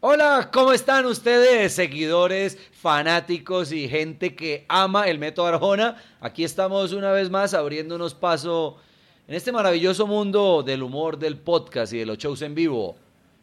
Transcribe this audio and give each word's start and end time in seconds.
Hola, 0.00 0.50
¿cómo 0.52 0.72
están 0.72 1.06
ustedes, 1.06 1.72
seguidores, 1.72 2.58
fanáticos 2.72 3.72
y 3.72 3.88
gente 3.88 4.34
que 4.34 4.66
ama 4.68 5.08
el 5.08 5.18
método 5.18 5.46
Arjona? 5.46 5.96
Aquí 6.20 6.44
estamos 6.44 6.92
una 6.92 7.10
vez 7.10 7.30
más 7.30 7.54
abriéndonos 7.54 8.12
paso 8.12 8.76
en 9.26 9.34
este 9.34 9.52
maravilloso 9.52 10.06
mundo 10.06 10.62
del 10.62 10.82
humor, 10.82 11.18
del 11.18 11.38
podcast 11.38 11.92
y 11.94 11.98
de 11.98 12.06
los 12.06 12.18
shows 12.18 12.42
en 12.42 12.54
vivo. 12.54 12.96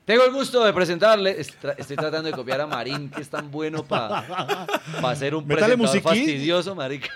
Tengo 0.07 0.23
el 0.23 0.31
gusto 0.31 0.63
de 0.63 0.71
presentarle, 0.71 1.37
estoy 1.37 1.97
tratando 1.97 2.29
de 2.29 2.31
copiar 2.31 2.61
a 2.61 2.65
Marín, 2.65 3.09
que 3.09 3.21
es 3.21 3.27
tan 3.29 3.51
bueno 3.51 3.83
para 3.83 4.19
hacer 5.03 5.35
un 5.35 5.45
Métale 5.45 5.75
presentador 5.75 6.01
fastidioso, 6.01 6.73
marica. 6.73 7.09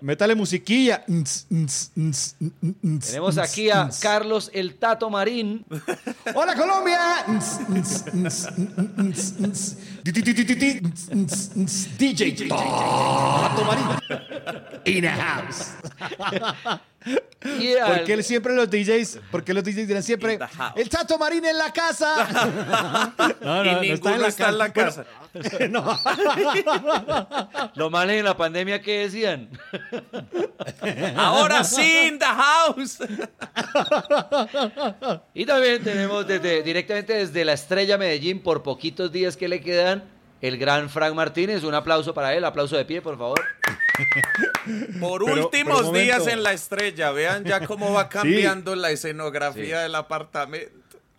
Métale 0.00 0.34
musiquilla. 0.34 1.04
Tenemos 3.06 3.36
aquí 3.36 3.68
a 3.68 3.90
Carlos 4.00 4.50
el 4.54 4.76
Tato 4.76 5.10
Marín. 5.10 5.66
¡Hola, 6.34 6.54
Colombia! 6.54 7.26
DJ 11.98 12.48
Tato 12.48 13.64
Marín. 13.66 13.86
In 14.86 15.02
the 15.02 15.10
house. 15.10 15.74
Y 17.60 17.74
al- 17.76 17.98
Porque 17.98 18.22
siempre 18.22 18.54
los 18.54 18.70
DJs, 18.70 19.18
porque 19.30 19.52
los 19.52 19.62
DJs 19.62 19.86
dirán 19.86 20.02
siempre, 20.02 20.38
el 20.76 20.88
Tato 20.88 21.18
Marín 21.18 21.44
en 21.44 21.58
la 21.58 21.72
casa. 21.72 23.12
No, 23.40 23.62
y 23.64 23.74
ninguno 23.88 24.24
está 24.26 24.48
en 24.48 24.58
la 24.58 24.72
casa. 24.72 25.04
No. 25.68 25.98
Los 27.74 27.90
males 27.90 28.18
en 28.20 28.24
la 28.24 28.36
pandemia, 28.36 28.80
¿qué 28.80 29.00
decían? 29.00 29.50
Ahora 31.16 31.64
sí, 31.64 32.06
in 32.08 32.18
the 32.18 32.24
house. 32.24 32.98
Y 35.34 35.44
también 35.44 35.82
tenemos 35.82 36.26
desde, 36.26 36.62
directamente 36.62 37.14
desde 37.14 37.44
la 37.44 37.52
Estrella 37.54 37.98
Medellín, 37.98 38.40
por 38.42 38.62
poquitos 38.62 39.10
días 39.12 39.36
que 39.36 39.48
le 39.48 39.60
quedan, 39.60 40.04
el 40.40 40.56
gran 40.56 40.88
Frank 40.88 41.14
Martínez. 41.14 41.64
Un 41.64 41.74
aplauso 41.74 42.14
para 42.14 42.32
él, 42.34 42.44
aplauso 42.44 42.76
de 42.76 42.84
pie, 42.84 43.02
por 43.02 43.18
favor. 43.18 43.40
Por 45.00 45.24
Pero- 45.24 45.44
últimos 45.44 45.80
pero 45.82 45.92
días 45.92 46.26
en 46.26 46.42
la 46.42 46.52
estrella, 46.52 47.10
vean 47.12 47.44
ya 47.44 47.66
cómo 47.66 47.92
va 47.92 48.08
cambiando 48.08 48.74
la 48.74 48.90
escenografía 48.90 49.80
del 49.80 49.94
apartamento. 49.94 50.70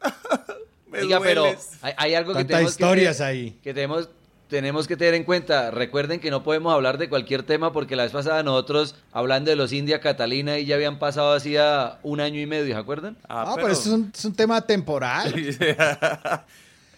Me 0.91 0.99
Oiga, 1.01 1.19
pero 1.19 1.45
hay, 1.81 1.94
hay 1.97 2.13
algo 2.16 2.33
que 2.33 2.45
tenemos 2.45 2.72
historias 2.72 3.17
que, 3.17 3.23
ahí. 3.23 3.59
que 3.63 3.73
tenemos, 3.73 4.09
tenemos 4.49 4.88
que 4.88 4.95
tener 4.95 5.13
en 5.16 5.23
cuenta. 5.25 5.72
Recuerden 5.72 6.19
que 6.19 6.29
no 6.31 6.44
podemos 6.44 6.73
hablar 6.73 6.97
de 6.97 7.09
cualquier 7.09 7.44
tema 7.44 7.73
porque 7.73 7.95
la 7.95 8.03
vez 8.03 8.11
pasada 8.13 8.44
nosotros, 8.44 8.95
hablando 9.11 9.49
de 9.49 9.55
los 9.57 9.73
India 9.73 9.99
Catalina, 9.99 10.57
y 10.57 10.66
ya 10.66 10.75
habían 10.75 10.97
pasado 10.99 11.33
hacía 11.33 11.99
un 12.03 12.22
año 12.22 12.39
y 12.39 12.45
medio, 12.45 12.73
¿se 12.73 12.79
acuerdan? 12.79 13.17
Ah, 13.28 13.44
No, 13.47 13.55
pero 13.55 13.69
eso 13.69 13.81
es 13.81 13.88
un, 13.88 14.11
es 14.16 14.25
un 14.25 14.35
tema 14.35 14.61
temporal. 14.61 15.33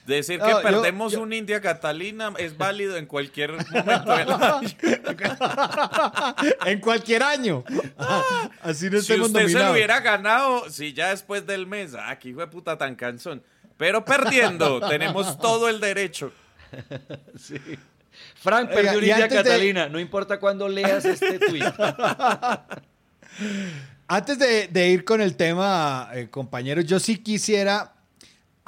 Decir 0.07 0.39
No, 0.39 0.45
que 0.45 0.55
perdemos 0.63 1.11
yo- 1.11 1.21
un 1.21 1.33
India 1.33 1.59
Catalina 1.59 2.31
es 2.37 2.57
válido 2.57 2.95
en 2.95 3.05
cualquier 3.05 3.51
momento 3.51 4.15
del 4.15 4.31
año. 4.31 4.61
en 6.65 6.79
cualquier 6.79 7.23
año. 7.23 7.65
Así 8.61 8.89
no 8.89 9.01
Si 9.01 9.19
usted 9.19 9.47
se 9.47 9.59
lo 9.59 9.73
hubiera 9.73 9.99
ganado, 9.99 10.69
si 10.69 10.93
ya 10.93 11.09
después 11.09 11.45
del 11.45 11.67
mes, 11.67 11.93
ah, 11.93 12.17
qué 12.17 12.29
hijo 12.29 12.39
de 12.39 12.47
puta 12.47 12.77
tan 12.77 12.95
cansón. 12.95 13.43
Pero 13.75 14.05
perdiendo, 14.05 14.79
tenemos 14.89 15.37
todo 15.39 15.67
el 15.67 15.81
derecho. 15.81 16.31
Frank 18.35 18.69
Oiga, 18.69 18.75
perdió 18.81 18.97
un 18.99 19.03
India 19.03 19.27
de- 19.27 19.35
Catalina. 19.35 19.89
No 19.89 19.99
importa 19.99 20.39
cuándo 20.39 20.67
leas 20.69 21.03
este 21.05 21.37
tweet. 21.37 21.63
Antes 24.07 24.39
de, 24.39 24.67
de 24.69 24.89
ir 24.89 25.03
con 25.03 25.21
el 25.21 25.35
tema, 25.35 26.09
eh, 26.13 26.29
compañeros, 26.29 26.85
yo 26.85 26.99
sí 26.99 27.17
quisiera 27.17 27.93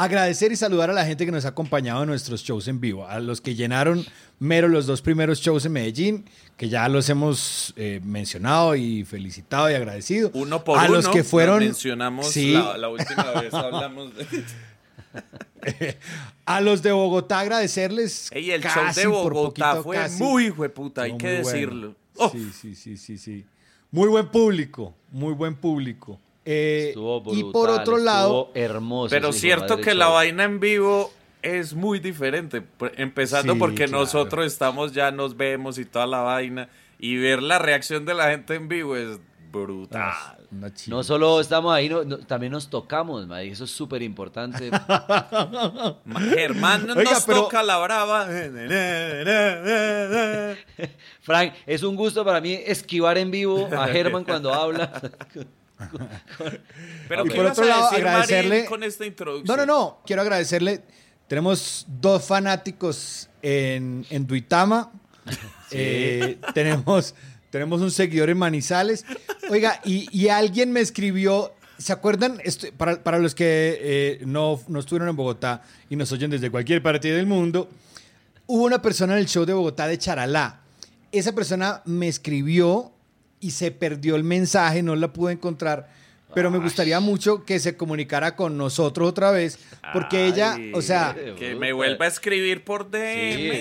agradecer 0.03 0.51
y 0.51 0.55
saludar 0.55 0.89
a 0.89 0.93
la 0.93 1.05
gente 1.05 1.25
que 1.25 1.31
nos 1.31 1.43
ha 1.45 1.49
acompañado 1.49 2.03
en 2.03 2.09
nuestros 2.09 2.41
shows 2.41 2.67
en 2.67 2.79
vivo, 2.79 3.05
a 3.07 3.19
los 3.19 3.41
que 3.41 3.55
llenaron 3.55 4.05
mero 4.39 4.67
los 4.69 4.85
dos 4.85 5.01
primeros 5.01 5.41
shows 5.41 5.65
en 5.65 5.73
Medellín, 5.73 6.25
que 6.55 6.69
ya 6.69 6.87
los 6.87 7.09
hemos 7.09 7.73
eh, 7.75 7.99
mencionado 8.03 8.75
y 8.75 9.03
felicitado 9.03 9.69
y 9.69 9.73
agradecido. 9.73 10.31
Uno 10.33 10.63
por 10.63 10.79
a 10.79 10.83
uno. 10.85 10.93
los 10.93 11.09
que 11.09 11.23
fueron, 11.23 11.59
mencionamos 11.59 12.31
Sí. 12.31 12.53
la, 12.53 12.77
la 12.77 12.87
última 12.89 13.23
vez 13.41 13.53
hablamos 13.53 14.11
de. 14.15 14.45
a 16.45 16.61
los 16.61 16.81
de 16.81 16.91
Bogotá 16.91 17.39
agradecerles. 17.39 18.29
Ey, 18.31 18.51
el 18.51 18.63
show 18.63 18.83
de 18.95 19.07
Bogotá 19.07 19.71
poquito, 19.71 19.83
fue 19.83 19.95
casi. 19.97 20.23
muy 20.23 20.45
hijueputa, 20.47 21.01
hay 21.03 21.11
No, 21.13 21.17
que 21.17 21.41
bueno. 21.41 21.47
decirlo. 21.49 21.95
Oh, 22.15 22.29
Sí, 22.29 22.49
sí, 22.53 22.75
sí, 22.75 22.97
sí, 22.97 23.17
sí. 23.17 23.45
Muy 23.91 24.07
buen 24.07 24.27
público, 24.27 24.93
muy 25.11 25.33
buen 25.33 25.55
público. 25.55 26.19
Eh, 26.51 26.87
Estuvo 26.89 27.17
y 27.31 27.43
brutal, 27.43 27.51
por 27.51 27.69
otro 27.69 27.97
lado, 27.97 28.49
hermoso. 28.55 29.11
Pero 29.11 29.31
cierto 29.31 29.77
que 29.77 29.93
la 29.93 30.07
vaina 30.07 30.45
en 30.45 30.59
vivo 30.59 31.13
es 31.43 31.75
muy 31.75 31.99
diferente. 31.99 32.63
Empezando 32.97 33.53
Sí, 33.53 33.59
porque 33.59 33.85
claro. 33.85 33.99
nosotros 33.99 34.47
estamos 34.47 34.91
ya, 34.93 35.11
nos 35.11 35.37
vemos 35.37 35.77
y 35.77 35.85
toda 35.85 36.07
la 36.07 36.21
vaina. 36.21 36.67
Y 36.97 37.17
ver 37.17 37.43
la 37.43 37.59
reacción 37.59 38.03
de 38.05 38.15
la 38.15 38.31
gente 38.31 38.55
en 38.55 38.67
vivo 38.67 38.95
es 38.97 39.19
brutal. 39.51 40.11
chimba. 40.73 40.97
No 40.97 41.03
solo 41.03 41.39
estamos 41.39 41.71
ahí, 41.73 41.87
no- 41.87 42.03
no- 42.03 42.17
también 42.17 42.51
nos 42.51 42.67
tocamos, 42.69 43.27
ma, 43.27 43.43
y 43.43 43.51
eso 43.51 43.63
es 43.65 43.71
súper 43.71 44.01
importante. 44.01 44.69
Germán 46.33 46.89
Oiga, 46.89 47.03
nos 47.11 47.23
pero- 47.25 47.43
toca 47.43 47.63
la 47.63 47.77
brava. 47.77 48.27
Frank, 51.21 51.53
es 51.65 51.83
un 51.83 51.95
gusto 51.95 52.25
para 52.25 52.41
mí 52.41 52.53
esquivar 52.53 53.17
en 53.17 53.31
vivo 53.31 53.69
a 53.71 53.87
Germán 53.87 54.23
cuando 54.23 54.53
habla. 54.53 54.91
Pero 57.07 57.25
Y 57.25 57.29
¿qué 57.29 57.35
por 57.35 57.45
otro 57.45 57.65
lado, 57.65 57.89
decir, 57.89 58.05
agradecerle- 58.05 58.49
Marín, 58.49 58.65
con 58.65 58.83
esta 58.83 59.05
introducción? 59.05 59.57
No, 59.57 59.65
no, 59.65 59.71
no. 59.73 59.99
Quiero 60.05 60.21
agradecerle. 60.21 60.81
Tenemos 61.27 61.85
dos 61.87 62.23
fanáticos 62.25 63.29
en, 63.41 64.05
en 64.09 64.27
Duitama. 64.27 64.91
Eh, 65.71 66.39
tenemos, 66.55 67.13
tenemos 67.51 67.81
un 67.81 67.91
seguidor 67.91 68.31
en 68.31 68.39
Manizales. 68.39 69.05
Oiga, 69.51 69.79
y, 69.85 70.07
y 70.11 70.29
alguien 70.29 70.71
me 70.71 70.79
escribió. 70.79 71.53
¿Se 71.77 71.93
acuerdan? 71.93 72.39
Esto- 72.43 72.69
para, 72.75 73.03
para 73.03 73.19
los 73.19 73.35
que 73.35 73.77
eh, 73.79 74.21
no, 74.25 74.59
no 74.67 74.79
estuvieron 74.79 75.09
en 75.09 75.15
Bogotá 75.15 75.61
y 75.87 75.95
nos 75.95 76.11
oyen 76.11 76.31
desde 76.31 76.49
cualquier 76.49 76.81
parte 76.81 77.09
del 77.11 77.27
mundo, 77.27 77.69
hubo 78.47 78.63
una 78.63 78.81
persona 78.81 79.13
en 79.13 79.19
el 79.19 79.27
show 79.27 79.45
de 79.45 79.53
Bogotá 79.53 79.85
de 79.85 79.99
Charalá. 79.99 80.61
Esa 81.11 81.33
persona 81.35 81.83
me 81.85 82.07
escribió 82.07 82.91
y 83.39 83.51
se 83.51 83.71
perdió 83.71 84.15
el 84.15 84.23
mensaje, 84.23 84.81
no 84.83 84.95
la 84.95 85.07
pude 85.13 85.33
encontrar. 85.33 85.87
Pero 86.31 86.51
me 86.51 86.59
gustaría 86.59 86.99
mucho 86.99 87.43
que 87.43 87.57
se 87.59 87.75
comunicara 87.75 88.35
con 88.35 88.55
nosotros 88.55 89.09
otra 89.09 89.31
vez, 89.31 89.57
porque 89.93 90.27
ella, 90.27 90.59
o 90.75 90.81
sea, 90.83 91.15
Que 91.39 91.55
me 91.55 91.73
vuelva 91.73 92.05
a 92.05 92.07
escribir 92.07 92.63
por 92.63 92.91
DM. 92.91 93.01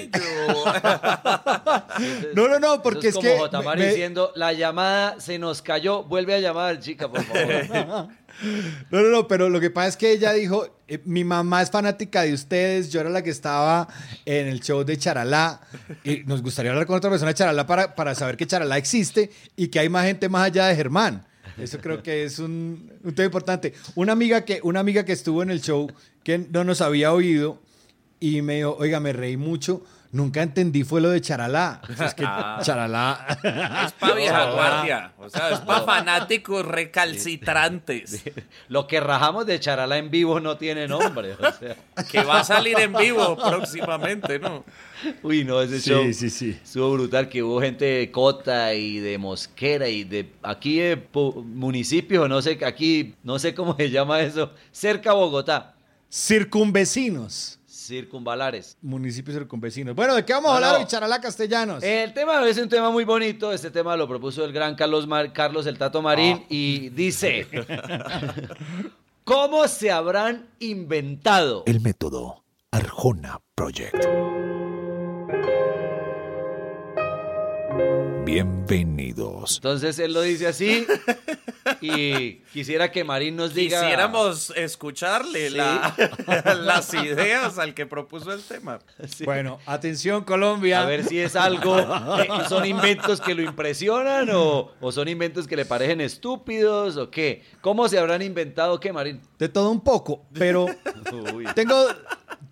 Sí. 0.03 0.11
yo- 0.13 0.65
no, 2.35 2.47
no, 2.49 2.59
no, 2.61 2.75
Eso 2.75 2.83
porque 2.83 3.09
es 3.09 3.15
es, 3.15 3.15
como 3.15 3.27
que 3.27 3.39
Jotamar 3.39 3.79
me- 3.79 3.87
diciendo, 3.89 4.33
la 4.37 4.53
llamada 4.53 5.19
se 5.19 5.39
nos 5.39 5.63
cayó, 5.63 6.03
vuelve 6.05 6.35
a 6.35 6.41
llamar, 6.41 6.79
chica, 6.81 7.09
por 7.09 7.23
favor. 7.23 8.09
No, 8.91 9.03
no, 9.03 9.11
no, 9.11 9.29
pero 9.29 9.49
lo 9.49 9.61
que 9.61 9.71
pasa 9.71 9.89
es 9.89 9.97
que 9.97 10.13
ella 10.13 10.33
dijo, 10.33 10.79
eh, 10.87 11.01
mi 11.05 11.25
mamá 11.25 11.63
es 11.63 11.71
fanática 11.71 12.23
de 12.23 12.33
ustedes, 12.33 12.91
yo 12.91 13.01
era 13.01 13.11
la 13.11 13.23
que 13.23 13.31
estaba 13.31 13.89
en 14.25 14.47
el 14.47 14.61
show 14.61 14.85
de 14.85 14.97
Charalá, 14.97 15.61
y 16.05 16.19
nos 16.25 16.43
gustaría 16.43 16.71
hablar 16.71 16.87
con 16.87 16.97
otra 16.97 17.11
persona 17.11 17.31
de 17.31 17.35
Charalá 17.35 17.67
para, 17.67 17.95
para 17.95 18.15
saber 18.15 18.37
que 18.37 18.47
Charalá 18.47 18.79
existe 18.79 19.31
y 19.57 19.69
que 19.69 19.81
hay 19.81 19.89
más 19.89 20.07
gente 20.07 20.29
más 20.29 20.47
allá 20.47 20.67
de 20.67 20.77
Germán. 20.77 21.27
Eso 21.57 21.79
creo 21.79 22.03
que 22.03 22.25
es 22.25 22.39
un, 22.39 22.91
tema 23.15 23.27
importante. 23.27 23.75
Una 23.97 24.13
amiga, 24.13 24.45
que, 24.45 24.61
una 24.63 24.81
amiga 24.81 25.05
que 25.05 25.13
estuvo 25.13 25.43
en 25.43 25.51
el 25.51 25.61
show 25.61 25.91
que 26.23 26.39
no 26.39 26.63
nos 26.63 26.81
había 26.81 27.13
oído, 27.13 27.61
y 28.21 28.43
me 28.43 28.57
dijo, 28.57 28.77
oiga, 28.79 29.01
me 29.01 29.13
reí 29.13 29.37
mucho. 29.37 29.85
Nunca 30.11 30.41
entendí 30.43 30.85
fue 30.85 31.03
lo 31.03 31.11
de 31.11 31.21
charalá. 31.21 31.83
O 31.89 31.93
sea, 31.95 32.07
es 32.07 32.15
que 32.15 32.25
Ah. 32.27 32.59
charalá. 32.63 33.27
Es 33.87 33.93
pa' 33.93 34.13
vieja 34.15 34.51
guardia. 34.53 35.13
O 35.19 35.29
sea, 35.29 35.51
es 35.51 35.59
pa' 35.61 35.83
fanáticos 35.83 36.65
recalcitrantes. 36.65 38.23
Lo 38.69 38.87
que 38.87 39.01
rajamos 39.01 39.45
de 39.47 39.61
charala 39.61 39.99
en 39.99 40.11
vivo 40.11 40.41
no 40.41 40.57
tiene 40.57 40.89
nombre. 40.89 41.33
o 41.35 41.53
sea. 41.53 41.77
Que 42.11 42.23
va 42.25 42.41
a 42.41 42.45
salir 42.45 42.79
en 42.81 42.95
vivo 42.95 43.37
próximamente, 43.37 44.39
¿no? 44.39 44.65
Uy, 45.23 45.45
no, 45.45 45.61
ese 45.61 45.79
Sí, 45.81 45.91
show 45.91 46.13
sí, 46.13 46.31
sí. 46.31 46.59
estuvo 46.63 46.91
brutal, 46.93 47.29
que 47.29 47.43
hubo 47.43 47.61
gente 47.61 47.85
de 47.85 48.11
Cota 48.11 48.75
y 48.75 48.99
de 48.99 49.19
Mosquera 49.19 49.89
y 49.89 50.05
de 50.05 50.33
aquí 50.43 50.79
de 50.79 50.97
pu- 51.13 51.45
municipio, 51.45 52.27
no 52.29 52.43
sé, 52.43 52.59
aquí, 52.67 53.15
no 53.23 53.39
sé 53.39 53.55
cómo 53.55 53.77
se 53.77 53.91
llama 53.91 54.21
eso, 54.21 54.53
cerca 54.73 55.11
a 55.11 55.15
Bogotá, 55.15 55.75
Circunvecinos. 56.11 57.58
Circunvalares. 57.89 58.77
Municipios 58.83 59.37
circunvecinos. 59.37 59.95
Bueno, 59.97 60.15
¿de 60.15 60.25
qué 60.25 60.33
vamos 60.33 60.53
a 60.53 60.55
hablar 60.57 60.73
no. 60.75 60.79
hoy, 60.79 60.87
charalá 60.87 61.21
castellanos? 61.21 61.83
El 61.83 62.13
tema 62.15 62.47
es 62.47 62.59
un 62.59 62.69
tema 62.69 62.91
muy 62.91 63.05
bonito, 63.05 63.53
este 63.53 63.71
tema 63.71 63.97
lo 63.97 64.07
propuso 64.07 64.45
el 64.45 64.53
gran 64.53 64.75
Carlos, 64.77 65.07
Mar- 65.07 65.33
Carlos 65.33 65.67
el 65.67 65.79
Tato 65.79 66.01
Marín 66.03 66.45
y 66.49 66.91
dice, 66.91 67.47
¿cómo 69.25 69.67
se 69.67 69.91
habrán 69.91 70.49
inventado? 70.61 71.65
El 71.67 71.81
método 71.81 72.45
Arjona 72.71 73.41
Project. 73.55 74.05
Bienvenidos. 78.29 79.57
Entonces 79.57 79.99
él 79.99 80.13
lo 80.13 80.21
dice 80.21 80.49
así 80.49 80.87
y 81.81 82.35
quisiera 82.53 82.93
que 82.93 83.03
Marín 83.03 83.37
nos 83.37 83.55
diga... 83.55 83.81
Quisiéramos 83.81 84.51
escucharle 84.55 85.49
Sí. 85.49 85.57
la- 85.57 85.95
las 86.63 86.93
ideas 86.93 87.59
al 87.59 87.73
que 87.73 87.87
propuso 87.87 88.31
el 88.35 88.43
tema. 88.43 88.81
Sí. 89.09 89.25
Bueno, 89.25 89.59
atención 89.65 90.25
Colombia. 90.25 90.83
A 90.83 90.85
ver 90.85 91.05
si 91.05 91.19
es 91.19 91.37
algo, 91.37 91.79
eh, 91.79 92.29
son 92.51 92.67
inventos 92.67 93.23
que 93.23 93.35
lo 93.35 93.41
impresionan 93.41 94.29
o, 94.35 94.73
o 94.79 94.93
son 94.93 95.09
inventos 95.09 95.47
que 95.47 95.57
le 95.57 95.65
parecen 95.65 96.03
estúpidos 96.03 96.99
o 96.99 97.11
qué. 97.11 97.43
¿Cómo 97.63 97.89
se 97.89 97.99
habrán 97.99 98.21
inventado 98.21 98.79
qué, 98.79 98.93
Marín? 98.93 99.23
De 99.39 99.49
todo 99.49 99.71
un 99.71 99.81
poco, 99.81 100.27
pero 100.35 100.67
Uy. 101.35 101.47
tengo, 101.55 101.83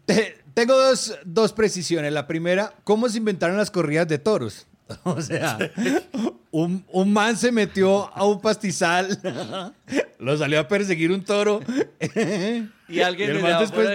te- 0.07 0.39
tengo 0.55 0.75
dos, 0.75 1.19
dos 1.27 1.53
precisiones. 1.53 2.15
La 2.15 2.27
primera, 2.27 2.73
¿cómo 2.83 3.11
se 3.11 3.19
inventaron 3.19 3.59
las 3.59 3.71
corridas 3.71 4.09
de 4.09 4.19
toros? 4.19 4.67
O 5.03 5.21
sea, 5.21 5.59
un, 6.53 6.85
un 6.93 7.13
man 7.13 7.37
se 7.37 7.51
metió 7.51 8.09
a 8.17 8.25
un 8.25 8.41
pastizal, 8.41 9.21
lo 10.19 10.37
salió 10.37 10.61
a 10.61 10.69
perseguir 10.69 11.11
un 11.13 11.25
toro. 11.25 11.61
Y 12.89 13.01
alguien 13.01 13.31
Y 13.31 13.31
el 13.33 13.37
le 13.39 13.43
man 13.43 13.59
después... 13.61 13.89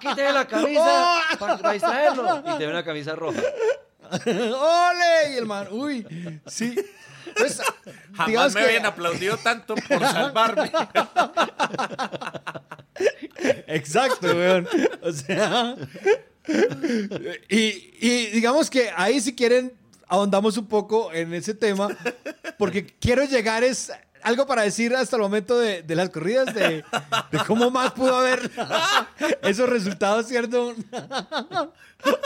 quítale 0.00 0.32
la 0.32 0.46
camisa 0.46 1.18
para, 1.38 1.72
distraerlo. 1.72 2.42
Y 2.46 2.58
te 2.58 2.66
ve 2.66 2.70
una 2.70 2.84
camisa 2.84 3.14
roja. 3.14 3.40
¡Ole! 4.26 5.32
Y 5.32 5.36
el 5.38 5.46
man, 5.46 5.66
uy, 5.70 6.06
sí. 6.46 6.74
Pues, 7.34 7.62
Jamás 8.12 8.52
me 8.54 8.60
que- 8.60 8.66
habían 8.66 8.84
aplaudido 8.84 9.38
tanto 9.38 9.76
por 9.76 10.00
salvarme. 10.00 10.70
Exacto, 13.66 14.26
weón. 14.28 14.68
O 15.02 15.12
sea. 15.12 15.74
Y, 17.48 17.94
y 18.00 18.26
digamos 18.32 18.68
que 18.70 18.90
ahí 18.94 19.20
si 19.20 19.34
quieren 19.34 19.72
ahondamos 20.08 20.56
un 20.56 20.66
poco 20.66 21.12
en 21.12 21.32
ese 21.34 21.54
tema, 21.54 21.88
porque 22.58 22.86
quiero 22.86 23.24
llegar 23.24 23.62
es 23.64 23.92
algo 24.22 24.46
para 24.46 24.62
decir 24.62 24.94
hasta 24.96 25.14
el 25.16 25.22
momento 25.22 25.58
de, 25.58 25.82
de 25.82 25.94
las 25.94 26.10
corridas, 26.10 26.52
de, 26.54 26.82
de 27.30 27.38
cómo 27.46 27.70
más 27.70 27.92
pudo 27.92 28.16
haber 28.16 28.50
esos 29.42 29.68
resultados, 29.68 30.26
¿cierto? 30.26 30.74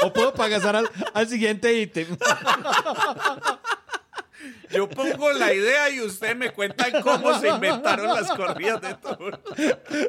O 0.02 0.12
puedo 0.12 0.32
pasar 0.34 0.76
al, 0.76 0.90
al 1.14 1.29
siguiente 1.29 1.73
ítem. 1.75 2.06
Yo 4.70 4.88
pongo 4.88 5.31
la 5.32 5.52
idea 5.52 5.90
y 5.90 6.00
usted 6.00 6.34
me 6.34 6.50
cuentan 6.50 7.02
cómo 7.02 7.38
se 7.38 7.49
inventaron 7.49 8.06
las 8.08 8.32
corridas 8.32 8.81
de 8.81 8.94
toros. 8.94 9.38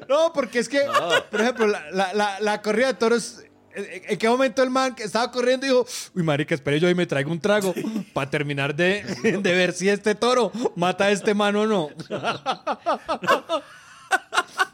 No, 0.07 0.31
porque 0.33 0.59
es 0.59 0.69
que, 0.69 0.81
por 1.29 1.41
ejemplo, 1.41 1.67
la, 1.67 1.91
la- 1.91 2.13
la- 2.13 2.39
la 2.39 2.61
corrida 2.61 2.87
de 2.87 2.93
toros, 2.93 3.42
¿en 3.75 4.17
qué 4.17 4.29
momento 4.29 4.63
el 4.63 4.69
man 4.69 4.95
que 4.95 5.03
estaba 5.03 5.31
corriendo 5.31 5.65
dijo, 5.65 5.85
uy, 6.13 6.23
marica, 6.23 6.55
espere 6.55 6.79
yo 6.79 6.89
y 6.89 6.95
me 6.95 7.05
traigo 7.05 7.31
un 7.31 7.39
trago 7.39 7.73
para 8.13 8.29
terminar 8.29 8.75
de, 8.75 9.03
de 9.23 9.53
ver 9.53 9.73
si 9.73 9.89
este 9.89 10.15
toro 10.15 10.51
mata 10.75 11.05
a 11.05 11.11
este 11.11 11.33
man 11.33 11.55
o 11.55 11.65
no? 11.65 11.89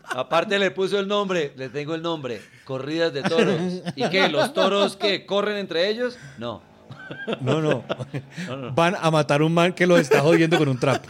Aparte 0.03 0.57
le 0.57 0.71
puso 0.71 0.99
el 0.99 1.07
nombre, 1.07 1.53
le 1.55 1.69
tengo 1.69 1.93
el 1.93 2.01
nombre, 2.01 2.41
corridas 2.65 3.13
de 3.13 3.21
toros. 3.21 3.61
¿Y 3.95 4.09
qué? 4.09 4.27
¿Los 4.27 4.53
toros 4.53 4.95
que 4.95 5.25
corren 5.25 5.57
entre 5.57 5.87
ellos? 5.87 6.17
No. 6.37 6.68
No, 7.41 7.61
no. 7.61 7.83
Van 8.73 8.95
a 8.99 9.11
matar 9.11 9.41
a 9.41 9.45
un 9.45 9.53
man 9.53 9.73
que 9.73 9.85
los 9.87 9.99
está 9.99 10.21
jodiendo 10.21 10.57
con 10.57 10.67
un 10.67 10.79
trapo. 10.79 11.07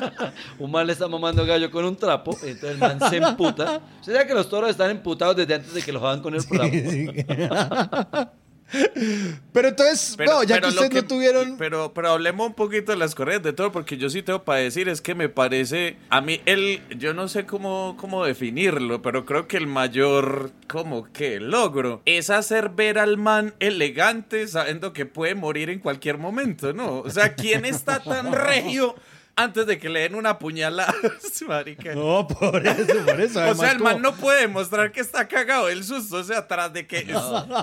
Un 0.58 0.70
man 0.70 0.86
le 0.86 0.92
está 0.92 1.08
mamando 1.08 1.44
gallo 1.44 1.70
con 1.70 1.84
un 1.84 1.96
trapo, 1.96 2.32
entonces 2.42 2.70
el 2.70 2.78
man 2.78 2.98
se 3.08 3.16
emputa. 3.16 3.80
¿Usted 4.00 4.12
sabe 4.12 4.26
que 4.26 4.34
los 4.34 4.48
toros 4.48 4.70
están 4.70 4.90
emputados 4.90 5.36
desde 5.36 5.54
antes 5.54 5.74
de 5.74 5.82
que 5.82 5.92
los 5.92 6.00
jodan 6.00 6.20
con 6.20 6.34
el 6.34 6.46
trapo? 6.46 8.30
Pero 9.52 9.68
entonces, 9.68 10.16
no, 10.18 10.42
ya 10.42 10.60
que 10.60 10.68
ustedes 10.68 10.92
no 10.92 11.04
tuvieron... 11.04 11.56
Pero, 11.56 11.92
pero 11.94 12.10
hablemos 12.10 12.48
un 12.48 12.54
poquito 12.54 12.92
de 12.92 12.98
las 12.98 13.14
corridas 13.14 13.42
de 13.42 13.52
toro, 13.52 13.72
porque 13.72 13.96
yo 13.96 14.10
sí 14.10 14.22
tengo 14.22 14.44
para 14.44 14.60
decir, 14.60 14.88
es 14.88 15.00
que 15.00 15.14
me 15.14 15.28
parece, 15.28 15.96
a 16.10 16.20
mí, 16.20 16.40
el, 16.46 16.82
yo 16.98 17.14
no 17.14 17.28
sé 17.28 17.46
cómo, 17.46 17.96
cómo 17.98 18.24
definirlo, 18.24 19.02
pero 19.02 19.24
creo 19.24 19.46
que 19.48 19.56
el 19.56 19.66
mayor, 19.66 20.50
como 20.68 21.10
que 21.12 21.40
logro, 21.40 22.02
es 22.04 22.30
hacer 22.30 22.70
ver 22.70 22.98
al 22.98 23.16
man 23.16 23.54
elegante, 23.60 24.46
sabiendo 24.48 24.92
que 24.92 25.06
puede 25.06 25.34
morir 25.34 25.70
en 25.70 25.78
cualquier 25.78 26.18
momento, 26.18 26.72
¿no? 26.72 27.00
O 27.00 27.10
sea, 27.10 27.34
¿quién 27.34 27.64
está 27.64 28.00
tan 28.00 28.32
regio 28.32 28.96
antes 29.36 29.66
de 29.66 29.78
que 29.78 29.88
le 29.90 30.00
den 30.00 30.14
una 30.14 30.38
puñalada? 30.38 30.94
Marica. 31.46 31.94
No, 31.94 32.26
por 32.26 32.66
eso, 32.66 33.04
por 33.04 33.20
eso. 33.20 33.46
O 33.50 33.54
sea, 33.54 33.72
el 33.72 33.78
man 33.78 33.94
como- 33.98 34.10
no 34.10 34.16
puede 34.16 34.40
demostrar 34.42 34.90
que 34.92 35.00
está 35.00 35.28
cagado 35.28 35.66
del 35.66 35.84
susto. 35.84 36.16
O 36.16 36.24
sea, 36.24 36.48
tras 36.48 36.72
de 36.72 36.86
que 36.86 36.98
es- 37.00 37.06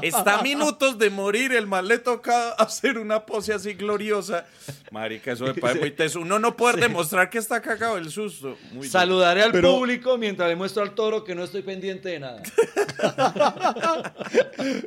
está 0.03 0.39
a 0.39 0.41
minutos 0.43 0.97
de 0.99 1.09
morir, 1.09 1.51
el 1.53 1.65
man 1.67 1.87
le 1.87 1.97
toca 1.97 2.51
hacer 2.53 2.97
una 2.99 3.25
pose 3.25 3.53
así 3.53 3.73
gloriosa. 3.73 4.45
Marica, 4.91 5.31
eso 5.31 5.45
me 5.45 5.53
parece 5.55 5.79
muy 5.79 5.91
teso. 5.91 6.19
Uno 6.21 6.37
no 6.39 6.55
puede 6.55 6.79
demostrar 6.79 7.29
que 7.29 7.39
está 7.39 7.61
cagado 7.61 7.95
del 7.95 8.11
susto. 8.11 8.55
Muy 8.71 8.87
Saludaré 8.87 9.41
al 9.43 9.51
Pero- 9.51 9.73
público 9.75 10.17
mientras 10.17 10.47
le 10.49 10.55
muestro 10.55 10.83
al 10.83 10.91
toro 10.93 11.23
que 11.23 11.33
no 11.33 11.43
estoy 11.43 11.63
pendiente 11.63 12.09
de 12.09 12.19
nada. 12.19 12.43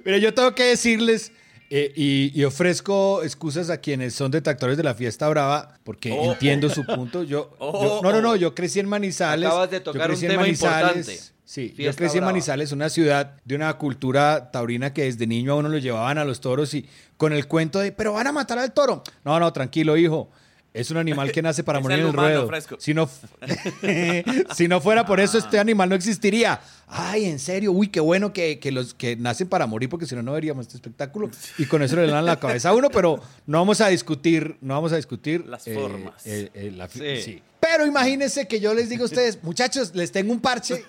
Mire, 0.05 0.21
yo 0.21 0.33
tengo 0.35 0.55
que 0.55 0.65
decirles 0.65 1.33
eh, 1.71 1.93
y, 1.97 2.33
y 2.39 2.45
ofrezco 2.45 3.23
excusas 3.23 3.71
a 3.71 3.79
quienes 3.79 4.15
son 4.15 4.31
detractores 4.31 4.77
de 4.77 4.83
la 4.83 4.95
fiesta 4.95 5.29
brava, 5.29 5.79
porque 5.85 6.13
Oh. 6.13 6.33
entiendo 6.33 6.69
su 6.69 6.85
punto. 6.85 7.23
Yo, 7.23 7.51
Oh, 7.59 7.83
yo- 7.83 8.01
no, 8.03 8.13
no, 8.13 8.21
no, 8.21 8.31
oh. 8.33 8.37
yo 8.37 8.55
crecí 8.55 8.81
en 8.81 8.89
Manizales. 8.89 9.47
Acabas 9.49 9.71
de 9.71 9.79
yo 9.79 9.83
tocar 9.83 10.07
crecí 10.09 10.27
un 10.27 10.31
en 10.33 10.37
tema 10.39 10.49
importante. 10.49 11.19
Sí, 11.45 11.73
yo 11.79 11.93
crecí 11.95 12.19
en. 12.19 12.25
Manizales, 12.25 12.73
una 12.73 12.89
ciudad 12.89 13.37
de 13.45 13.55
una 13.55 13.73
cultura 13.79 14.51
taurina 14.51 14.93
que 14.93 15.05
desde 15.05 15.27
niño 15.29 15.53
a 15.53 15.55
uno 15.57 15.69
lo 15.69 15.79
llevaban 15.79 16.19
a 16.19 16.25
los 16.25 16.41
toros 16.41 16.75
y 16.75 16.89
con 17.17 17.33
el 17.33 17.47
cuento 17.47 17.79
de, 17.79 17.93
pero 17.93 18.13
van 18.13 18.27
a 18.27 18.33
matar 18.33 18.59
al 18.59 18.73
toro. 18.73 19.03
No, 19.25 19.39
no, 19.39 19.53
tranquilo, 19.53 19.97
hijo. 19.97 20.29
Es 20.77 20.91
un 20.91 20.97
animal 20.99 21.33
que 21.33 21.43
nace 21.43 21.65
para 21.65 21.81
morir 21.81 22.01
en 22.01 22.07
el 22.07 22.13
ruedo. 22.13 22.47
fresco. 22.47 22.77
Si 22.79 22.93
no, 22.95 23.09
si 24.55 24.69
no 24.69 24.81
fuera 24.81 25.07
por 25.07 25.21
eso, 25.21 25.39
este 25.39 25.59
animal 25.59 25.89
no 25.89 25.95
existiría. 25.95 26.61
Ay, 26.89 27.25
en 27.25 27.39
serio, 27.39 27.73
uy, 27.73 27.89
qué 27.89 28.01
bueno 28.01 28.33
que, 28.33 28.59
que 28.59 28.71
los 28.71 28.95
que 28.95 29.17
nacen 29.17 29.49
para 29.49 29.67
morir, 29.67 29.89
porque 29.89 30.07
si 30.07 30.15
no, 30.15 30.23
no 30.23 30.33
veríamos 30.33 30.67
este 30.67 30.77
espectáculo. 30.77 31.31
Y 31.59 31.65
con 31.67 31.83
eso 31.83 31.97
le 31.97 32.07
dan 32.07 32.25
la 32.25 32.39
cabeza 32.39 32.69
a 32.71 32.75
uno, 32.75 32.91
pero 32.91 33.21
no 33.47 33.59
vamos 33.59 33.81
a 33.81 33.89
discutir, 33.89 34.57
no 34.61 34.75
vamos 34.75 34.93
a 34.93 34.97
discutir 34.97 35.47
Las 35.47 35.67
eh, 35.67 35.75
formas. 35.75 36.27
eh, 36.27 36.51
eh, 36.55 36.73
la 36.75 36.89
Sí. 36.89 37.23
sí. 37.23 37.43
Pero 37.59 37.85
imagínense 37.85 38.47
que 38.47 38.61
yo 38.61 38.73
les 38.75 38.89
digo 38.89 39.03
a 39.03 39.07
ustedes, 39.07 39.43
muchachos, 39.43 39.93
les 39.95 40.13
tengo 40.13 40.33
un 40.33 40.41
parche 40.41 40.85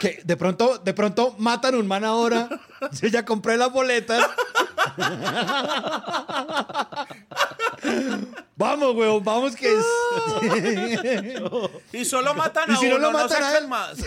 que 0.00 0.20
de 0.24 0.36
pronto, 0.36 0.78
de 0.78 0.94
pronto 0.94 1.34
matan 1.38 1.74
un 1.74 1.86
man 1.86 2.04
ahora. 2.04 2.48
Yo 3.00 3.08
ya 3.08 3.24
compré 3.24 3.56
las 3.56 3.72
boletas. 3.72 4.24
Vamos, 8.56 8.94
huevón, 8.94 9.22
vamos 9.24 9.54
que 9.54 9.72
es. 9.72 9.84
Y 11.92 12.04
solo 12.04 12.34
matan 12.34 12.70
¿Y 12.70 12.74
a 12.74 12.76
si 12.76 12.88
no 12.88 12.96
uno, 12.96 13.06
lo 13.06 13.12
no, 13.12 13.18
matan 13.18 13.42
a 13.42 13.56
él? 13.58 13.68
más. 13.68 13.98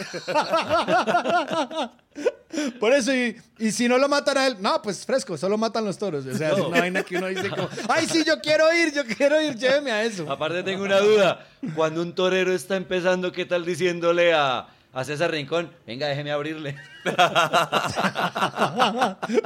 Por 2.80 2.92
eso, 2.94 3.16
y, 3.16 3.38
y 3.60 3.72
si 3.72 3.88
no 3.88 3.98
lo 3.98 4.10
matan 4.10 4.38
a 4.38 4.48
él, 4.48 4.58
no, 4.60 4.82
pues 4.82 5.06
fresco, 5.06 5.38
solo 5.38 5.58
matan 5.58 5.86
los 5.86 5.98
toros. 5.98 6.26
O 6.26 6.38
sea, 6.38 6.52
es 6.52 6.60
una 6.60 6.82
vaina 6.82 7.02
que 7.04 7.16
uno 7.18 7.28
dice 7.28 7.50
como, 7.50 7.70
ay, 7.88 8.08
sí, 8.08 8.26
yo 8.26 8.42
quiero 8.42 8.74
ir, 8.74 8.94
yo 8.94 9.06
quiero 9.06 9.42
ir, 9.42 9.56
lléveme 9.56 9.92
a 9.92 10.04
eso. 10.04 10.30
Aparte 10.30 10.62
tengo 10.64 10.84
una 10.84 11.00
duda. 11.00 11.48
Cuando 11.74 12.02
un 12.02 12.14
torero 12.14 12.54
está 12.54 12.76
empezando, 12.76 13.32
¿qué 13.32 13.46
tal 13.46 13.64
diciéndole 13.66 14.34
a, 14.34 14.68
a 14.94 15.04
César 15.04 15.32
Rincón, 15.32 15.72
venga, 15.88 16.08
déjeme 16.08 16.32
abrirle. 16.32 16.76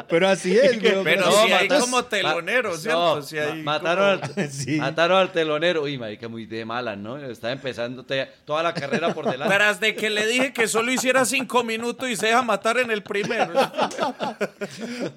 Pero 0.09 0.27
así 0.27 0.57
es. 0.57 0.77
Pero 0.77 1.25
No, 1.25 1.31
si 1.45 1.51
hay 1.53 1.67
como 1.67 2.03
telonero, 2.05 2.71
ma- 2.71 2.77
¿cierto? 2.77 3.15
no, 3.17 3.21
Si 3.21 3.37
hay 3.37 3.61
ma- 3.63 3.73
mataron, 3.79 4.19
como- 4.19 4.33
al, 4.41 4.51
Sí. 4.51 4.77
mataron 4.77 5.17
al 5.19 5.31
telonero. 5.31 5.83
Uy, 5.83 5.97
marica, 5.97 6.27
muy 6.27 6.45
de 6.45 6.65
mala, 6.65 6.95
¿no? 6.95 7.17
Está 7.17 7.51
empezando 7.51 8.03
te- 8.03 8.27
toda 8.45 8.63
la 8.63 8.73
carrera 8.73 9.13
por 9.13 9.29
delante. 9.29 9.53
Tras 9.53 9.79
de 9.79 9.95
que 9.95 10.09
le 10.09 10.25
dije 10.27 10.53
que 10.53 10.67
solo 10.67 10.91
hiciera 10.91 11.25
cinco 11.25 11.63
minutos 11.63 12.09
y 12.09 12.15
se 12.15 12.27
deja 12.27 12.41
matar 12.41 12.77
en 12.77 12.91
el 12.91 13.03
primero. 13.03 13.53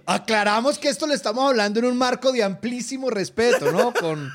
Aclaramos 0.06 0.78
que 0.78 0.88
esto 0.88 1.06
le 1.06 1.14
estamos 1.14 1.49
hablando 1.49 1.80
en 1.80 1.87
un 1.87 1.97
marco 1.97 2.32
de 2.32 2.42
amplísimo 2.42 3.11
respeto, 3.11 3.70
¿no? 3.73 3.92
Con, 3.92 4.30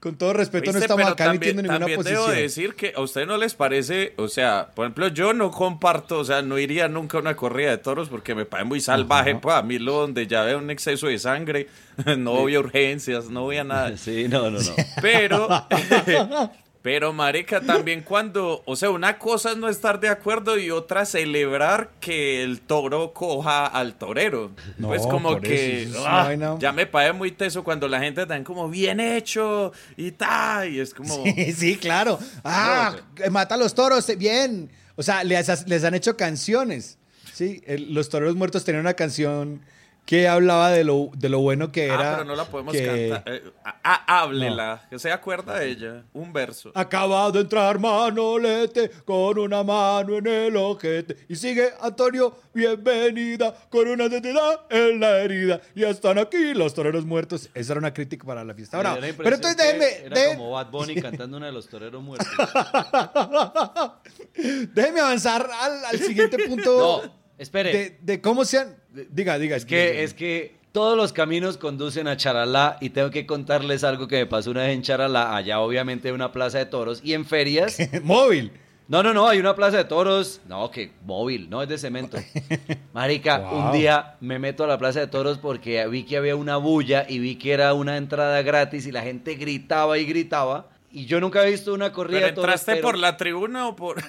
con 0.00 0.16
todo 0.16 0.32
respeto, 0.32 0.72
no 0.72 0.78
estamos 0.78 1.02
Pero 1.04 1.12
acá 1.14 1.24
también, 1.26 1.58
emitiendo 1.58 1.62
ninguna 1.62 1.78
también 1.78 1.96
posición. 1.98 2.30
debo 2.30 2.40
decir 2.42 2.74
que 2.74 2.92
a 2.96 3.00
usted 3.00 3.26
no 3.28 3.36
les 3.36 3.54
parece, 3.54 4.14
o 4.16 4.26
sea, 4.26 4.70
por 4.74 4.86
ejemplo, 4.86 5.08
yo 5.08 5.32
no 5.32 5.50
comparto, 5.52 6.18
o 6.18 6.24
sea, 6.24 6.42
no 6.42 6.58
iría 6.58 6.88
nunca 6.88 7.18
a 7.18 7.20
una 7.20 7.36
corrida 7.36 7.70
de 7.70 7.78
toros 7.78 8.08
porque 8.08 8.34
me 8.34 8.46
parece 8.46 8.66
muy 8.68 8.80
salvaje, 8.80 9.36
pues 9.36 9.54
a 9.54 9.62
mí 9.62 9.78
lo 9.78 9.92
donde 9.92 10.26
ya 10.26 10.42
veo 10.42 10.58
un 10.58 10.70
exceso 10.70 11.06
de 11.06 11.18
sangre, 11.18 11.68
no 12.18 12.32
voy 12.32 12.56
a 12.56 12.60
urgencias, 12.60 13.30
no 13.30 13.42
voy 13.42 13.58
a 13.58 13.64
nada. 13.64 13.92
Sí, 13.98 14.26
no, 14.28 14.50
no, 14.50 14.58
no. 14.58 14.74
Pero, 15.02 15.48
pero 16.88 17.12
marica, 17.12 17.60
también 17.60 18.00
cuando, 18.00 18.62
o 18.64 18.74
sea, 18.74 18.88
una 18.88 19.18
cosa 19.18 19.50
es 19.50 19.58
no 19.58 19.68
estar 19.68 20.00
de 20.00 20.08
acuerdo 20.08 20.56
y 20.58 20.70
otra 20.70 21.04
celebrar 21.04 21.90
que 22.00 22.42
el 22.42 22.62
toro 22.62 23.12
coja 23.12 23.66
al 23.66 23.92
torero. 23.98 24.52
No, 24.78 24.88
pues 24.88 25.02
como 25.02 25.38
que 25.38 25.82
eso, 25.82 26.02
ah, 26.06 26.32
ya 26.58 26.72
me 26.72 26.86
parece 26.86 27.12
muy 27.12 27.30
teso 27.32 27.62
cuando 27.62 27.88
la 27.88 28.00
gente 28.00 28.22
está 28.22 28.42
como 28.42 28.70
bien 28.70 29.00
hecho 29.00 29.70
y 29.98 30.12
tal, 30.12 30.70
y 30.72 30.80
es 30.80 30.94
como... 30.94 31.24
Sí, 31.24 31.52
sí, 31.56 31.76
claro. 31.76 32.18
Ah, 32.42 32.96
eh, 33.22 33.28
mata 33.28 33.56
a 33.56 33.58
los 33.58 33.74
toros, 33.74 34.08
eh, 34.08 34.16
bien. 34.16 34.70
O 34.96 35.02
sea, 35.02 35.22
les, 35.24 35.66
les 35.68 35.84
han 35.84 35.92
hecho 35.92 36.16
canciones. 36.16 36.96
Sí, 37.34 37.60
el- 37.66 37.92
los 37.92 38.08
toreros 38.08 38.34
muertos 38.34 38.64
tenían 38.64 38.80
una 38.80 38.94
canción 38.94 39.60
que 40.08 40.26
hablaba 40.26 40.70
de 40.70 40.84
lo, 40.84 41.10
de 41.18 41.28
lo 41.28 41.40
bueno 41.40 41.70
que 41.70 41.84
era. 41.84 42.12
ah, 42.12 42.14
pero 42.14 42.24
no 42.24 42.34
la 42.34 42.46
podemos 42.46 42.72
que- 42.72 43.10
cantar. 43.10 43.34
Eh, 43.34 43.42
ah, 43.62 43.76
ah, 43.84 44.20
háblela, 44.22 44.86
que 44.88 44.98
se 44.98 45.12
acuerda 45.12 45.58
de 45.58 45.68
ella, 45.68 46.04
un 46.14 46.32
verso. 46.32 46.72
Acaba 46.74 47.30
de 47.30 47.40
entrar 47.40 47.78
Manolete 47.78 48.88
con 49.04 49.38
una 49.38 49.62
mano 49.62 50.16
en 50.16 50.26
el 50.26 50.56
ojete. 50.56 51.14
Y 51.28 51.36
sigue 51.36 51.68
Antonio, 51.82 52.38
bienvenida, 52.54 53.54
con 53.68 53.86
una 53.86 54.08
tetera 54.08 54.64
en 54.70 54.98
la 54.98 55.18
herida. 55.18 55.60
Ya 55.74 55.90
están 55.90 56.16
aquí 56.18 56.54
los 56.54 56.72
toreros 56.72 57.04
muertos. 57.04 57.50
Esa 57.52 57.74
era 57.74 57.80
una 57.80 57.92
crítica 57.92 58.26
para 58.26 58.42
la 58.44 58.54
fiesta. 58.54 58.78
Ahora, 58.78 58.96
pero 59.14 59.34
entonces 59.34 59.56
que 59.56 59.62
déjenme, 59.62 60.06
Era 60.06 60.16
déjenme- 60.16 60.36
como 60.38 60.50
Bad 60.52 60.70
Bunny 60.70 60.94
cantando 61.02 61.36
una 61.36 61.46
de 61.46 61.52
los 61.52 61.68
toreros 61.68 62.02
muertos. 62.02 62.26
déjenme 64.72 65.00
avanzar 65.00 65.50
al, 65.60 65.84
al 65.84 65.98
siguiente 65.98 66.38
punto 66.48 67.02
No, 67.04 67.12
espere. 67.36 67.72
de, 67.72 67.98
de 68.00 68.20
cómo 68.22 68.46
sean. 68.46 68.74
Diga, 69.10 69.38
diga. 69.38 69.56
Es 69.56 69.64
que, 69.64 70.02
es 70.02 70.14
que 70.14 70.56
todos 70.72 70.96
los 70.96 71.12
caminos 71.12 71.56
conducen 71.56 72.08
a 72.08 72.16
Charalá 72.16 72.76
y 72.80 72.90
tengo 72.90 73.10
que 73.10 73.26
contarles 73.26 73.84
algo 73.84 74.06
que 74.08 74.16
me 74.16 74.26
pasó 74.26 74.50
una 74.50 74.62
vez 74.62 74.74
en 74.74 74.82
Charalá, 74.82 75.34
allá 75.36 75.60
obviamente 75.60 76.08
hay 76.08 76.14
una 76.14 76.32
plaza 76.32 76.58
de 76.58 76.66
toros 76.66 77.00
y 77.02 77.14
en 77.14 77.24
ferias. 77.24 77.78
Móvil. 78.02 78.52
No, 78.86 79.02
no, 79.02 79.12
no, 79.12 79.28
hay 79.28 79.38
una 79.38 79.54
plaza 79.54 79.76
de 79.76 79.84
toros. 79.84 80.40
No, 80.48 80.70
que 80.70 80.92
móvil, 81.04 81.50
no 81.50 81.62
es 81.62 81.68
de 81.68 81.76
cemento. 81.76 82.16
Marica, 82.94 83.38
Wow. 83.38 83.66
un 83.66 83.72
día 83.72 84.16
me 84.20 84.38
meto 84.38 84.64
a 84.64 84.66
la 84.66 84.78
plaza 84.78 85.00
de 85.00 85.06
toros 85.08 85.36
porque 85.36 85.86
vi 85.88 86.04
que 86.04 86.16
había 86.16 86.34
una 86.36 86.56
bulla 86.56 87.04
y 87.06 87.18
vi 87.18 87.36
que 87.36 87.52
era 87.52 87.74
una 87.74 87.98
entrada 87.98 88.40
gratis 88.40 88.86
y 88.86 88.92
la 88.92 89.02
gente 89.02 89.34
gritaba 89.34 89.98
y 89.98 90.06
gritaba. 90.06 90.70
Y 90.90 91.04
yo 91.06 91.20
nunca 91.20 91.46
he 91.46 91.50
visto 91.50 91.74
una 91.74 91.92
corrida 91.92 92.20
¿Pero 92.20 92.28
entraste 92.40 92.72
pero- 92.76 92.86
por 92.86 92.98
la 92.98 93.16
tribuna 93.16 93.68
o 93.68 93.76
por...? 93.76 94.02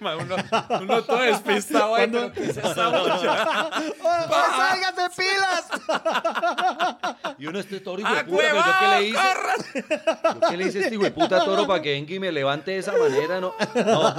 Uno, 0.00 0.36
uno 0.80 1.02
todo 1.02 1.22
despistado 1.22 1.96
ahí, 1.96 2.08
pero 2.08 2.32
¿qué 2.32 2.44
es 2.44 2.56
esta 2.56 2.88
bulla? 2.88 3.70
¡Sáigate 4.56 5.02
pilas! 5.16 5.68
Y 7.36 7.46
uno 7.46 7.58
este 7.58 7.80
toro 7.80 8.00
hijo 8.00 8.08
¡Ah, 8.08 8.16
de 8.18 8.24
puta, 8.24 8.42
pero 8.42 8.56
yo 8.56 8.72
qué 8.78 8.86
le 8.86 9.08
hice. 9.08 9.84
¿Yo 10.34 10.40
qué 10.48 10.56
le 10.56 10.64
hice 10.66 10.78
a 10.78 10.82
este 10.82 10.94
hijo 10.94 11.02
de 11.02 11.10
puta 11.10 11.44
toro 11.44 11.66
para 11.66 11.82
que 11.82 11.90
venga 11.92 12.14
y 12.14 12.20
me 12.20 12.30
levante 12.30 12.70
de 12.70 12.78
esa 12.78 12.92
manera? 12.96 13.40
No, 13.40 13.54
no, 13.74 14.14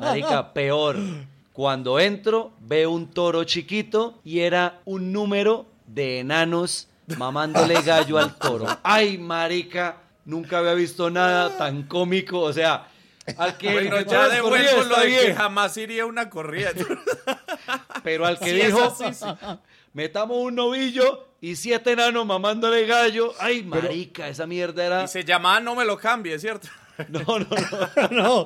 marica, 0.00 0.52
peor. 0.54 0.96
Cuando 1.52 2.00
entro, 2.00 2.52
veo 2.60 2.90
un 2.90 3.08
toro 3.10 3.44
chiquito 3.44 4.18
y 4.24 4.40
era 4.40 4.80
un 4.86 5.12
número 5.12 5.66
de 5.86 6.20
enanos 6.20 6.88
mamándole 7.18 7.82
gallo 7.82 8.16
al 8.18 8.34
toro. 8.36 8.66
Ay, 8.82 9.18
marica, 9.18 9.96
nunca 10.28 10.58
había 10.58 10.74
visto 10.74 11.10
nada 11.10 11.56
tan 11.56 11.84
cómico. 11.84 12.40
O 12.40 12.52
sea, 12.52 12.86
al 13.36 13.56
que 13.56 13.72
Bueno, 13.72 13.96
que 13.96 14.04
ya 14.04 14.28
corridas 14.28 14.32
devuelvo 14.32 14.82
lo 14.84 15.00
de 15.00 15.08
que 15.26 15.34
jamás 15.34 15.76
iría 15.76 16.02
a 16.04 16.06
una 16.06 16.30
corrida. 16.30 16.70
pero 18.04 18.26
al 18.26 18.38
que 18.38 18.50
Sí, 18.50 18.52
dijo, 18.66 18.84
así, 18.84 19.14
sí. 19.14 19.26
metamos 19.94 20.36
un 20.38 20.54
novillo 20.54 21.26
y 21.40 21.56
siete 21.56 21.92
enanos 21.92 22.26
mamándole 22.26 22.86
gallo. 22.86 23.32
Ay, 23.40 23.62
marica, 23.62 24.28
esa 24.28 24.46
mierda 24.46 24.84
era... 24.84 25.04
Y 25.04 25.08
se 25.08 25.24
llamaba 25.24 25.60
No 25.60 25.74
me 25.74 25.84
lo 25.84 25.96
cambie, 25.98 26.38
¿cierto? 26.38 26.68
No, 27.08 27.20
no, 27.38 27.46
no. 28.10 28.10
no, 28.10 28.44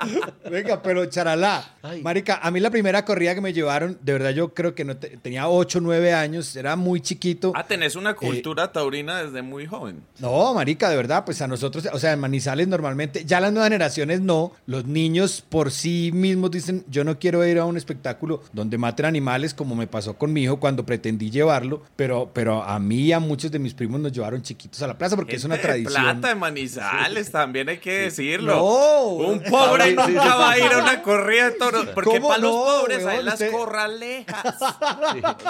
venga, 0.50 0.82
pero 0.82 1.06
charalá. 1.06 1.74
Ay. 1.82 2.02
Marica, 2.02 2.36
a 2.42 2.50
mí 2.50 2.60
la 2.60 2.70
primera 2.70 3.04
corrida 3.04 3.34
que 3.34 3.40
me 3.40 3.52
llevaron, 3.52 3.98
de 4.02 4.12
verdad 4.12 4.30
yo 4.30 4.52
creo 4.54 4.74
que 4.74 4.84
no 4.84 4.96
te- 4.96 5.16
tenía 5.18 5.48
8 5.48 5.78
o 5.78 5.80
9 5.80 6.12
años, 6.12 6.54
era 6.56 6.76
muy 6.76 7.00
chiquito. 7.00 7.52
Ah, 7.54 7.64
tenés 7.66 7.96
una 7.96 8.14
cultura 8.14 8.72
taurina 8.72 9.22
desde 9.22 9.42
muy 9.42 9.66
joven. 9.66 10.02
No, 10.18 10.52
marica, 10.54 10.88
de 10.90 10.96
verdad, 10.96 11.24
pues 11.24 11.40
a 11.42 11.46
nosotros, 11.48 11.88
o 11.92 11.98
sea, 11.98 12.12
en 12.12 12.20
Manizales 12.20 12.68
normalmente, 12.68 13.24
ya 13.24 13.40
las 13.40 13.52
nuevas 13.52 13.68
generaciones 13.70 14.20
no, 14.20 14.52
los 14.66 14.84
niños 14.86 15.44
por 15.48 15.70
sí 15.70 16.10
mismos 16.12 16.50
dicen, 16.50 16.84
yo 16.88 17.04
no 17.04 17.18
quiero 17.18 17.44
ir 17.46 17.58
a 17.58 17.64
un 17.64 17.76
espectáculo 17.76 18.42
donde 18.52 18.78
maten 18.78 19.06
animales 19.06 19.54
como 19.54 19.74
me 19.74 19.86
pasó 19.86 20.14
con 20.14 20.32
mi 20.32 20.42
hijo 20.42 20.60
cuando 20.60 20.84
pretendí 20.84 21.30
llevarlo, 21.30 21.82
pero, 21.96 22.30
pero 22.32 22.62
a 22.62 22.78
mí 22.78 23.00
y 23.02 23.12
a 23.12 23.20
muchos 23.20 23.50
de 23.50 23.58
mis 23.58 23.74
primos 23.74 24.00
nos 24.00 24.12
llevaron 24.12 24.42
chiquitos 24.42 24.82
a 24.82 24.86
la 24.86 24.98
plaza 24.98 25.16
porque 25.16 25.36
es 25.36 25.44
una 25.44 25.56
de 25.56 25.62
tradición. 25.62 25.92
Plata 26.02 26.28
de 26.28 26.34
Manizales, 26.34 27.30
también 27.30 27.68
hay 27.68 27.78
que 27.78 27.92
decirlo. 28.42 28.56
No. 28.56 29.02
Un 29.14 29.42
pobre 29.42 29.84
sí, 29.90 29.90
nunca 29.96 30.06
sí, 30.06 30.14
va 30.14 30.50
a 30.50 30.58
ir 30.58 30.72
a 30.72 30.78
una 30.78 31.02
corrida 31.02 31.50
de 31.50 31.56
toros. 31.56 31.86
Porque 31.94 32.10
¿Cómo 32.10 32.28
para 32.28 32.40
los 32.40 32.52
no, 32.52 32.64
pobres 32.64 33.06
hay 33.06 33.22
las 33.22 33.42
corralejas. 33.42 34.56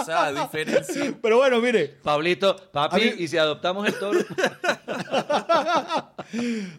O 0.00 0.04
sea, 0.04 0.32
diferencia. 0.32 1.14
Pero 1.22 1.36
bueno, 1.38 1.60
mire, 1.60 1.88
Pablito, 2.02 2.56
papi, 2.72 3.00
mí- 3.00 3.14
y 3.18 3.28
si 3.28 3.38
adoptamos 3.38 3.86
el 3.86 3.98
toro. 3.98 4.20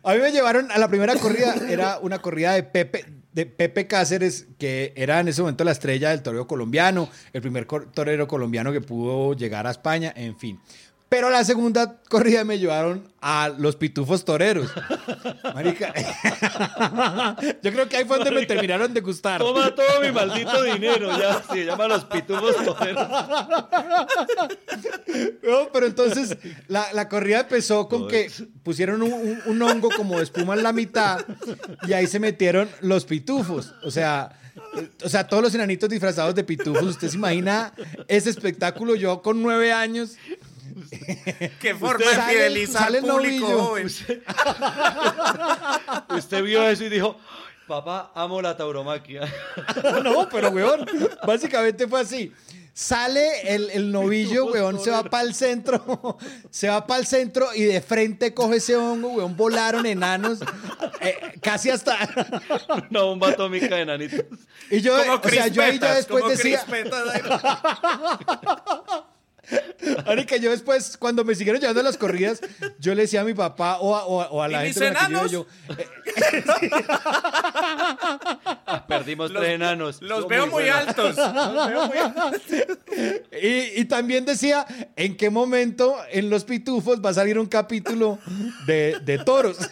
A 0.04 0.14
mí 0.14 0.20
me 0.20 0.32
llevaron 0.32 0.72
a 0.72 0.78
la 0.78 0.88
primera 0.88 1.16
corrida, 1.16 1.56
era 1.70 2.00
una 2.02 2.20
corrida 2.20 2.54
de 2.54 2.64
Pepe, 2.64 3.06
de 3.32 3.46
Pepe 3.46 3.88
Cáceres, 3.88 4.48
que 4.58 4.94
era 4.96 5.20
en 5.20 5.28
ese 5.28 5.42
momento 5.42 5.64
la 5.64 5.72
estrella 5.72 6.10
del 6.10 6.22
toreo 6.24 6.48
colombiano, 6.48 7.10
el 7.34 7.42
primer 7.42 7.66
torero 7.66 8.28
colombiano 8.28 8.72
que 8.72 8.82
pudo 8.82 9.34
llegar 9.34 9.68
a 9.68 9.72
España, 9.72 10.12
en 10.16 10.38
fin. 10.38 10.60
Pero 11.14 11.30
la 11.30 11.44
segunda 11.44 11.98
corrida 12.10 12.44
me 12.44 12.58
llevaron 12.58 13.08
a 13.22 13.52
los 13.56 13.76
pitufos 13.76 14.26
toreros. 14.26 14.72
Marica. 15.54 15.94
Yo 17.62 17.72
creo 17.72 17.88
que 17.88 17.98
ahí 17.98 18.06
fue 18.06 18.18
donde 18.18 18.32
me 18.32 18.48
terminaron 18.48 18.92
de 18.96 19.00
gustar. 19.02 19.40
Toma 19.40 19.76
todo 19.76 20.02
mi 20.02 20.12
maldito 20.12 20.64
dinero. 20.64 21.16
Ya 21.20 21.44
se 21.52 21.66
llama 21.66 21.88
los 21.88 22.06
pitufos 22.06 22.56
toreros. 22.66 23.08
No, 25.44 25.70
pero 25.72 25.86
entonces 25.86 26.36
la, 26.68 26.92
la 26.94 27.08
corrida 27.10 27.42
empezó 27.42 27.88
con 27.88 28.08
que 28.08 28.32
pusieron 28.64 29.04
un, 29.04 29.14
un- 29.14 29.42
un 29.46 29.62
hongo 29.62 29.90
como 29.96 30.18
de 30.18 30.24
espuma 30.24 30.56
en 30.56 30.64
la 30.64 30.74
mitad 30.74 31.20
y 31.88 31.94
ahí 31.94 32.08
se 32.08 32.20
metieron 32.20 32.68
los 32.82 33.06
pitufos. 33.06 33.76
O 33.84 33.92
sea, 33.92 34.32
eh, 34.78 34.90
o 35.04 35.10
sea, 35.10 35.28
todos 35.28 35.44
los 35.44 35.54
enanitos 35.54 35.90
disfrazados 35.90 36.34
de 36.34 36.44
pitufos. 36.44 36.82
¿Usted 36.84 37.10
se 37.10 37.18
imagina 37.18 37.72
ese 38.08 38.32
espectáculo? 38.32 38.96
Yo 38.96 39.22
con 39.22 39.44
nueve 39.44 39.72
años. 39.72 40.16
Qué 41.62 41.76
forma 41.76 42.06
Usted 42.06 42.18
de 42.18 42.22
fidelizar 42.34 42.84
sale 42.84 42.98
al 43.00 43.06
el 43.06 43.12
público 43.12 43.48
novillo. 43.48 43.64
joven. 43.64 43.88
Usted 46.18 46.44
vio 46.44 46.68
eso 46.68 46.84
y 46.86 46.90
dijo, 46.90 47.16
papá, 47.68 48.12
amo 48.16 48.42
la 48.42 48.58
tauromaquia. 48.58 49.22
No, 50.04 50.28
pero 50.30 50.50
weón, 50.50 50.86
básicamente 51.26 51.88
fue 51.88 52.02
así. 52.02 52.34
Sale 52.76 53.54
el, 53.54 53.70
el 53.70 53.92
novillo, 53.92 54.48
weón, 54.48 54.80
se 54.80 54.90
va 54.90 55.04
para 55.04 55.22
el 55.24 55.36
centro, 55.36 56.18
se 56.50 56.70
va 56.70 56.88
para 56.88 57.02
el 57.02 57.06
centro 57.06 57.54
y 57.54 57.62
de 57.66 57.82
frente 57.82 58.34
coge 58.34 58.56
ese 58.56 58.76
hongo, 58.76 59.10
weón, 59.10 59.38
volaron 59.38 59.86
enanos, 59.86 60.40
eh, 61.00 61.34
casi 61.40 61.70
hasta... 61.70 61.96
Una 62.90 63.04
bomba 63.04 63.30
atómica 63.30 63.76
de 63.76 63.86
nanitos. 63.86 64.26
Y 64.72 64.82
yo, 64.82 64.98
Como 64.98 65.22
o 65.24 65.30
sea, 65.30 65.50
yo 65.50 65.62
ahí 65.62 65.78
ya 65.78 65.92
crispetas, 65.92 65.96
después 65.98 66.24
como 66.24 66.36
decía, 66.36 66.64
crispetas 66.66 67.04
ahí. 67.14 67.22
Marica, 70.06 70.38
yo 70.38 70.52
después, 70.52 70.98
cuando 70.98 71.24
me 71.26 71.36
siguieron 71.36 71.60
llevando 71.60 71.82
a 71.82 71.84
las 71.84 71.98
corridas, 71.98 72.40
yo 72.80 72.96
le 72.96 73.02
decía 73.04 73.22
a 73.22 73.24
mi 73.24 73.34
papá 73.34 73.78
o 73.80 73.96
a, 73.96 74.06
o 74.06 74.22
a- 74.22 74.30
o 74.32 74.42
a 74.42 74.48
la 74.48 74.64
¿Y 74.64 74.68
mis 74.70 74.78
gente 74.80 74.94
con 74.96 75.12
la 75.14 75.26
que 75.28 75.32
yo 75.34 75.46
yo, 75.68 75.76
eh, 75.78 75.88
Perdimos 78.88 79.32
Los- 79.32 79.42
tres 79.42 79.56
enanos. 79.56 80.02
Los 80.02 80.28
veo 80.28 80.48
muy 80.48 80.68
altos. 80.70 81.16
Los 81.18 81.68
veo 81.70 81.88
muy 81.88 81.98
altos. 81.98 82.42
Y, 83.42 83.82
y 83.82 83.86
también 83.86 84.24
decía 84.24 84.66
en 84.96 85.18
qué 85.18 85.32
momento 85.32 85.96
en 86.12 86.30
Los 86.30 86.44
Pitufos 86.44 87.02
va 87.04 87.10
a 87.10 87.14
salir 87.16 87.40
un 87.40 87.48
capítulo 87.48 88.20
de, 88.68 89.00
de 89.04 89.18
toros. 89.18 89.58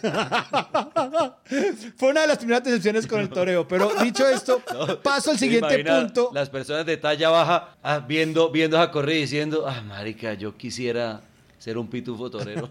Fue 1.96 2.08
una 2.10 2.22
de 2.22 2.26
las 2.26 2.38
primeras 2.38 2.64
decepciones 2.64 3.06
con 3.06 3.20
el 3.20 3.28
toreo. 3.28 3.68
Pero 3.68 3.92
dicho 4.02 4.28
esto, 4.28 4.60
paso 5.02 5.30
al 5.30 5.38
¿Se 5.38 5.44
siguiente 5.46 5.84
punto. 5.84 6.30
Las 6.34 6.50
personas 6.50 6.84
de 6.84 6.96
talla 6.96 7.30
baja 7.30 7.76
ah, 7.82 8.00
viendo, 8.00 8.50
viendo 8.50 8.76
esa 8.76 8.90
corrida 8.90 9.18
y 9.18 9.20
diciendo, 9.22 9.66
ah, 9.68 9.80
marica, 9.82 10.34
yo 10.34 10.56
quisiera 10.56 11.20
ser 11.58 11.78
un 11.78 11.88
pitufo 11.88 12.28
torero. 12.28 12.68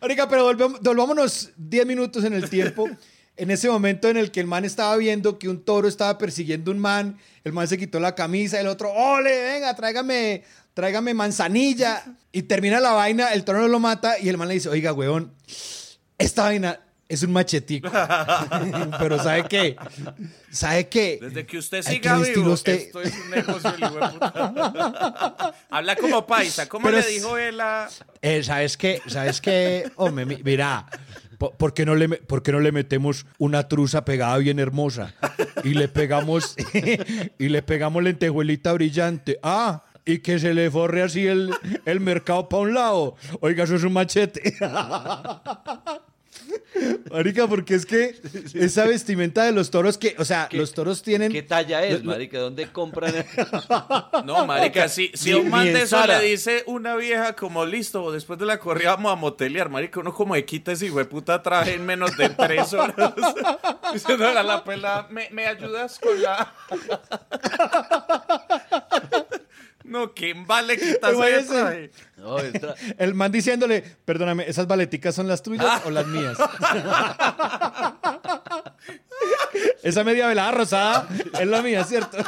Marica, 0.00 0.28
pero 0.28 0.44
volvámonos 0.82 1.50
10 1.56 1.86
minutos 1.86 2.24
en 2.24 2.34
el 2.34 2.48
tiempo. 2.48 2.88
En 3.36 3.50
ese 3.50 3.70
momento 3.70 4.08
en 4.08 4.16
el 4.18 4.30
que 4.30 4.40
el 4.40 4.46
man 4.46 4.64
estaba 4.64 4.96
viendo 4.96 5.38
que 5.38 5.48
un 5.48 5.64
toro 5.64 5.88
estaba 5.88 6.18
persiguiendo 6.18 6.70
un 6.70 6.78
man, 6.78 7.16
el 7.42 7.52
man 7.52 7.66
se 7.68 7.78
quitó 7.78 7.98
la 7.98 8.14
camisa, 8.14 8.60
el 8.60 8.66
otro, 8.66 8.92
ole, 8.92 9.42
venga, 9.44 9.74
tráigame, 9.74 10.42
tráigame 10.74 11.14
manzanilla. 11.14 12.04
Y 12.32 12.42
termina 12.42 12.80
la 12.80 12.92
vaina, 12.92 13.32
el 13.32 13.44
toro 13.44 13.60
no 13.60 13.68
lo 13.68 13.80
mata 13.80 14.18
y 14.18 14.28
el 14.28 14.36
man 14.36 14.48
le 14.48 14.54
dice, 14.54 14.68
oiga, 14.68 14.92
weón, 14.92 15.32
esta 16.18 16.42
vaina 16.42 16.80
es 17.10 17.22
un 17.24 17.32
machetico. 17.32 17.90
pero 18.98 19.18
¿sabe 19.22 19.44
qué? 19.48 19.76
¿Sabe 20.50 20.88
qué? 20.88 21.18
Desde 21.20 21.44
que 21.44 21.58
usted 21.58 21.82
siga 21.82 22.16
vivo, 22.18 22.52
usted- 22.52 22.74
esto 22.74 23.02
es 23.02 23.12
un 23.24 23.30
negocio. 23.30 23.70
Habla 25.70 25.96
como 25.96 26.26
paisa. 26.26 26.68
¿Cómo 26.68 26.86
Pero 26.86 26.98
le 27.00 27.06
dijo 27.08 27.36
él 27.36 27.60
a...? 27.60 27.88
Eh, 28.22 28.42
¿Sabes 28.42 28.76
qué? 28.76 29.02
¿Sabes 29.06 29.40
qué? 29.40 29.90
Hombre, 29.96 30.24
mira, 30.26 30.86
po- 31.38 31.50
¿por 31.52 31.74
qué, 31.74 31.84
no 31.84 31.94
le, 31.94 32.08
por 32.08 32.42
qué 32.42 32.52
no 32.52 32.60
le 32.60 32.70
metemos 32.72 33.26
una 33.38 33.66
truza 33.68 34.04
pegada 34.04 34.36
bien 34.38 34.58
hermosa? 34.58 35.14
Y 35.64 35.70
le 35.74 35.88
pegamos, 35.88 36.54
y 37.38 37.48
le 37.48 37.62
pegamos 37.62 38.02
lentejuelita 38.02 38.72
brillante. 38.72 39.38
Ah, 39.42 39.82
y 40.04 40.18
que 40.20 40.38
se 40.38 40.54
le 40.54 40.70
forre 40.70 41.02
así 41.02 41.26
el, 41.26 41.52
el 41.84 42.00
mercado 42.00 42.48
para 42.48 42.62
un 42.62 42.74
lado. 42.74 43.16
Oiga, 43.40 43.64
eso 43.64 43.74
es 43.76 43.82
un 43.84 43.92
machete. 43.92 44.54
Marica, 47.10 47.46
porque 47.46 47.74
es 47.74 47.84
que 47.86 48.14
esa 48.54 48.84
vestimenta 48.86 49.44
de 49.44 49.52
los 49.52 49.70
toros 49.70 49.98
que, 49.98 50.14
o 50.18 50.24
sea, 50.24 50.48
¿Qué- 50.48 50.56
los 50.56 50.72
toros 50.72 51.02
tienen... 51.02 51.30
¿Qué 51.32 51.42
talla 51.42 51.84
es, 51.84 52.02
marica? 52.04 52.38
¿Dónde 52.38 52.70
compran? 52.70 53.14
No, 54.24 54.46
marica, 54.46 54.88
si, 54.88 55.10
si 55.14 55.32
un 55.32 55.48
man 55.50 55.64
de 55.64 55.82
eso 55.82 56.06
le 56.06 56.20
dice 56.20 56.62
una 56.66 56.94
vieja 56.96 57.34
como 57.34 57.64
listo, 57.64 58.10
después 58.12 58.38
de 58.38 58.46
la 58.46 58.58
corrida 58.58 58.90
vamos 58.96 59.12
a 59.12 59.16
motelear, 59.16 59.68
marica, 59.68 60.00
uno 60.00 60.12
como 60.14 60.34
de 60.34 60.44
quita 60.44 60.72
ese 60.72 60.86
hijo 60.86 60.98
de 60.98 61.04
puta 61.04 61.42
traje 61.42 61.74
en 61.74 61.84
menos 61.86 62.16
de 62.16 62.28
tres 62.30 62.72
horas. 62.72 63.14
Diciendo 63.92 64.26
a 64.28 64.42
la 64.42 64.62
pela, 64.64 65.06
¿me, 65.10 65.28
me 65.30 65.46
ayudas 65.46 65.98
con 65.98 66.20
la...? 66.22 66.54
No, 69.84 70.12
¿quién 70.14 70.46
vale 70.46 70.74
Imagínese. 70.74 71.46
traje? 71.48 71.90
No, 72.16 72.36
el 72.98 73.14
man 73.14 73.32
diciéndole, 73.32 73.82
perdóname, 74.04 74.44
¿esas 74.48 74.66
baleticas 74.66 75.14
son 75.14 75.26
las 75.26 75.42
tuyas 75.42 75.82
o 75.86 75.90
las 75.90 76.06
mías? 76.06 76.36
Esa 79.82 80.04
media 80.04 80.26
velada 80.28 80.52
rosada 80.52 81.08
es 81.38 81.46
la 81.46 81.62
mía, 81.62 81.84
¿cierto? 81.84 82.18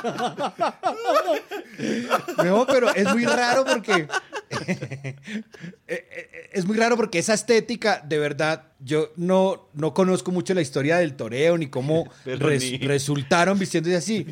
No, 2.45 2.67
pero 2.67 2.95
es 2.95 3.13
muy 3.13 3.25
raro 3.25 3.65
porque... 3.65 4.09
Es 6.53 6.67
muy 6.67 6.77
raro 6.77 6.97
porque 6.97 7.19
esa 7.19 7.33
estética, 7.33 8.03
de 8.07 8.19
verdad, 8.19 8.65
yo 8.79 9.11
no, 9.17 9.71
no 9.73 9.95
conozco 9.95 10.31
mucho 10.31 10.53
la 10.53 10.61
historia 10.61 10.99
del 10.99 11.15
toreo 11.17 11.57
ni 11.57 11.69
cómo 11.71 12.11
res- 12.27 12.79
resultaron 12.83 13.59
vistiéndose 13.59 13.97
así. 13.97 14.27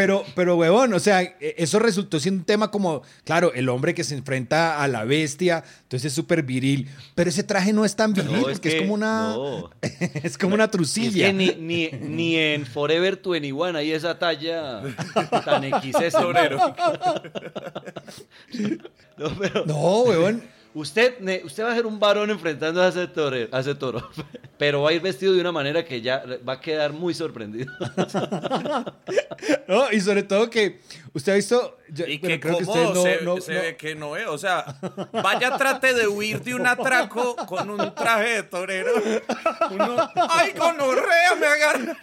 Pero, 0.00 0.24
pero, 0.34 0.56
huevón, 0.56 0.94
o 0.94 0.98
sea, 0.98 1.20
e- 1.20 1.34
eso 1.58 1.78
resultó 1.78 2.18
siendo 2.18 2.38
un 2.40 2.46
tema 2.46 2.70
como, 2.70 3.02
claro, 3.24 3.52
el 3.52 3.68
hombre 3.68 3.92
que 3.94 4.02
se 4.02 4.14
enfrenta 4.14 4.82
a 4.82 4.88
la 4.88 5.04
bestia, 5.04 5.62
entonces 5.82 6.06
es 6.06 6.14
súper 6.14 6.42
viril, 6.42 6.88
pero 7.14 7.28
ese 7.28 7.42
traje 7.42 7.74
no 7.74 7.84
es 7.84 7.96
tan 7.96 8.14
viril, 8.14 8.32
No, 8.32 8.42
porque 8.42 8.68
es, 8.70 8.74
como 8.80 8.94
una, 8.94 9.34
no. 9.34 9.70
es 10.22 10.38
como 10.38 10.54
una 10.54 10.64
Es 10.64 10.70
trusilla. 10.70 11.26
que 11.26 11.32
ni, 11.34 11.50
ni, 11.58 11.88
ni 12.00 12.36
en 12.36 12.64
Forever 12.64 13.20
21 13.22 13.76
hay 13.78 13.92
esa 13.92 14.18
talla 14.18 14.80
tan 15.44 15.64
XS. 15.64 16.12
Torero. 16.12 16.58
No, 19.18 19.28
pero 19.38 19.66
No, 19.66 20.00
huevón, 20.04 20.42
usted, 20.74 21.42
usted 21.44 21.64
va 21.64 21.72
a 21.72 21.74
ser 21.74 21.86
un 21.86 21.98
varón 21.98 22.30
enfrentando 22.30 22.82
a 22.82 22.88
ese, 22.88 23.06
tore- 23.12 23.48
a 23.52 23.60
ese 23.60 23.74
toro, 23.74 24.08
pero 24.58 24.82
va 24.82 24.90
a 24.90 24.92
ir 24.92 25.00
vestido 25.00 25.32
de 25.34 25.40
una 25.40 25.52
manera 25.52 25.84
que 25.84 26.00
ya 26.00 26.22
va 26.48 26.54
a 26.54 26.60
quedar 26.60 26.92
muy 26.92 27.14
sorprendido. 27.14 27.72
no, 29.68 29.90
y 29.92 30.00
sobre 30.00 30.22
todo 30.22 30.48
que 30.50 30.80
usted 31.12 31.32
ha 31.32 31.36
visto, 31.36 31.78
yo- 31.88 32.06
Y 32.06 32.18
que 32.20 32.38
creo 32.40 32.58
que 32.58 32.64
cómodo 32.64 32.98
usted 33.00 33.18
se, 33.18 33.24
no, 33.24 33.34
no- 33.36 33.40
se 33.40 33.54
no- 33.54 33.60
ve 33.60 33.76
que 33.76 33.94
no 33.94 34.16
es. 34.16 34.26
O 34.28 34.38
sea, 34.38 34.64
vaya 35.12 35.56
trate 35.56 35.94
de 35.94 36.06
huir 36.08 36.40
de 36.42 36.54
un 36.54 36.66
atraco 36.66 37.34
con 37.46 37.70
un 37.70 37.94
traje 37.94 38.28
de 38.36 38.42
torero. 38.44 38.92
Uno, 39.70 39.96
¡ay, 40.28 40.52
gonorrea! 40.56 41.34
Me 41.38 41.46
agarra. 41.46 41.96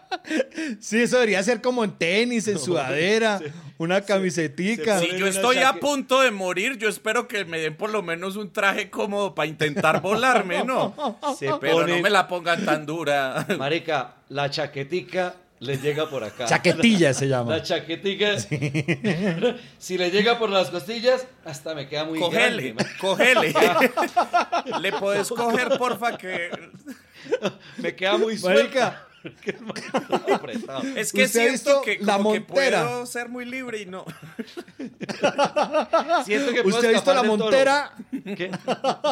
sí, 0.79 1.01
eso 1.01 1.15
debería 1.17 1.41
ser 1.43 1.61
como 1.61 1.83
en 1.83 1.91
tenis, 1.91 2.47
en 2.47 2.59
sudadera, 2.59 3.39
una 3.77 4.01
camisetica. 4.01 4.99
Si 4.99 5.17
yo 5.17 5.27
estoy 5.27 5.57
a 5.57 5.73
punto 5.73 6.21
de 6.21 6.31
morir, 6.31 6.77
yo 6.77 6.89
espero 6.89 7.27
que 7.27 7.45
me 7.45 7.59
den 7.59 7.75
por 7.75 7.89
lo 7.89 8.01
menos 8.03 8.35
un 8.35 8.51
traje 8.51 8.89
cómodo 8.89 9.33
para 9.35 9.47
intentar 9.47 10.01
volarme, 10.01 10.63
¿no? 10.63 10.93
Se 11.37 11.51
Pero 11.59 11.87
no 11.87 11.99
me 11.99 12.09
la 12.09 12.27
pongan 12.27 12.65
tan 12.65 12.85
dura. 12.85 13.45
Marica, 13.57 14.15
la 14.29 14.49
chaquetica 14.49 15.35
le 15.59 15.77
llega 15.77 16.09
por 16.09 16.23
acá. 16.23 16.45
Chaquetilla 16.45 17.13
se 17.13 17.27
llama. 17.27 17.51
La 17.57 17.61
chaquetica, 17.61 18.39
si 18.39 19.97
le 19.97 20.09
llega 20.09 20.39
por 20.39 20.49
las 20.49 20.71
costillas, 20.71 21.27
hasta 21.45 21.75
me 21.75 21.87
queda 21.87 22.05
muy 22.05 22.19
Cogele, 22.19 22.73
grande. 22.73 22.85
cogele. 22.99 23.53
Le 24.81 24.91
puedes 24.93 25.29
coger, 25.29 25.77
porfa, 25.77 26.17
que... 26.17 26.49
Me 27.77 27.95
queda 27.95 28.17
muy 28.17 28.39
suelta. 28.39 28.61
Marica, 28.63 29.07
Es 30.25 30.33
Apretado. 30.33 30.81
que 30.81 31.01
¿Usted 31.01 31.23
ha 31.23 31.27
siento 31.27 31.81
que 31.83 31.99
la 32.01 32.17
como 32.17 32.33
que 32.33 32.39
montera? 32.41 32.83
puedo 32.87 33.05
ser 33.05 33.29
muy 33.29 33.45
libre 33.45 33.81
y 33.81 33.85
no. 33.85 34.05
Siento 36.25 36.53
que 36.53 36.63
puedo 36.63 36.75
¿Usted 36.77 36.89
ha 36.89 36.91
visto 36.91 37.13
la 37.13 37.23
montera? 37.23 37.93
¿Qué? 38.35 38.51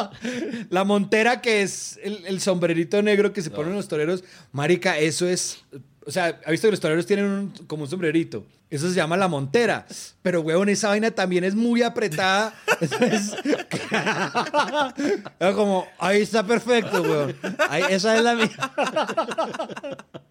La 0.70 0.84
montera 0.84 1.40
que 1.40 1.62
es 1.62 1.98
el, 2.02 2.24
el 2.26 2.40
sombrerito 2.40 3.00
negro 3.02 3.32
que 3.32 3.42
se 3.42 3.50
ponen 3.50 3.74
los 3.74 3.88
toreros. 3.88 4.24
Marica, 4.52 4.98
eso 4.98 5.28
es. 5.28 5.64
O 6.06 6.10
sea, 6.10 6.40
ha 6.44 6.50
visto 6.50 6.66
que 6.66 6.72
los 6.72 6.80
toreros 6.80 7.06
tienen 7.06 7.26
un- 7.26 7.52
como 7.66 7.84
un 7.84 7.90
sombrerito. 7.90 8.44
Eso 8.70 8.88
se 8.88 8.94
llama 8.94 9.16
la 9.16 9.26
montera. 9.26 9.84
Pero, 10.22 10.42
huevón, 10.42 10.68
esa 10.68 10.88
vaina 10.88 11.10
también 11.10 11.44
es 11.44 11.54
muy 11.54 11.82
apretada. 11.82 12.54
Eso 12.80 12.96
es. 13.00 13.34
Es 15.40 15.54
como, 15.54 15.86
ahí 15.98 16.22
está 16.22 16.46
perfecto, 16.46 17.02
huevón. 17.02 17.36
Ahí, 17.68 17.82
esa 17.90 18.16
es 18.16 18.22
la 18.22 18.34
mía. 18.34 18.50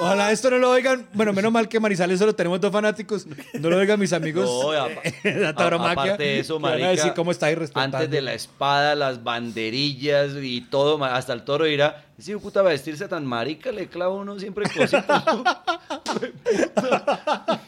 Ojalá 0.00 0.30
esto 0.30 0.50
no 0.50 0.58
lo 0.58 0.70
oigan. 0.70 1.06
Bueno, 1.12 1.32
menos 1.32 1.52
mal 1.52 1.68
que 1.68 1.80
Marizales 1.80 2.18
solo 2.18 2.34
tenemos 2.34 2.60
dos 2.60 2.72
fanáticos. 2.72 3.26
No 3.54 3.70
lo 3.70 3.78
oigan 3.78 3.98
mis 3.98 4.12
amigos. 4.12 4.46
No, 4.46 4.72
la 5.24 5.54
tauromaquia, 5.54 6.02
aparte 6.02 6.22
de 6.22 6.40
eso, 6.40 6.58
van 6.58 6.72
a 6.72 6.76
marica, 6.76 6.90
decir 6.90 7.12
cómo 7.14 7.30
está 7.30 7.48
antes 7.74 8.10
de 8.10 8.20
la 8.20 8.34
espada, 8.34 8.94
las 8.94 9.22
banderillas 9.22 10.32
y 10.40 10.62
todo, 10.62 11.02
hasta 11.04 11.32
el 11.32 11.42
toro 11.42 11.64
dirá, 11.64 12.04
si 12.18 12.34
puta 12.36 12.62
va 12.62 12.70
a 12.70 12.72
vestirse 12.72 13.08
tan 13.08 13.26
marica, 13.26 13.72
le 13.72 13.88
clava 13.88 14.14
uno 14.14 14.38
siempre 14.38 14.66
cositas. 14.70 15.24
¿no? 17.26 17.60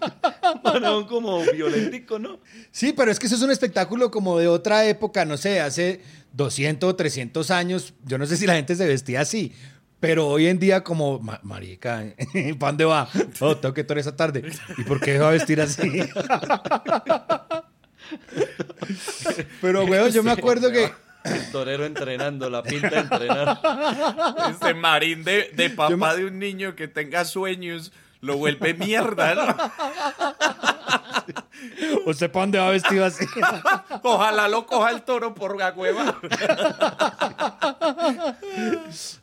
Bueno, 0.63 1.07
como 1.07 1.43
violentico, 1.53 2.19
¿no? 2.19 2.39
Sí, 2.71 2.93
pero 2.93 3.11
es 3.11 3.19
que 3.19 3.27
eso 3.27 3.37
es 3.37 3.43
un 3.43 3.51
espectáculo 3.51 4.11
como 4.11 4.39
de 4.39 4.49
otra 4.49 4.85
época, 4.87 5.25
no 5.25 5.37
sé, 5.37 5.61
hace 5.61 6.01
200 6.33 6.91
o 6.91 6.95
300 6.97 7.51
años. 7.51 7.95
Yo 8.05 8.19
no 8.19 8.27
sé 8.27 8.37
si 8.37 8.47
la 8.47 8.55
gente 8.55 8.75
se 8.77 8.87
vestía 8.87 9.21
así, 9.23 9.53
pero 10.01 10.27
hoy 10.29 10.47
en 10.49 10.59
día 10.59 10.83
como, 10.85 11.19
"Ma- 11.21 11.41
marica, 11.43 12.05
¿para 12.59 12.73
dónde 12.73 12.85
va? 12.85 13.09
Oh, 13.41 13.57
tengo 13.57 13.73
que 13.75 13.83
tocar 13.85 13.99
esa 13.99 14.15
tarde. 14.17 14.43
¿Y 14.79 14.83
por 14.85 15.01
qué 15.01 15.19
va 15.19 15.29
a 15.29 15.33
vestir 15.33 15.61
así? 15.61 15.91
pero, 19.61 19.85
weón, 19.85 20.11
yo 20.13 20.23
me 20.23 20.31
acuerdo 20.33 20.71
que... 20.71 20.91
El 21.25 21.51
torero 21.53 21.87
entrenando, 21.87 22.51
la 22.51 22.63
pinta 22.65 22.89
de 22.91 22.99
entrenar. 22.99 23.61
Este 24.51 24.75
marín 24.75 25.23
de, 25.23 25.51
de 25.55 25.71
papá 25.71 25.97
me- 26.15 26.17
de 26.17 26.25
un 26.27 26.39
niño 26.41 26.75
que 26.75 26.89
tenga 26.89 27.25
sueños 27.25 27.93
lo 28.23 28.39
vuelve 28.39 28.75
mierda, 28.75 29.35
¿no? 29.35 29.57
¿Usted 32.07 32.31
para 32.31 32.43
dónde 32.45 32.59
va 32.59 32.71
vestido 32.71 33.05
así? 33.05 33.27
Ojalá 34.03 34.49
lo 34.49 34.67
coja 34.67 34.91
el 34.91 35.03
toro 35.03 35.35
por 35.35 35.59
la 35.59 35.73
hueva. 35.73 36.19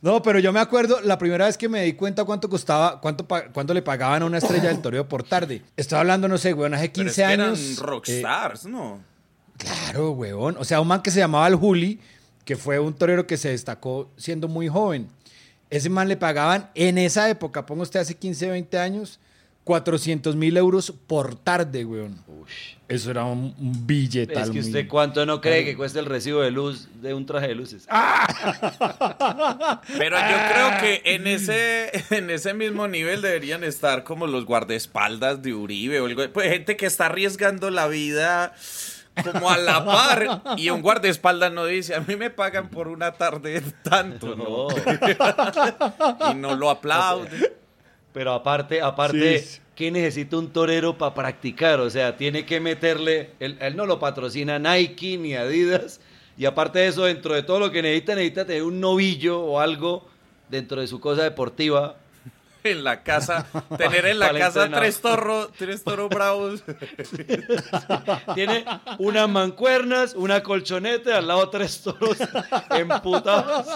No, 0.00 0.22
pero 0.22 0.38
yo 0.38 0.52
me 0.52 0.60
acuerdo 0.60 1.00
la 1.02 1.18
primera 1.18 1.46
vez 1.46 1.58
que 1.58 1.68
me 1.68 1.82
di 1.82 1.94
cuenta 1.94 2.24
cuánto 2.24 2.48
costaba, 2.48 3.00
cuánto, 3.00 3.26
cuánto 3.26 3.74
le 3.74 3.82
pagaban 3.82 4.22
a 4.22 4.26
una 4.26 4.38
estrella 4.38 4.68
del 4.68 4.80
toreo 4.80 5.08
por 5.08 5.22
tarde. 5.22 5.62
Estaba 5.76 6.00
hablando, 6.00 6.28
no 6.28 6.38
sé, 6.38 6.54
weón, 6.54 6.74
hace 6.74 6.90
Pero 6.90 7.04
15 7.04 7.10
es 7.10 7.16
que 7.16 7.24
años. 7.24 7.58
eran 7.58 7.72
eh, 7.72 7.76
rockstars, 7.80 8.66
¿no? 8.66 9.00
Claro, 9.56 10.12
weón. 10.12 10.56
O 10.58 10.64
sea, 10.64 10.80
un 10.80 10.88
man 10.88 11.02
que 11.02 11.10
se 11.10 11.20
llamaba 11.20 11.46
el 11.48 11.56
Juli 11.56 12.00
que 12.44 12.56
fue 12.56 12.78
un 12.78 12.94
torero 12.94 13.26
que 13.26 13.36
se 13.36 13.50
destacó 13.50 14.10
siendo 14.16 14.48
muy 14.48 14.68
joven. 14.68 15.08
Ese 15.70 15.88
man 15.88 16.08
le 16.08 16.16
pagaban 16.16 16.68
en 16.74 16.98
esa 16.98 17.30
época, 17.30 17.64
ponga 17.64 17.82
usted 17.82 18.00
hace 18.00 18.16
15, 18.16 18.50
20 18.50 18.78
años, 18.78 19.20
400 19.64 20.34
mil 20.34 20.56
euros 20.56 20.92
por 21.06 21.36
tarde, 21.36 21.84
weón. 21.84 22.18
Eso 22.88 23.12
era 23.12 23.24
un, 23.24 23.54
un 23.56 23.86
billetal. 23.86 24.42
Es 24.42 24.50
que 24.50 24.58
usted 24.58 24.88
cuánto 24.88 25.24
no 25.24 25.40
cree 25.40 25.64
que 25.64 25.76
cuesta 25.76 26.00
el 26.00 26.06
recibo 26.06 26.40
de 26.40 26.50
luz 26.50 26.88
de 27.00 27.14
un 27.14 27.24
traje 27.24 27.46
de 27.46 27.54
luces. 27.54 27.86
Pero 29.96 30.16
yo 30.16 30.36
creo 30.52 30.80
que 30.80 31.02
en 31.04 31.28
ese, 31.28 31.92
en 32.10 32.30
ese 32.30 32.52
mismo 32.52 32.88
nivel 32.88 33.22
deberían 33.22 33.62
estar 33.62 34.02
como 34.02 34.26
los 34.26 34.44
guardaespaldas 34.44 35.40
de 35.40 35.54
Uribe 35.54 36.00
o 36.00 36.06
algo. 36.06 36.24
Pues 36.32 36.50
gente 36.50 36.76
que 36.76 36.86
está 36.86 37.06
arriesgando 37.06 37.70
la 37.70 37.86
vida 37.86 38.54
como 39.22 39.50
a 39.50 39.58
la 39.58 39.84
par. 39.84 40.42
Y 40.56 40.70
un 40.70 40.82
guardaespaldas 40.82 41.52
no 41.52 41.66
dice, 41.66 41.94
a 41.94 42.00
mí 42.00 42.16
me 42.16 42.30
pagan 42.30 42.68
por 42.68 42.88
una 42.88 43.12
tarde 43.12 43.62
tanto, 43.82 44.34
¿no? 44.36 44.68
No. 44.68 46.30
Y 46.30 46.34
no 46.34 46.54
lo 46.54 46.70
aplaude. 46.70 47.56
Pero 48.12 48.32
aparte, 48.32 48.80
aparte, 48.82 49.38
Sí. 49.38 49.60
¿qué 49.74 49.90
necesita 49.90 50.36
un 50.36 50.52
torero 50.52 50.98
para 50.98 51.14
practicar? 51.14 51.80
O 51.80 51.88
sea, 51.90 52.16
tiene 52.16 52.44
que 52.44 52.60
meterle, 52.60 53.30
él, 53.40 53.56
él 53.60 53.76
no 53.76 53.86
lo 53.86 53.98
patrocina 53.98 54.58
Nike 54.58 55.16
ni 55.16 55.34
Adidas, 55.34 56.00
y 56.36 56.44
aparte 56.46 56.80
de 56.80 56.88
eso, 56.88 57.04
dentro 57.04 57.34
de 57.34 57.42
todo 57.42 57.60
lo 57.60 57.70
que 57.70 57.82
necesita, 57.82 58.14
necesita 58.14 58.46
tener 58.46 58.62
un 58.62 58.80
novillo 58.80 59.40
o 59.40 59.60
algo 59.60 60.08
dentro 60.48 60.80
de 60.80 60.86
su 60.86 60.98
cosa 60.98 61.22
deportiva. 61.22 61.96
En 62.64 62.84
la 62.84 63.02
casa, 63.02 63.46
tener 63.78 64.06
en 64.06 64.18
la 64.18 64.32
casa 64.36 64.68
tres 64.70 65.00
toros, 65.00 65.50
tres 65.56 65.82
toros 65.82 66.10
bravos. 66.10 66.62
Tiene 68.34 68.64
unas 68.98 69.28
mancuernas, 69.28 70.14
una 70.14 70.42
colchoneta, 70.42 71.10
y 71.10 71.12
al 71.14 71.26
lado 71.28 71.48
tres 71.48 71.80
toros 71.82 72.18
emputados. 72.70 73.66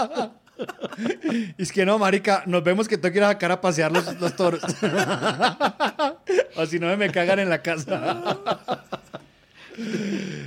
Es 1.58 1.72
que 1.72 1.84
no, 1.84 1.98
marica, 1.98 2.42
nos 2.46 2.62
vemos 2.62 2.86
que 2.86 2.96
tengo 2.96 3.12
que 3.12 3.18
ir 3.18 3.24
a 3.24 3.28
sacar 3.28 3.52
a 3.52 3.60
pasear 3.60 3.90
los, 3.90 4.20
los 4.20 4.36
toros. 4.36 4.62
o 6.56 6.66
si 6.66 6.78
no, 6.78 6.96
me 6.96 7.10
cagan 7.10 7.40
en 7.40 7.50
la 7.50 7.60
casa. 7.62 8.38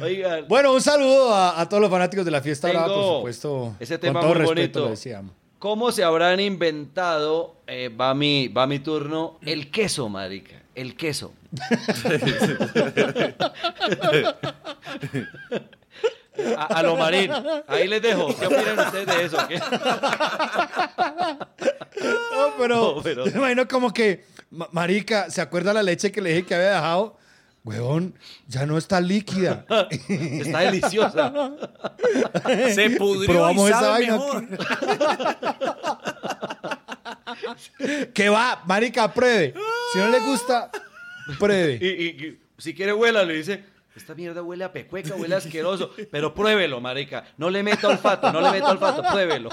Oigan, 0.02 0.46
Bueno, 0.48 0.74
un 0.74 0.82
saludo 0.82 1.34
a, 1.34 1.60
a 1.60 1.68
todos 1.68 1.82
los 1.82 1.92
fanáticos 1.92 2.24
de 2.24 2.32
la 2.32 2.42
fiesta 2.42 2.70
brava, 2.70 2.88
por 2.88 3.16
supuesto. 3.18 3.76
ese 3.80 3.98
tema 3.98 4.22
con 4.22 4.30
todo 4.30 4.34
muy 4.36 4.40
respeto 4.40 4.62
bonito. 4.62 4.80
lo 4.80 4.90
decíamos. 4.92 5.47
¿Cómo 5.60 5.92
se 5.92 6.04
habrán 6.04 6.40
inventado, 6.40 7.56
eh, 7.66 7.90
va, 7.90 8.14
mi, 8.14 8.48
va 8.48 8.68
mi 8.68 8.80
turno, 8.80 9.40
el 9.44 9.72
queso, 9.72 10.08
marica? 10.08 10.62
El 10.76 10.96
queso. 10.96 11.34
A, 16.56 16.66
a 16.66 16.84
lo 16.84 16.96
marín. 16.96 17.32
Ahí 17.68 17.88
les 17.88 18.02
dejo. 18.02 18.28
¿Qué 18.38 18.46
opinan 18.46 18.78
ustedes 18.80 19.08
de 19.08 19.26
eso? 19.26 19.38
¿Qué? 19.48 19.60
No, 22.00 22.54
pero, 22.60 22.76
No, 22.96 23.02
pero- 23.02 23.26
yo 23.26 23.32
me 23.32 23.38
imagino 23.40 23.68
como 23.68 23.92
que, 23.92 24.26
ma- 24.52 24.70
marica, 24.72 25.32
¿se 25.32 25.42
acuerda 25.42 25.74
la 25.74 25.82
leche 25.82 26.12
que 26.12 26.22
le 26.22 26.30
dije 26.30 26.46
que 26.46 26.54
había 26.56 26.74
dejado? 26.76 27.18
Huevón, 27.68 28.16
ya 28.48 28.66
no 28.66 28.78
está 28.78 29.02
líquida. 29.02 29.66
Está 30.10 30.60
deliciosa. 30.62 31.34
Se 32.74 32.92
pudrió 32.92 33.34
Probamos 33.34 33.68
y 33.70 33.72
esa 33.74 33.90
vaina. 33.90 34.14
mejor. 34.14 34.48
que 38.14 38.30
va, 38.30 38.64
marica, 38.66 39.14
pruebe. 39.14 39.54
Si 39.92 40.00
no 40.00 40.08
le 40.08 40.20
gusta, 40.22 40.72
pruebe. 41.38 41.78
Y, 41.82 41.88
y- 41.88 42.08
y 42.28 42.40
si 42.58 42.74
quiere 42.74 42.94
huela, 42.94 43.24
le 43.26 43.34
dice, 43.34 43.66
esta 43.98 44.16
mierda 44.16 44.42
huele 44.42 44.64
a 44.64 44.72
pecueca, 44.72 45.16
huele 45.16 45.36
asqueroso, 45.36 45.92
pero 46.10 46.34
pruébelo, 46.34 46.80
marica. 46.80 47.26
No 47.38 47.50
le 47.50 47.64
meta 47.64 47.90
olfato, 47.90 48.32
no 48.32 48.40
le 48.40 48.50
meta 48.52 48.70
olfato, 48.72 49.04
pruébelo. 49.04 49.50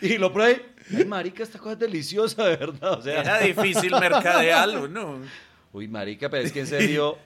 Y 0.00 0.16
lo 0.16 0.32
pruebe. 0.32 0.64
Ay, 0.96 1.04
marica, 1.04 1.42
esta 1.42 1.58
cosa 1.58 1.72
es 1.74 1.78
deliciosa, 1.80 2.42
de 2.44 2.56
verdad. 2.56 2.92
O 2.98 3.02
sea, 3.02 3.20
Era 3.20 3.38
difícil 3.40 3.90
mercadearlo, 4.00 4.88
¿no? 4.88 5.18
Uy, 5.72 5.86
marica, 5.88 6.30
pero 6.30 6.42
es 6.44 6.52
que 6.52 6.60
en 6.60 6.66
serio, 6.66 7.18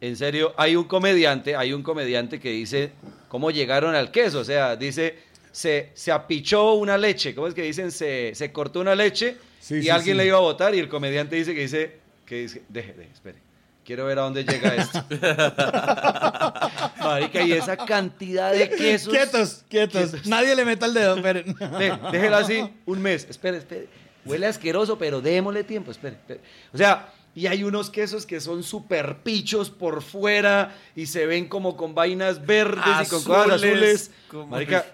en 0.00 0.16
serio, 0.16 0.54
hay 0.56 0.76
un 0.76 0.84
comediante, 0.84 1.56
hay 1.56 1.72
un 1.72 1.82
comediante 1.82 2.38
que 2.40 2.50
dice 2.50 2.92
cómo 3.28 3.50
llegaron 3.50 3.94
al 3.94 4.10
queso. 4.10 4.40
O 4.40 4.44
sea, 4.44 4.76
dice, 4.76 5.18
se, 5.52 5.90
se 5.94 6.12
apichó 6.12 6.74
una 6.74 6.98
leche. 6.98 7.34
¿Cómo 7.34 7.46
es 7.46 7.54
que 7.54 7.62
dicen? 7.62 7.90
Se, 7.90 8.34
se 8.34 8.52
cortó 8.52 8.80
una 8.80 8.94
leche 8.94 9.36
Sí, 9.60 9.76
y 9.76 9.82
sí, 9.82 9.88
alguien 9.90 10.14
sí. 10.16 10.18
le 10.18 10.26
iba 10.26 10.36
a 10.36 10.40
votar 10.40 10.74
y 10.74 10.78
el 10.78 10.88
comediante 10.88 11.34
dice 11.36 11.54
que 11.54 11.62
dice, 11.62 11.98
que 12.24 12.42
dice, 12.42 12.62
deje, 12.68 12.92
deje, 12.92 13.10
espere. 13.12 13.38
Quiero 13.84 14.04
ver 14.06 14.18
a 14.18 14.22
dónde 14.22 14.44
llega 14.44 14.74
esto. 14.74 15.04
Marica, 17.00 17.42
y 17.42 17.52
esa 17.52 17.76
cantidad 17.76 18.52
de 18.52 18.68
quesos. 18.70 19.12
Quietos, 19.12 19.64
quietos. 19.68 20.10
Quietos. 20.10 20.26
Nadie 20.26 20.54
le 20.56 20.64
meta 20.64 20.86
el 20.86 20.94
dedo, 20.94 21.16
esperen. 21.16 21.54
De- 21.54 21.98
déjelo 22.12 22.36
así 22.36 22.68
un 22.84 23.00
mes. 23.02 23.26
Espere, 23.28 23.58
espere. 23.58 23.88
Huele 24.24 24.46
asqueroso, 24.46 24.98
pero 24.98 25.20
démosle 25.20 25.62
tiempo. 25.64 25.90
Espere, 25.92 26.16
espere. 26.16 26.40
O 26.72 26.78
sea, 26.78 27.12
y 27.36 27.46
hay 27.46 27.62
unos 27.62 27.90
quesos 27.90 28.24
que 28.26 28.40
son 28.40 28.62
súper 28.64 29.18
pichos 29.22 29.70
por 29.70 30.02
fuera 30.02 30.74
y 30.96 31.06
se 31.06 31.26
ven 31.26 31.48
como 31.48 31.76
con 31.76 31.94
vainas 31.94 32.44
verdes 32.44 32.82
y 33.04 33.08
con 33.08 33.22
cosas 33.22 33.62
Azules, 33.62 34.10
como- 34.28 34.46
Marica, 34.48 34.84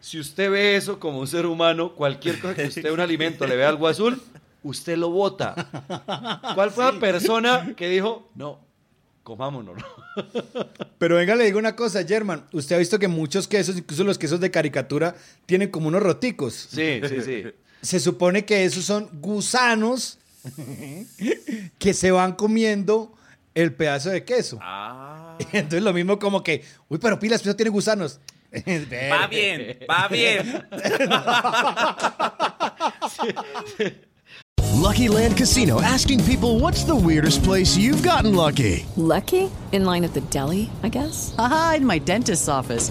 si 0.00 0.18
usted 0.18 0.50
ve 0.50 0.76
eso 0.76 0.98
como 0.98 1.18
un 1.18 1.26
ser 1.26 1.44
humano, 1.44 1.94
cualquier 1.94 2.40
cosa 2.40 2.54
que 2.54 2.66
usted, 2.68 2.90
un 2.90 3.00
alimento, 3.00 3.46
le 3.46 3.56
vea 3.56 3.68
algo 3.68 3.86
azul, 3.88 4.22
usted 4.62 4.96
lo 4.96 5.10
bota. 5.10 5.54
¿Cuál 6.54 6.70
fue 6.70 6.84
la 6.84 6.98
persona 7.00 7.74
que 7.76 7.88
dijo, 7.88 8.30
no, 8.34 8.60
comámonos? 9.24 9.82
Pero 10.98 11.16
venga, 11.16 11.34
le 11.34 11.44
digo 11.44 11.58
una 11.58 11.74
cosa, 11.76 12.04
German. 12.04 12.46
Usted 12.52 12.76
ha 12.76 12.78
visto 12.78 12.98
que 12.98 13.08
muchos 13.08 13.48
quesos, 13.48 13.76
incluso 13.76 14.04
los 14.04 14.16
quesos 14.16 14.38
de 14.40 14.50
caricatura, 14.50 15.16
tienen 15.44 15.70
como 15.70 15.88
unos 15.88 16.02
roticos. 16.02 16.54
Sí, 16.54 17.00
sí, 17.08 17.16
sí. 17.24 17.44
Se 17.82 17.98
supone 18.00 18.44
que 18.44 18.64
esos 18.64 18.84
son 18.84 19.08
gusanos 19.20 20.18
que 21.78 21.94
se 21.94 22.10
van 22.10 22.32
comiendo 22.32 23.12
el 23.54 23.74
pedazo 23.74 24.10
de 24.10 24.24
queso. 24.24 24.58
Ah. 24.60 25.36
Entonces 25.52 25.82
lo 25.82 25.92
mismo 25.92 26.18
como 26.18 26.42
que, 26.42 26.64
uy, 26.88 26.98
pero 26.98 27.18
pilas, 27.18 27.40
eso 27.40 27.56
tiene 27.56 27.70
gusanos. 27.70 28.20
Va 29.12 29.28
bien, 29.28 29.78
va 29.88 30.08
bien. 30.08 30.64
Lucky 34.72 35.08
Land 35.08 35.36
Casino 35.36 35.80
asking 35.80 36.24
people 36.24 36.58
what's 36.58 36.82
the 36.82 36.96
weirdest 36.96 37.44
place 37.44 37.76
you've 37.76 38.02
gotten 38.02 38.34
lucky? 38.34 38.84
Lucky? 38.96 39.48
In 39.70 39.84
line 39.84 40.04
at 40.04 40.14
the 40.14 40.20
deli, 40.32 40.68
I 40.82 40.88
guess? 40.88 41.32
Aha, 41.38 41.74
in 41.76 41.86
my 41.86 42.00
dentist's 42.00 42.48
office. 42.48 42.90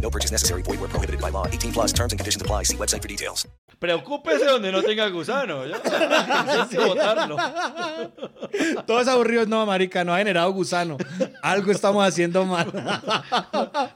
No 0.00 0.10
purchase 0.10 0.32
necessary. 0.32 0.62
Void 0.62 0.80
where 0.80 0.88
prohibited 0.88 1.20
by 1.20 1.30
law. 1.30 1.46
18 1.46 1.72
plus. 1.72 1.92
Terms 1.92 2.12
and 2.12 2.18
conditions 2.18 2.42
apply. 2.42 2.64
See 2.64 2.76
website 2.76 3.02
for 3.02 3.08
details. 3.08 3.46
Preocúpese 3.78 4.44
donde 4.44 4.70
no 4.72 4.82
tenga 4.82 5.08
gusano. 5.08 5.64
¿ya? 5.66 5.76
Hay 6.62 6.68
que 6.68 6.78
botarlo. 6.78 7.36
Todos 8.86 9.08
aburridos, 9.08 9.48
no, 9.48 9.64
marica, 9.64 10.04
no 10.04 10.12
ha 10.14 10.18
generado 10.18 10.52
gusano. 10.52 10.98
Algo 11.42 11.72
estamos 11.72 12.06
haciendo 12.06 12.44
mal. 12.44 12.70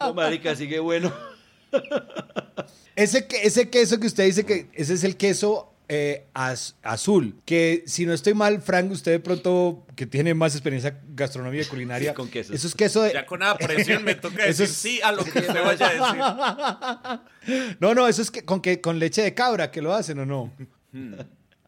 No, 0.01 0.15
marica, 0.15 0.55
sigue 0.57 0.79
bueno. 0.81 1.13
Ese, 2.97 3.27
que- 3.27 3.43
ese 3.43 3.69
queso 3.69 4.01
que 4.01 4.07
usted 4.07 4.25
dice 4.25 4.47
que 4.47 4.71
ese 4.73 4.95
es 4.95 5.05
el 5.05 5.17
queso 5.19 5.74
eh, 5.89 6.25
az- 6.35 6.77
azul, 6.83 7.35
que 7.45 7.85
si 7.87 8.07
no 8.07 8.13
estoy 8.15 8.33
mal, 8.35 8.61
Frank, 8.63 8.91
usted 8.91 9.13
de 9.13 9.21
pronto 9.21 9.85
que 9.97 10.07
tiene 10.07 10.33
más 10.35 10.55
experiencia 10.55 10.99
gastronómica 11.15 11.63
y 11.65 11.67
culinaria, 11.67 12.11
Sí, 12.11 12.15
con 12.17 12.29
quesos. 12.29 12.57
eso 12.57 12.67
es 12.67 12.75
queso 12.75 13.03
de... 13.03 13.13
Ya 13.13 13.27
con 13.27 13.41
la 13.41 13.57
presión 13.59 14.03
me 14.03 14.15
toca 14.15 14.45
Eso 14.47 14.63
decir 14.63 14.65
es- 14.65 14.71
sí 14.77 15.01
a 15.03 15.13
lo 15.13 15.25
que 15.25 15.39
usted 15.41 15.63
vaya 15.65 15.87
a 15.89 15.93
decir. 15.93 17.77
No, 17.81 17.95
no, 17.95 18.09
eso 18.09 18.23
es 18.23 18.31
que, 18.31 18.43
con, 18.45 18.61
que, 18.63 18.81
con 18.81 18.99
leche 18.99 19.21
de 19.23 19.35
cabra 19.35 19.71
que 19.71 19.83
lo 19.83 19.93
hacen 19.93 20.19
o 20.21 20.25
no. 20.27 20.51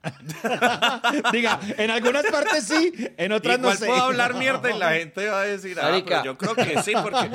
Diga, 1.33 1.61
en 1.79 1.91
algunas 1.91 2.25
partes 2.27 2.65
sí, 2.65 2.93
en 3.17 3.33
otras 3.33 3.59
Igual 3.59 3.73
no 3.75 3.79
sé. 3.79 3.87
puedo 3.87 4.03
hablar 4.03 4.35
mierda 4.35 4.71
y 4.75 4.79
la 4.79 4.93
gente 4.99 5.27
va 5.29 5.41
a 5.43 5.45
decir, 5.45 5.77
ah, 5.81 5.91
Marica. 5.91 6.23
pero 6.23 6.25
yo 6.25 6.39
creo 6.39 6.55
que 6.55 6.83
sí, 6.83 6.93
porque 7.03 7.29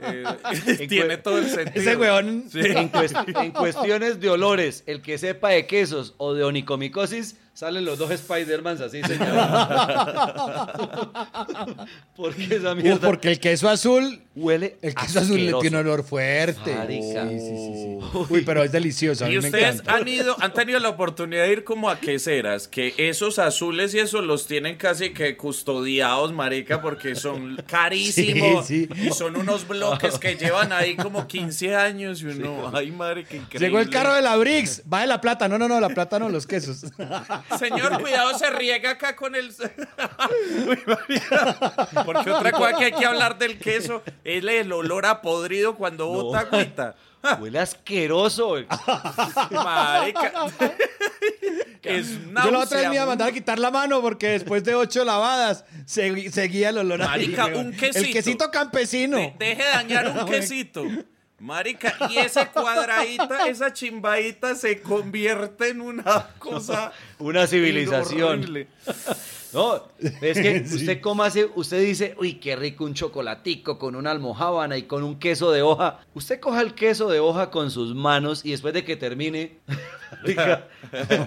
eh, 0.80 0.86
tiene 0.88 1.16
todo 1.18 1.38
el 1.38 1.48
sentido. 1.48 1.80
Ese 1.80 1.96
weón. 1.96 2.44
Sí. 2.50 2.60
En, 2.60 2.90
cuest- 2.92 3.42
en 3.42 3.50
cuestiones 3.52 4.20
de 4.20 4.30
olores, 4.30 4.84
el 4.86 5.02
que 5.02 5.18
sepa 5.18 5.50
de 5.50 5.66
quesos 5.66 6.14
o 6.18 6.34
de 6.34 6.44
onicomicosis, 6.44 7.36
salen 7.54 7.84
los 7.84 7.98
dos 7.98 8.10
Spider-Mans 8.10 8.80
así, 8.80 9.02
señor. 9.02 9.28
Porque 12.16 12.56
esa 12.56 12.72
Uh, 12.72 12.76
mierda 12.76 13.06
porque 13.08 13.30
el 13.32 13.40
queso 13.40 13.68
azul, 13.68 14.20
huele 14.34 14.76
el 14.82 14.94
queso 14.94 15.20
azul 15.20 15.44
le 15.44 15.52
tiene 15.60 15.78
olor 15.78 16.04
fuerte. 16.04 16.74
Sí, 16.88 17.02
sí, 17.02 17.38
sí, 17.38 17.72
sí. 17.74 17.98
Uy, 18.30 18.42
pero 18.42 18.62
es 18.62 18.72
delicioso, 18.72 19.24
a 19.24 19.28
mí 19.28 19.34
Y 19.34 19.38
me 19.38 19.44
ustedes 19.46 19.80
encanta. 19.80 19.94
han 19.96 20.08
ido, 20.08 20.36
han 20.40 20.52
tenido 20.52 20.78
la 20.78 20.88
oportunidad 20.90 21.44
de 21.44 21.52
ir 21.52 21.64
como 21.64 21.90
a 21.90 21.98
queseras, 22.00 22.68
que 22.68 22.94
esos 22.96 23.38
azules 23.38 23.94
y 23.94 23.98
eso 23.98 24.22
los 24.22 24.46
tienen 24.46 24.76
casi 24.76 25.10
que 25.10 25.36
custodiados, 25.36 26.32
marica, 26.32 26.80
porque 26.80 27.14
son 27.14 27.56
carísimos. 27.66 28.66
Sí, 28.66 28.88
sí. 28.94 29.08
Y 29.08 29.10
son 29.10 29.36
unos 29.36 29.66
bloques 29.68 30.18
que 30.18 30.36
llevan 30.36 30.72
ahí 30.72 30.96
como 30.96 31.26
15 31.26 31.74
años 31.76 32.22
y 32.22 32.26
uno, 32.26 32.70
ay 32.74 32.90
madre, 32.90 33.24
qué 33.24 33.36
increíble. 33.38 33.66
Llegó 33.66 33.80
el 33.80 33.90
carro 33.90 34.14
de 34.14 34.22
la 34.22 34.36
Brix, 34.36 34.82
va 34.90 35.00
de 35.02 35.06
la 35.08 35.20
plata. 35.20 35.48
No, 35.48 35.58
no, 35.58 35.68
no, 35.68 35.80
la 35.80 35.88
plata 35.90 36.18
no, 36.18 36.28
los 36.28 36.46
quesos. 36.46 36.84
Señor, 37.58 38.00
cuidado, 38.00 38.38
se 38.38 38.50
riega 38.50 38.90
acá 38.90 39.16
con 39.16 39.34
el... 39.34 39.52
Porque 42.04 42.30
otra 42.30 42.52
cosa 42.52 42.76
que 42.78 42.84
hay 42.86 42.92
que 42.92 43.06
hablar 43.06 43.38
del 43.38 43.58
queso 43.58 44.02
es 44.24 44.44
el 44.44 44.72
olor 44.72 45.06
a 45.06 45.20
podrido 45.22 45.76
cuando 45.76 46.08
bota 46.08 46.40
agüita. 46.40 46.94
Huele 47.40 47.60
asqueroso. 47.60 48.56
Marica. 49.50 50.32
es 51.82 52.08
Yo 52.24 52.50
la 52.50 52.58
otra 52.58 52.80
vez 52.80 52.88
me 52.88 52.94
iba 52.96 53.04
a 53.04 53.06
mandar 53.06 53.28
a 53.28 53.32
quitar 53.32 53.58
la 53.60 53.70
mano 53.70 54.02
porque 54.02 54.28
después 54.30 54.64
de 54.64 54.74
ocho 54.74 55.04
lavadas 55.04 55.64
seguía 55.86 56.70
el 56.70 56.78
olor 56.78 57.02
a 57.02 57.06
Marica, 57.06 57.46
weón. 57.46 57.66
un 57.66 57.72
quesito. 57.72 57.98
El 57.98 58.12
quesito 58.12 58.50
campesino. 58.50 59.18
De- 59.18 59.34
deje 59.38 59.62
de 59.62 59.68
dañar 59.68 60.08
un 60.08 60.26
quesito. 60.26 60.84
Marica, 61.42 61.96
y 62.08 62.18
esa 62.18 62.50
cuadradita, 62.52 63.46
esa 63.48 63.72
chimbadita 63.72 64.54
se 64.54 64.80
convierte 64.80 65.70
en 65.70 65.80
una 65.80 66.28
cosa. 66.38 66.92
Una 67.18 67.46
civilización. 67.48 68.40
horrible. 68.40 68.68
No, 69.52 69.86
es 70.00 70.38
que 70.40 70.64
Sí. 70.66 70.76
usted 70.76 71.02
cómo 71.02 71.22
hace, 71.24 71.44
usted 71.54 71.78
dice, 71.84 72.14
uy, 72.18 72.36
qué 72.36 72.56
rico 72.56 72.84
un 72.84 72.94
chocolatico 72.94 73.78
con 73.78 73.96
una 73.96 74.10
almohábana 74.10 74.78
y 74.78 74.84
con 74.84 75.02
un 75.02 75.18
queso 75.18 75.50
de 75.50 75.60
hoja. 75.60 76.00
Usted 76.14 76.40
coja 76.40 76.62
el 76.62 76.72
queso 76.72 77.10
de 77.10 77.20
hoja 77.20 77.50
con 77.50 77.70
sus 77.70 77.94
manos 77.94 78.46
y 78.46 78.52
después 78.52 78.72
de 78.72 78.82
que 78.82 78.96
termine, 78.96 79.58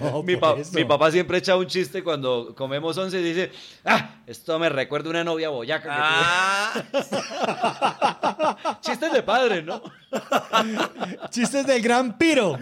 No, 0.00 0.22
mi, 0.22 0.36
por 0.36 0.54
pa- 0.56 0.60
eso. 0.60 0.70
mi 0.74 0.84
papá 0.84 1.10
siempre 1.10 1.38
echa 1.38 1.56
un 1.56 1.66
chiste 1.66 2.02
cuando 2.04 2.54
comemos 2.54 2.96
once 2.98 3.18
y 3.20 3.22
dice, 3.22 3.50
ah, 3.84 4.16
esto 4.26 4.58
me 4.58 4.68
recuerda 4.68 5.08
a 5.08 5.10
una 5.10 5.24
novia 5.24 5.48
boyaca. 5.48 5.88
Ah, 5.92 6.84
tuve". 6.92 8.80
Chistes 8.80 9.12
de 9.12 9.22
padre, 9.22 9.62
¿no? 9.62 9.82
Chistes 11.30 11.66
del 11.66 11.82
gran 11.82 12.16
piro. 12.18 12.58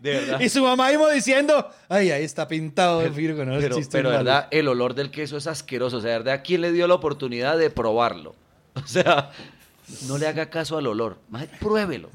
De 0.00 0.10
verdad. 0.12 0.40
Y 0.40 0.48
su 0.48 0.62
mamá 0.62 0.88
mismo 0.90 1.08
diciendo, 1.08 1.68
ay, 1.88 2.10
ahí 2.10 2.24
está 2.24 2.46
pintado 2.48 3.00
de 3.00 3.10
Piro 3.10 3.36
con 3.36 3.52
esos 3.52 3.62
Pero, 3.62 3.76
pero 3.90 4.10
de 4.10 4.16
malos". 4.18 4.24
verdad, 4.32 4.48
el 4.50 4.68
olor 4.68 4.94
del 4.94 5.10
queso 5.10 5.36
es 5.36 5.46
asqueroso. 5.46 5.98
O 5.98 6.00
sea, 6.00 6.12
de 6.12 6.18
verdad, 6.18 6.42
¿quién 6.44 6.60
le 6.60 6.72
dio 6.72 6.86
la 6.86 6.94
oportunidad 6.94 7.58
de 7.58 7.70
probarlo? 7.70 8.34
O 8.74 8.86
sea, 8.86 9.30
no 10.06 10.16
le 10.18 10.26
haga 10.26 10.48
caso 10.50 10.78
al 10.78 10.86
olor. 10.86 11.18
Pruébelo. 11.60 12.08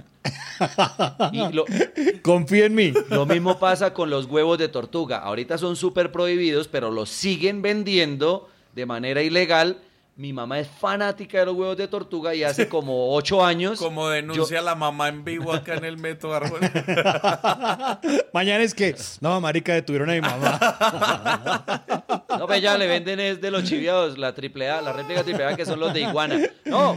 Y 1.31 1.53
lo, 1.53 1.65
Confía 2.21 2.65
en 2.65 2.75
mí. 2.75 2.93
lo 3.09 3.25
mismo 3.25 3.59
pasa 3.59 3.93
con 3.93 4.09
los 4.09 4.25
huevos 4.25 4.57
de 4.57 4.67
tortuga. 4.67 5.19
Ahorita 5.19 5.57
son 5.57 5.75
súper 5.75 6.11
prohibidos, 6.11 6.67
pero 6.67 6.91
los 6.91 7.09
siguen 7.09 7.61
vendiendo 7.61 8.49
de 8.73 8.85
manera 8.85 9.21
ilegal. 9.21 9.77
Mi 10.15 10.33
mamá 10.33 10.59
es 10.59 10.67
fanática 10.67 11.39
de 11.39 11.45
los 11.45 11.55
huevos 11.55 11.77
de 11.77 11.87
tortuga 11.87 12.33
y 12.33 12.43
hace 12.43 12.67
como 12.67 13.13
ocho 13.13 13.45
años. 13.45 13.77
como 13.77 14.09
denuncia 14.09 14.63
la 14.63 14.73
mamá 14.73 15.09
en 15.09 15.23
vivo 15.23 15.53
acá 15.53 15.75
en 15.75 15.85
el 15.85 15.97
Meto 15.97 16.33
Árbol. 16.33 16.59
Mañana 18.33 18.63
es 18.63 18.73
que, 18.73 18.95
no, 19.21 19.39
marica, 19.39 19.75
detuvieron 19.75 20.09
a 20.09 20.13
mi 20.13 20.21
mamá. 20.21 21.83
No, 22.37 22.45
pues 22.45 22.61
ya 22.61 22.77
le 22.77 22.85
venden 22.85 23.19
es 23.19 23.41
de 23.41 23.49
los 23.49 23.63
chiviados, 23.63 24.17
la 24.17 24.35
triple 24.35 24.69
A, 24.69 24.79
la 24.81 24.93
réplica 24.93 25.23
triple 25.23 25.43
A, 25.45 25.55
que 25.55 25.65
son 25.65 25.79
los 25.79 25.91
de 25.91 26.01
iguana. 26.01 26.39
No, 26.65 26.95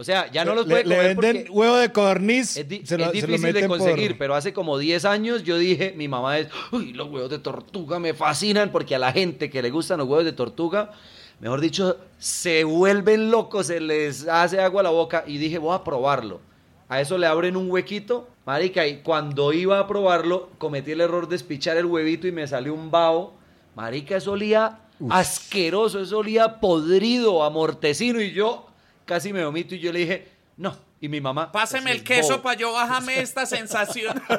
o 0.00 0.04
sea, 0.04 0.30
ya 0.32 0.44
no 0.44 0.54
los 0.54 0.64
puede 0.66 0.84
le, 0.84 0.96
venden 0.96 1.14
porque 1.16 1.46
huevo 1.50 1.76
de 1.76 1.92
codorniz. 1.92 2.56
es, 2.56 2.66
di- 2.68 2.86
se 2.86 2.96
lo- 2.96 3.12
es 3.12 3.20
se 3.20 3.26
lo 3.26 3.32
difícil 3.34 3.52
de 3.52 3.68
por- 3.68 3.78
conseguir, 3.78 4.16
pero 4.18 4.34
hace 4.34 4.52
como 4.54 4.78
10 4.78 5.04
años 5.04 5.42
yo 5.44 5.58
dije, 5.58 5.92
mi 5.96 6.08
mamá 6.08 6.38
es, 6.38 6.48
uy, 6.72 6.92
los 6.94 7.08
huevos 7.10 7.28
de 7.30 7.38
tortuga 7.38 7.98
me 7.98 8.14
fascinan 8.14 8.72
porque 8.72 8.94
a 8.94 8.98
la 8.98 9.12
gente 9.12 9.50
que 9.50 9.60
le 9.62 9.70
gustan 9.70 9.98
los 9.98 10.08
huevos 10.08 10.24
de 10.24 10.32
tortuga, 10.32 10.92
mejor 11.38 11.60
dicho, 11.60 11.98
se 12.18 12.64
vuelven 12.64 13.30
locos, 13.30 13.66
se 13.66 13.78
les 13.80 14.26
hace 14.26 14.60
agua 14.60 14.80
a 14.80 14.84
la 14.84 14.90
boca 14.90 15.24
y 15.26 15.36
dije, 15.38 15.58
voy 15.58 15.74
a 15.76 15.84
probarlo. 15.84 16.40
A 16.88 17.00
eso 17.00 17.18
le 17.18 17.26
abren 17.26 17.56
un 17.56 17.70
huequito, 17.70 18.26
marica, 18.46 18.86
y 18.86 19.02
cuando 19.02 19.52
iba 19.52 19.78
a 19.78 19.86
probarlo, 19.86 20.48
cometí 20.58 20.92
el 20.92 21.00
error 21.02 21.28
de 21.28 21.36
espichar 21.36 21.76
el 21.76 21.84
huevito 21.86 22.26
y 22.26 22.32
me 22.32 22.46
salió 22.48 22.74
un 22.74 22.90
vaho. 22.90 23.34
Marica, 23.76 24.16
eso 24.16 24.32
olía 24.32 24.80
asqueroso, 25.08 26.00
eso 26.00 26.18
olía 26.18 26.58
podrido, 26.60 27.44
a 27.44 27.50
mortecino, 27.50 28.20
y 28.20 28.32
yo 28.32 28.66
casi 29.04 29.32
me 29.32 29.44
vomito 29.44 29.74
y 29.74 29.80
yo 29.80 29.92
le 29.92 29.98
dije, 30.00 30.28
no. 30.56 30.76
Y 31.00 31.08
mi 31.08 31.20
mamá... 31.20 31.50
Páseme 31.50 31.90
"Así 31.90 31.92
el 31.92 31.96
es 31.98 32.02
queso 32.02 32.28
bobo". 32.34 32.42
para 32.42 32.58
yo 32.58 32.72
bajarme 32.72 33.20
esta 33.20 33.46
sensación. 33.46 34.20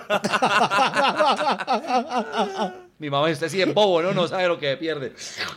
Mi 2.99 3.09
mamá 3.09 3.27
dice, 3.29 3.49
sí 3.49 3.59
es 3.61 3.73
bobo, 3.73 4.01
¿no? 4.03 4.13
No 4.13 4.27
sabe 4.27 4.47
lo 4.47 4.59
que 4.59 4.77
pierde. 4.77 5.13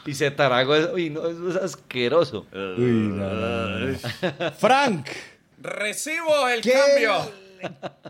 Y 0.06 0.14
se 0.14 0.30
taragó 0.30 0.74
eso. 0.74 0.92
Uy, 0.94 1.10
no, 1.10 1.26
eso 1.28 1.50
es 1.50 1.56
asqueroso. 1.56 2.46
Uy, 2.52 3.10
no, 3.12 3.28
no, 3.28 3.68
no. 3.80 3.98
Frank, 4.58 5.06
Recibo 5.58 6.48
el 6.48 6.62
¿Qué? 6.62 6.72
cambio. 6.72 7.30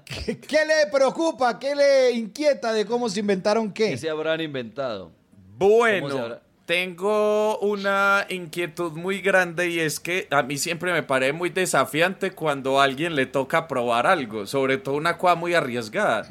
¿qué, 0.04 0.38
qué 0.38 0.64
le 0.64 0.86
preocupa? 0.92 1.58
¿Qué 1.58 1.74
le 1.74 2.12
inquieta 2.12 2.72
de 2.72 2.86
cómo 2.86 3.08
se 3.08 3.18
inventaron 3.20 3.72
qué? 3.72 3.90
¿Qué 3.90 3.98
se 3.98 4.08
habrán 4.10 4.40
inventado? 4.40 5.10
¿Cómo 5.58 5.86
se 5.88 6.00
Bueno, 6.00 6.18
habrá- 6.18 6.40
tengo 6.66 7.58
una 7.58 8.26
inquietud 8.28 8.92
muy 8.92 9.20
grande 9.20 9.68
y 9.68 9.80
es 9.80 10.00
que 10.00 10.26
a 10.30 10.42
mí 10.42 10.56
siempre 10.56 10.92
me 10.92 11.02
parece 11.02 11.32
muy 11.32 11.50
desafiante 11.50 12.30
cuando 12.32 12.80
a 12.80 12.84
alguien 12.84 13.14
le 13.14 13.26
toca 13.26 13.68
probar 13.68 14.06
algo, 14.06 14.46
sobre 14.46 14.78
todo 14.78 14.94
una 14.94 15.18
cosa 15.18 15.34
muy 15.34 15.54
arriesgada. 15.54 16.26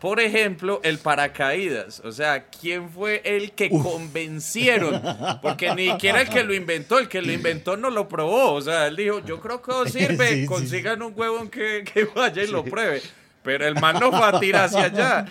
Por 0.00 0.20
ejemplo, 0.20 0.80
el 0.84 0.98
paracaídas. 0.98 2.00
O 2.04 2.12
sea, 2.12 2.46
¿quién 2.46 2.88
fue 2.88 3.20
el 3.24 3.50
que 3.52 3.68
convencieron? 3.68 5.02
Porque 5.42 5.74
ni 5.74 5.90
siquiera 5.90 6.20
el 6.20 6.28
que 6.28 6.44
lo 6.44 6.54
inventó, 6.54 7.00
el 7.00 7.08
que 7.08 7.20
lo 7.20 7.32
inventó 7.32 7.76
no 7.76 7.90
lo 7.90 8.08
probó. 8.08 8.52
O 8.52 8.60
sea, 8.60 8.86
él 8.86 8.94
dijo, 8.94 9.20
yo 9.24 9.40
creo 9.40 9.60
que 9.60 9.72
os 9.72 9.90
sirve, 9.92 10.28
Sí, 10.28 10.40
sí, 10.42 10.46
consigan 10.46 11.02
un 11.02 11.12
huevón 11.16 11.48
que, 11.48 11.82
que 11.82 12.04
vaya 12.04 12.44
y 12.44 12.46
lo 12.46 12.64
pruebe. 12.64 13.02
Pero 13.42 13.66
el 13.66 13.74
man 13.74 13.98
no 13.98 14.12
fue 14.12 14.24
a 14.24 14.38
tirar 14.38 14.66
hacia 14.66 14.84
allá. 14.84 15.26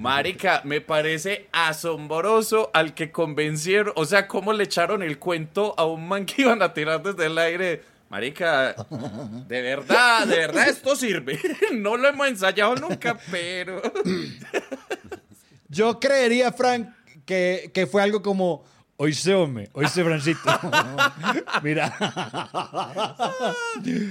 Marica, 0.00 0.62
me 0.64 0.80
parece 0.80 1.46
asombroso 1.52 2.70
al 2.72 2.94
que 2.94 3.12
convencieron. 3.12 3.92
O 3.96 4.06
sea, 4.06 4.26
cómo 4.26 4.54
le 4.54 4.64
echaron 4.64 5.02
el 5.02 5.18
cuento 5.18 5.74
a 5.76 5.84
un 5.84 6.08
man 6.08 6.24
que 6.24 6.40
iban 6.42 6.62
a 6.62 6.72
tirar 6.72 7.02
desde 7.02 7.26
el 7.26 7.36
aire. 7.36 7.82
Marica, 8.08 8.74
de 9.46 9.60
verdad, 9.62 10.26
de 10.26 10.36
verdad 10.36 10.68
esto 10.70 10.96
sirve. 10.96 11.38
No 11.74 11.98
lo 11.98 12.08
hemos 12.08 12.26
ensayado 12.28 12.74
nunca, 12.76 13.18
pero. 13.30 13.80
Yo 15.68 16.00
creería, 16.00 16.50
Frank, 16.52 16.88
que, 17.26 17.70
que 17.72 17.86
fue 17.86 18.02
algo 18.02 18.22
como, 18.22 18.64
oíste, 18.96 19.34
hombre, 19.34 19.68
oíste, 19.74 20.02
Francito. 20.02 20.40
Mira. 21.62 21.94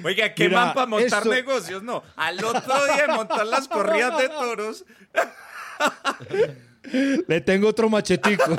Oiga, 0.03 0.33
qué 0.35 0.49
Mira, 0.49 0.65
man 0.65 0.73
para 0.75 0.85
montar 0.85 1.19
esto- 1.23 1.29
negocios, 1.33 1.81
no. 1.83 2.03
Al 2.15 2.43
otro 2.45 2.85
día 2.85 3.07
de 3.07 3.13
montar 3.13 3.45
las 3.47 3.67
corridas 3.67 4.17
de 4.19 4.29
toros. 4.29 4.85
Le 7.27 7.41
tengo 7.41 7.67
otro 7.67 7.89
machetico. 7.89 8.55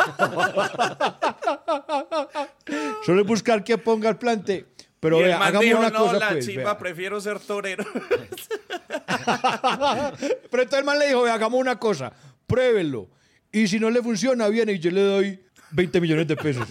Es 2.66 3.26
buscar 3.26 3.64
que 3.64 3.78
ponga 3.78 4.09
el 4.11 4.16
plante. 4.16 4.66
Pero 5.00 5.16
y 5.16 5.20
el 5.20 5.26
vea, 5.28 5.38
hagamos 5.42 5.64
dijo, 5.64 5.78
una 5.78 5.90
no, 5.90 5.98
cosa, 5.98 6.18
la 6.18 6.28
pues. 6.30 6.46
chimba, 6.46 6.62
vea". 6.64 6.78
prefiero 6.78 7.20
ser 7.20 7.40
torero. 7.40 7.85
Pero 10.50 10.62
entonces 10.62 10.78
el 10.78 10.85
man 10.85 10.98
le 10.98 11.09
dijo, 11.09 11.22
vea, 11.22 11.35
hagamos 11.35 11.59
una 11.59 11.78
cosa. 11.78 12.12
Pruébelo. 12.46 13.09
Y 13.50 13.66
si 13.66 13.80
no 13.80 13.90
le 13.90 14.02
funciona, 14.02 14.48
viene 14.48 14.72
y 14.74 14.78
yo 14.78 14.90
le 14.90 15.00
doy 15.00 15.40
20 15.72 16.00
millones 16.00 16.28
de 16.28 16.37
pesos. 16.37 16.68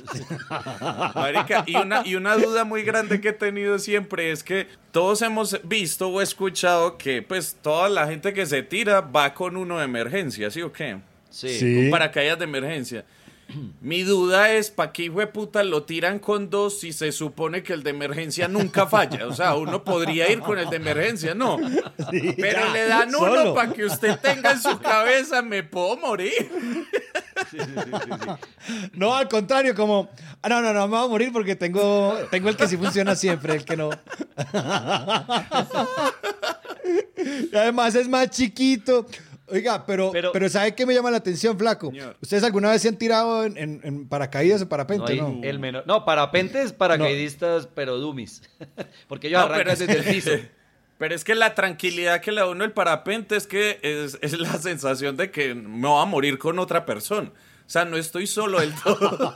Marica, 1.15 1.63
y 1.65 1.75
una, 1.75 2.01
y 2.05 2.15
una 2.15 2.35
duda 2.35 2.63
muy 2.63 2.83
grande 2.83 3.21
que 3.21 3.29
he 3.29 3.33
tenido 3.33 3.79
siempre 3.79 4.31
es 4.31 4.43
que 4.43 4.67
todos 4.91 5.21
hemos 5.21 5.59
visto 5.63 6.09
o 6.09 6.21
escuchado 6.21 6.97
que 6.97 7.21
pues 7.21 7.57
toda 7.61 7.89
la 7.89 8.07
gente 8.07 8.33
que 8.33 8.45
se 8.45 8.63
tira 8.63 9.01
va 9.01 9.33
con 9.33 9.57
uno 9.57 9.79
de 9.79 9.85
emergencia, 9.85 10.51
¿sí 10.51 10.61
o 10.61 10.71
qué? 10.71 10.97
Sí. 11.29 11.49
Sí. 11.49 11.75
Con 11.75 11.91
paracaídas 11.91 12.39
de 12.39 12.45
emergencia. 12.45 13.05
Mi 13.81 14.03
duda 14.03 14.51
es, 14.51 14.69
¿para 14.69 14.91
qué 14.91 15.03
hijo 15.03 15.19
de 15.19 15.27
puta 15.27 15.63
lo 15.63 15.83
tiran 15.83 16.19
con 16.19 16.49
dos 16.49 16.79
si 16.79 16.93
se 16.93 17.11
supone 17.11 17.63
que 17.63 17.73
el 17.73 17.83
de 17.83 17.89
emergencia 17.89 18.47
nunca 18.47 18.85
falla? 18.85 19.27
O 19.27 19.33
sea, 19.33 19.55
uno 19.55 19.83
podría 19.83 20.31
ir 20.31 20.39
con 20.39 20.59
el 20.59 20.69
de 20.69 20.75
emergencia, 20.75 21.33
no. 21.33 21.57
Pero 22.37 22.59
ya, 22.59 22.73
le 22.73 22.87
dan 22.87 23.13
uno 23.15 23.53
para 23.53 23.73
que 23.73 23.85
usted 23.85 24.19
tenga 24.19 24.51
en 24.51 24.61
su 24.61 24.79
cabeza, 24.79 25.41
me 25.41 25.63
puedo 25.63 25.97
morir. 25.97 26.51
No, 28.93 29.15
al 29.15 29.27
contrario, 29.27 29.73
como, 29.73 30.09
ah, 30.41 30.49
no, 30.49 30.61
no, 30.61 30.73
no, 30.73 30.87
me 30.87 30.97
voy 30.97 31.05
a 31.05 31.09
morir 31.09 31.31
porque 31.31 31.55
tengo, 31.55 32.17
tengo 32.29 32.49
el 32.49 32.57
que 32.57 32.67
sí 32.67 32.77
funciona 32.77 33.15
siempre, 33.15 33.55
el 33.55 33.65
que 33.65 33.77
no. 33.77 33.89
y 37.51 37.55
además 37.55 37.95
es 37.95 38.07
más 38.07 38.29
chiquito. 38.29 39.05
Oiga, 39.51 39.85
pero, 39.85 40.11
pero, 40.33 40.49
¿sabe 40.49 40.75
qué 40.75 40.85
me 40.85 40.93
llama 40.93 41.11
la 41.11 41.17
atención, 41.17 41.57
flaco? 41.57 41.91
¿Ustedes 42.21 42.43
alguna 42.43 42.71
vez 42.71 42.81
se 42.81 42.87
han 42.89 42.97
tirado 42.97 43.43
en, 43.45 43.57
en- 43.57 43.81
en 43.83 44.07
paracaídas 44.07 44.61
o 44.61 44.69
parapente? 44.69 45.15
No, 45.15 45.29
No, 45.29 45.43
el 45.43 45.59
menor. 45.59 45.83
No, 45.87 46.05
parapentes, 46.05 46.71
paracaidistas, 46.73 47.67
pero 47.73 47.97
dummies. 47.97 48.41
Porque 49.07 49.27
ellos 49.27 49.39
No, 49.39 49.45
arrancan 49.45 49.59
pero 49.65 49.71
es- 49.73 49.79
desde 49.79 49.93
el 49.99 50.03
piso. 50.15 50.31
Pero 50.97 51.15
es 51.15 51.23
que 51.23 51.33
la 51.33 51.55
tranquilidad 51.55 52.19
que 52.19 52.31
le 52.33 52.41
da 52.41 52.47
uno 52.47 52.65
el 52.65 52.73
parapente 52.73 53.37
es 53.37 53.47
que 53.47 53.79
es, 53.81 54.17
es 54.21 54.37
la 54.37 54.57
sensación 54.57 55.15
de 55.15 55.31
que 55.31 55.55
me 55.55 55.87
voy 55.87 56.01
a 56.01 56.05
morir 56.05 56.37
con 56.37 56.59
otra 56.59 56.85
persona. 56.85 57.31
O 57.69 57.71
sea, 57.71 57.85
no 57.85 57.97
estoy 57.97 58.25
solo 58.25 58.61
del 58.61 58.73
todo. 58.81 59.31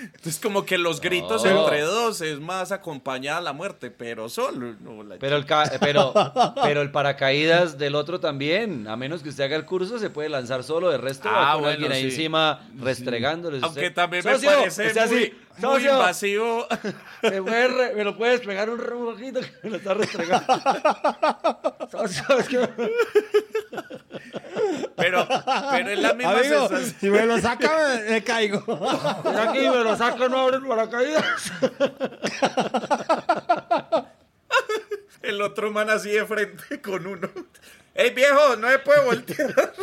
Entonces, 0.00 0.40
como 0.42 0.64
que 0.64 0.78
los 0.78 1.02
gritos 1.02 1.44
No. 1.44 1.50
entre 1.64 1.82
dos 1.82 2.22
es 2.22 2.40
más 2.40 2.72
acompañada 2.72 3.36
a 3.36 3.40
la 3.42 3.52
muerte, 3.52 3.90
pero 3.90 4.30
solo. 4.30 4.74
no, 4.80 5.02
la 5.02 5.16
Pero 5.18 5.36
el, 5.36 5.44
ca- 5.44 5.70
pero, 5.80 6.14
pero 6.62 6.80
el 6.80 6.90
paracaídas 6.90 7.76
del 7.76 7.94
otro 7.94 8.20
también, 8.20 8.88
a 8.88 8.96
menos 8.96 9.22
que 9.22 9.28
usted 9.28 9.44
haga 9.44 9.56
el 9.56 9.66
curso, 9.66 9.98
se 9.98 10.08
puede 10.08 10.30
lanzar 10.30 10.64
solo. 10.64 10.88
De 10.88 10.96
resto, 10.96 11.28
va 11.30 11.50
Ah, 11.50 11.52
con 11.52 11.64
bueno, 11.64 11.74
alguien 11.74 11.92
ahí 11.92 12.04
sí. 12.04 12.08
encima 12.16 12.66
restregándole. 12.78 13.58
Aunque 13.62 13.80
Usted- 13.80 13.94
también 13.94 14.24
me 14.24 14.32
Socio, 14.32 14.48
parece 14.50 14.82
muy, 14.94 14.98
así, 14.98 15.14
muy 15.58 15.60
socio, 15.60 15.92
invasivo. 15.92 16.66
¿Me, 17.22 17.42
puede 17.42 17.68
re- 17.68 17.94
me 17.96 18.02
lo 18.04 18.16
puedes 18.16 18.40
pegar 18.40 18.70
un 18.70 18.78
poquito 18.80 19.40
que 19.40 19.50
me 19.62 19.70
lo 19.70 19.76
está 19.76 19.92
restregando. 19.92 20.46
Socio, 21.92 22.38
es 22.38 22.48
que- 22.48 22.68
Pero, 24.96 25.26
pero 25.70 25.90
es 25.90 25.98
la 25.98 26.14
misma 26.14 26.32
Si 27.00 27.10
me 27.10 27.26
lo 27.26 27.40
saca, 27.40 27.70
me, 28.04 28.10
me 28.10 28.24
caigo. 28.24 28.62
Mira 29.24 29.50
aquí 29.50 29.58
me 29.60 29.84
lo 29.84 29.96
saco, 29.96 30.28
no 30.28 30.40
abre 30.40 30.56
el 30.56 30.66
paracaídas. 30.66 31.52
El 35.22 35.42
otro 35.42 35.72
man 35.72 35.90
así 35.90 36.10
de 36.10 36.24
frente 36.24 36.80
con 36.80 37.06
uno. 37.06 37.28
¡Ey, 37.94 38.10
viejo! 38.10 38.56
No 38.56 38.70
se 38.70 38.78
puede 38.78 39.04
voltear. 39.04 39.74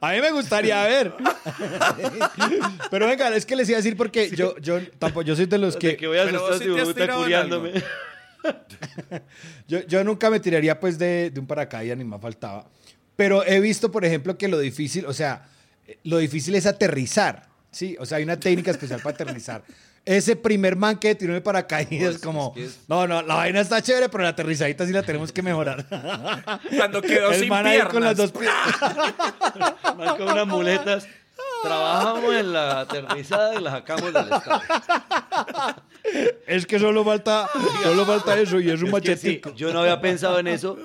A 0.00 0.12
mí 0.12 0.20
me 0.20 0.30
gustaría 0.30 0.82
ver. 0.84 1.12
Pero 2.90 3.06
venga, 3.06 3.34
es 3.34 3.44
que 3.44 3.56
les 3.56 3.68
iba 3.68 3.76
a 3.76 3.82
decir 3.82 3.96
porque 3.96 4.30
yo, 4.30 4.56
yo, 4.58 4.80
tampoco, 4.98 5.22
yo 5.22 5.34
soy 5.34 5.46
de 5.46 5.58
los 5.58 5.76
que... 5.76 5.96
que 5.96 6.06
voy 6.06 6.18
a 6.18 6.24
Pero 6.24 6.46
asustar 6.46 6.68
vos 6.68 6.78
sí 6.84 6.86
si 6.86 6.94
te 6.94 7.02
has 7.02 7.24
tirado 7.24 7.66
en. 7.66 7.84
Yo, 9.68 9.80
yo 9.86 10.02
nunca 10.04 10.30
me 10.30 10.40
tiraría 10.40 10.78
pues 10.80 10.98
de, 10.98 11.30
de 11.30 11.40
un 11.40 11.46
paracaídas 11.46 11.96
ni 11.98 12.04
más 12.04 12.20
faltaba. 12.20 12.66
Pero 13.16 13.44
he 13.44 13.60
visto, 13.60 13.90
por 13.92 14.04
ejemplo, 14.04 14.36
que 14.38 14.48
lo 14.48 14.58
difícil, 14.58 15.04
o 15.06 15.12
sea, 15.12 15.46
lo 16.04 16.18
difícil 16.18 16.54
es 16.54 16.66
aterrizar. 16.66 17.48
Sí, 17.70 17.96
o 18.00 18.06
sea, 18.06 18.18
hay 18.18 18.24
una 18.24 18.38
técnica 18.40 18.70
especial 18.70 19.00
para 19.02 19.14
aterrizar. 19.14 19.62
Ese 20.04 20.34
primer 20.34 20.76
man 20.76 20.98
que 20.98 21.14
tiró 21.14 21.34
de 21.34 21.42
paracaídas, 21.42 22.12
Pues, 22.14 22.22
como, 22.22 22.54
es 22.56 22.62
que 22.62 22.64
es- 22.66 22.78
no, 22.88 23.06
no, 23.06 23.20
la 23.20 23.34
vaina 23.34 23.60
está 23.60 23.82
chévere, 23.82 24.08
pero 24.08 24.22
la 24.24 24.30
aterrizadita 24.30 24.86
sí 24.86 24.92
la 24.92 25.02
tenemos 25.02 25.30
que 25.30 25.42
mejorar. 25.42 25.86
Cuando 26.76 27.02
quedó 27.02 27.30
El 27.32 27.40
sin 27.40 27.48
man 27.50 27.66
ahí 27.66 27.74
piernas. 27.74 27.92
con 27.92 28.02
las 28.04 28.16
dos 28.16 28.32
piernas. 28.32 30.16
Con 30.16 30.22
unas 30.30 30.46
muletas. 30.46 31.06
Trabajamos 31.62 32.34
en 32.34 32.52
la 32.52 32.80
aterrizada 32.80 33.54
y 33.54 33.62
la 33.62 33.70
sacamos 33.72 34.12
del 34.12 34.32
estado. 34.32 34.62
Es 36.46 36.66
que 36.66 36.78
solo 36.78 37.04
falta, 37.04 37.48
solo 37.82 38.04
falta 38.06 38.38
eso 38.38 38.58
y 38.60 38.70
es 38.70 38.82
un 38.82 38.88
Es 38.94 39.02
que 39.02 39.16
sí, 39.16 39.26
machetico. 39.28 39.54
yo 39.54 39.72
no 39.72 39.80
había 39.80 40.00
pensado 40.00 40.38
en 40.38 40.46
eso, 40.48 40.78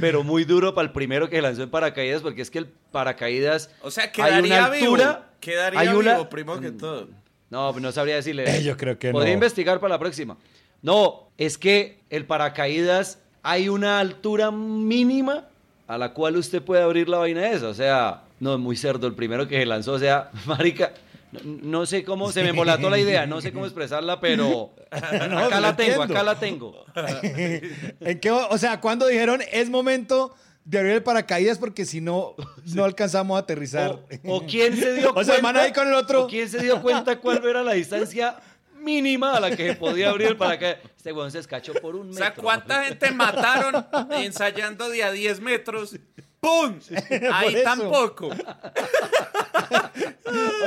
pero 0.00 0.24
muy 0.24 0.44
duro 0.44 0.74
para 0.74 0.86
el 0.86 0.92
primero 0.92 1.28
que 1.30 1.40
lanzó 1.40 1.62
en 1.62 1.70
paracaídas, 1.70 2.22
porque 2.22 2.42
es 2.42 2.50
que 2.50 2.58
el 2.58 2.66
paracaídas. 2.66 3.70
O 3.82 3.90
sea, 3.90 4.04
hay 4.04 4.10
quedaría 4.10 4.56
una 4.56 4.64
altura. 4.66 5.06
vivo. 5.12 5.24
Quedaría 5.40 5.80
hay 5.80 5.88
una- 5.88 6.14
vivo, 6.14 6.28
primero 6.28 6.60
que 6.60 6.72
todo. 6.72 7.08
No, 7.50 7.72
no 7.72 7.92
sabría 7.92 8.16
decirle. 8.16 8.44
Eh, 8.58 8.62
yo 8.64 8.76
creo 8.76 8.98
que 8.98 9.12
Podría 9.12 9.30
no. 9.32 9.34
investigar 9.34 9.78
para 9.78 9.94
la 9.94 9.98
próxima. 10.00 10.36
No, 10.82 11.28
es 11.38 11.56
que 11.56 12.00
el 12.10 12.26
paracaídas 12.26 13.20
hay 13.44 13.68
una 13.68 14.00
altura 14.00 14.50
mínima 14.50 15.44
a 15.86 15.96
la 15.98 16.12
cual 16.12 16.36
usted 16.36 16.60
puede 16.62 16.82
abrir 16.82 17.08
la 17.08 17.18
vaina 17.18 17.48
esa. 17.48 17.68
O 17.68 17.74
sea, 17.74 18.22
no 18.40 18.54
es 18.54 18.58
muy 18.60 18.76
cerdo 18.76 19.06
el 19.06 19.14
primero 19.14 19.46
que 19.48 19.58
se 19.58 19.66
lanzó. 19.66 19.92
O 19.92 19.98
sea, 19.98 20.30
marica, 20.46 20.92
no, 21.32 21.40
no 21.44 21.86
sé 21.86 22.04
cómo, 22.04 22.30
se 22.32 22.42
me 22.42 22.50
embolató 22.50 22.88
la 22.90 22.98
idea, 22.98 23.26
no 23.26 23.40
sé 23.40 23.52
cómo 23.52 23.64
expresarla, 23.66 24.20
pero 24.20 24.74
No, 25.30 25.38
acá 25.38 25.60
la 25.60 25.76
tengo, 25.76 26.02
entiendo. 26.02 26.14
acá 26.14 26.22
la 26.22 26.38
tengo. 26.38 26.84
¿En 28.00 28.20
qué, 28.20 28.30
o 28.30 28.58
sea, 28.58 28.80
cuando 28.80 29.06
dijeron 29.06 29.40
es 29.52 29.68
momento 29.70 30.34
de 30.64 30.78
abrir 30.78 30.92
el 30.94 31.02
paracaídas 31.02 31.58
porque 31.58 31.84
si 31.84 32.00
no, 32.00 32.34
no 32.74 32.84
alcanzamos 32.84 33.36
a 33.36 33.40
aterrizar? 33.40 33.98
O, 34.24 34.36
o 34.36 34.46
quién 34.46 34.76
se 34.76 34.94
dio 34.94 35.10
O 35.10 35.14
cuenta. 35.14 35.24
sea, 35.32 35.36
el 35.36 35.42
man 35.42 35.56
ahí 35.56 35.72
con 35.72 35.86
el 35.88 35.94
otro. 35.94 36.24
o 36.24 36.28
quién 36.28 36.48
se 36.48 36.60
dio 36.62 36.80
cuenta 36.82 37.18
cuál 37.20 37.44
era 37.46 37.62
la 37.62 37.72
distancia 37.72 38.36
mínima 38.80 39.36
a 39.36 39.40
la 39.40 39.50
que 39.56 39.68
se 39.70 39.74
podía 39.76 40.10
abrir 40.10 40.28
el 40.28 40.36
paracaídas. 40.36 40.78
Este 40.96 41.12
weón 41.12 41.30
se 41.30 41.38
escachó 41.40 41.72
por 41.74 41.94
un 41.96 42.02
O 42.02 42.04
metro. 42.10 42.18
sea, 42.24 42.34
¿cuánta 42.34 42.84
gente 42.84 43.10
mataron 43.12 43.86
ensayando 44.12 44.88
de 44.88 45.02
a 45.04 45.10
10 45.12 45.40
metros? 45.40 45.96
¡Pum! 46.40 46.78
Ahí 47.32 47.62
tampoco. 47.64 48.28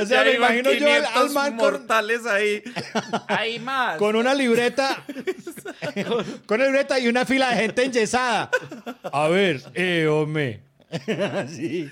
O 0.01 0.05
sea, 0.05 0.23
Ya 0.23 0.23
me 0.23 0.33
imagino 0.33 0.71
yo 0.71 0.87
al, 0.87 1.05
al 1.05 1.11
500 1.11 1.33
man 1.33 1.57
con, 1.57 1.57
mortales 1.57 2.25
ahí. 2.25 2.63
Hay 3.27 3.59
más. 3.59 3.97
con 3.97 4.15
una 4.15 4.33
libreta, 4.33 5.03
con 6.45 6.59
una 6.59 6.65
libreta 6.65 6.99
y 6.99 7.07
una 7.07 7.25
fila 7.25 7.49
de 7.49 7.55
gente 7.57 7.83
enyesada. 7.83 8.49
A 9.11 9.27
ver, 9.27 9.61
eh, 9.73 10.07
hombre. 10.07 10.68
Sí. 11.47 11.89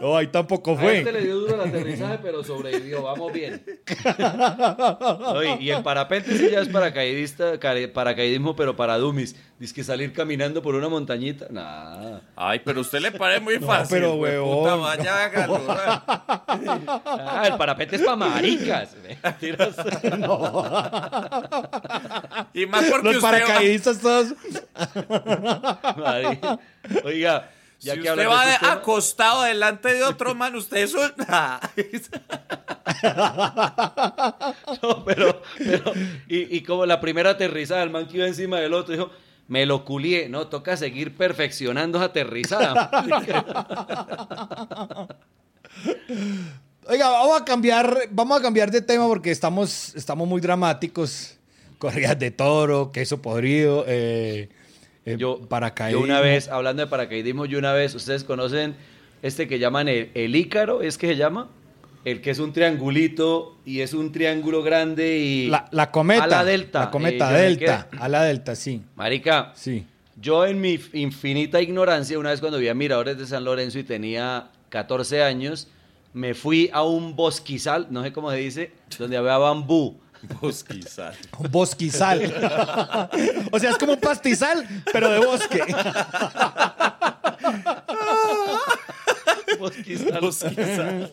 No, 0.00 0.16
ahí 0.16 0.28
tampoco 0.28 0.70
A 0.78 0.92
este 0.92 1.12
le 1.12 1.18
fue. 1.18 1.26
dio 1.26 1.36
duro 1.40 1.54
el 1.62 1.68
aterrizaje, 1.68 2.18
pero 2.22 2.42
sobrevivió. 2.42 3.02
Vamos 3.02 3.32
bien. 3.32 3.62
No, 4.18 5.42
y, 5.42 5.64
y 5.64 5.70
el 5.70 5.82
parapente 5.82 6.36
sí 6.36 6.50
ya 6.50 6.60
es 6.60 6.68
paracaidista, 6.68 7.54
paracaidismo, 7.92 8.56
pero 8.56 8.74
para 8.76 8.96
dummies. 8.98 9.36
Dice 9.58 9.74
que 9.74 9.84
salir 9.84 10.12
caminando 10.12 10.62
por 10.62 10.74
una 10.74 10.88
montañita. 10.88 11.46
Nah. 11.50 12.20
Ay, 12.36 12.60
pero 12.64 12.80
usted 12.80 13.00
le 13.00 13.10
parece 13.12 13.40
muy 13.40 13.58
fácil. 13.60 13.96
pero, 13.98 14.14
huevón. 14.14 14.64
huevón, 14.64 14.80
vaya, 14.82 15.24
hágalo. 15.24 15.60
Ah, 15.68 17.42
el 17.46 17.56
parapente 17.56 17.96
es 17.96 18.02
para 18.02 18.16
maricas. 18.16 18.96
Mentiras. 19.22 19.74
Y 22.54 22.66
más 22.66 22.84
porque 22.86 23.08
Los 23.12 23.16
usted 23.16 23.26
va- 23.26 23.30
paracaidistas 23.32 23.98
todos. 24.00 24.34
Oiga, 27.04 27.50
ya 27.80 27.94
si 27.94 28.00
que 28.00 28.10
usted 28.10 28.28
va 28.28 28.44
de 28.44 28.50
de- 28.52 28.58
acostado 28.68 29.42
delante 29.42 29.92
de 29.94 30.02
otro 30.04 30.34
man, 30.34 30.54
usted 30.56 30.78
es 30.78 30.94
un... 30.94 31.12
No, 34.82 35.04
pero, 35.04 35.42
pero, 35.58 35.92
y, 36.28 36.56
y 36.56 36.62
como 36.62 36.86
la 36.86 37.00
primera 37.00 37.30
aterrizada, 37.30 37.82
el 37.82 37.90
man 37.90 38.06
que 38.08 38.16
iba 38.18 38.26
encima 38.26 38.58
del 38.60 38.74
otro 38.74 38.92
dijo, 38.94 39.10
me 39.46 39.64
lo 39.66 39.84
culié, 39.84 40.28
no, 40.28 40.48
toca 40.48 40.76
seguir 40.76 41.16
perfeccionando 41.16 41.98
esa 41.98 42.06
aterrizada. 42.06 42.90
Oiga, 46.86 47.10
vamos 47.10 47.40
a 47.40 47.44
cambiar, 47.44 48.08
vamos 48.10 48.38
a 48.38 48.42
cambiar 48.42 48.70
de 48.70 48.80
tema 48.80 49.06
porque 49.06 49.30
estamos, 49.30 49.94
estamos 49.94 50.26
muy 50.26 50.40
dramáticos. 50.40 51.34
Corridas 51.78 52.18
de 52.18 52.32
toro, 52.32 52.90
queso 52.90 53.22
podrido, 53.22 53.84
eh, 53.86 54.48
eh, 55.12 55.16
Yo, 55.18 55.40
paracaidismo. 55.48 56.00
yo 56.00 56.04
una 56.12 56.20
vez, 56.20 56.48
hablando 56.48 56.82
de 56.82 56.86
paracaidismo, 56.88 57.46
yo 57.46 57.58
una 57.58 57.72
vez, 57.72 57.94
ustedes 57.94 58.24
conocen 58.24 58.76
este 59.22 59.48
que 59.48 59.58
llaman 59.58 59.88
el, 59.88 60.10
el 60.14 60.34
ícaro, 60.36 60.82
¿es 60.82 60.98
que 60.98 61.08
se 61.08 61.16
llama? 61.16 61.48
El 62.04 62.20
que 62.20 62.30
es 62.30 62.38
un 62.38 62.52
triangulito 62.52 63.56
y 63.66 63.80
es 63.80 63.92
un 63.92 64.12
triángulo 64.12 64.62
grande 64.62 65.18
y... 65.18 65.48
La, 65.48 65.68
la 65.72 65.90
cometa. 65.90 66.24
A 66.24 66.26
la 66.28 66.44
delta. 66.44 66.80
La 66.80 66.90
cometa 66.90 67.38
eh, 67.38 67.42
delta. 67.42 67.88
A 67.98 68.08
la 68.08 68.22
delta, 68.24 68.54
sí. 68.54 68.82
Marica, 68.96 69.52
Sí. 69.54 69.84
Yo 70.20 70.46
en 70.46 70.60
mi 70.60 70.80
infinita 70.94 71.60
ignorancia, 71.60 72.18
una 72.18 72.30
vez 72.30 72.40
cuando 72.40 72.58
vi 72.58 72.66
a 72.66 72.74
Miradores 72.74 73.18
de 73.18 73.26
San 73.26 73.44
Lorenzo 73.44 73.78
y 73.78 73.84
tenía 73.84 74.48
14 74.68 75.22
años, 75.22 75.68
me 76.12 76.34
fui 76.34 76.70
a 76.72 76.82
un 76.82 77.14
bosquizal, 77.14 77.86
no 77.90 78.02
sé 78.02 78.12
cómo 78.12 78.30
se 78.32 78.38
dice, 78.38 78.72
donde 78.98 79.16
había 79.16 79.38
bambú. 79.38 79.96
Bosquizal. 80.40 81.14
Bosquizal. 81.50 82.20
o 83.52 83.58
sea, 83.58 83.70
es 83.70 83.78
como 83.78 83.92
un 83.94 84.00
pastizal, 84.00 84.66
pero 84.92 85.10
de 85.10 85.18
bosque. 85.24 85.62
Bosquizal. 89.58 90.20
Bosquizal. 90.20 91.12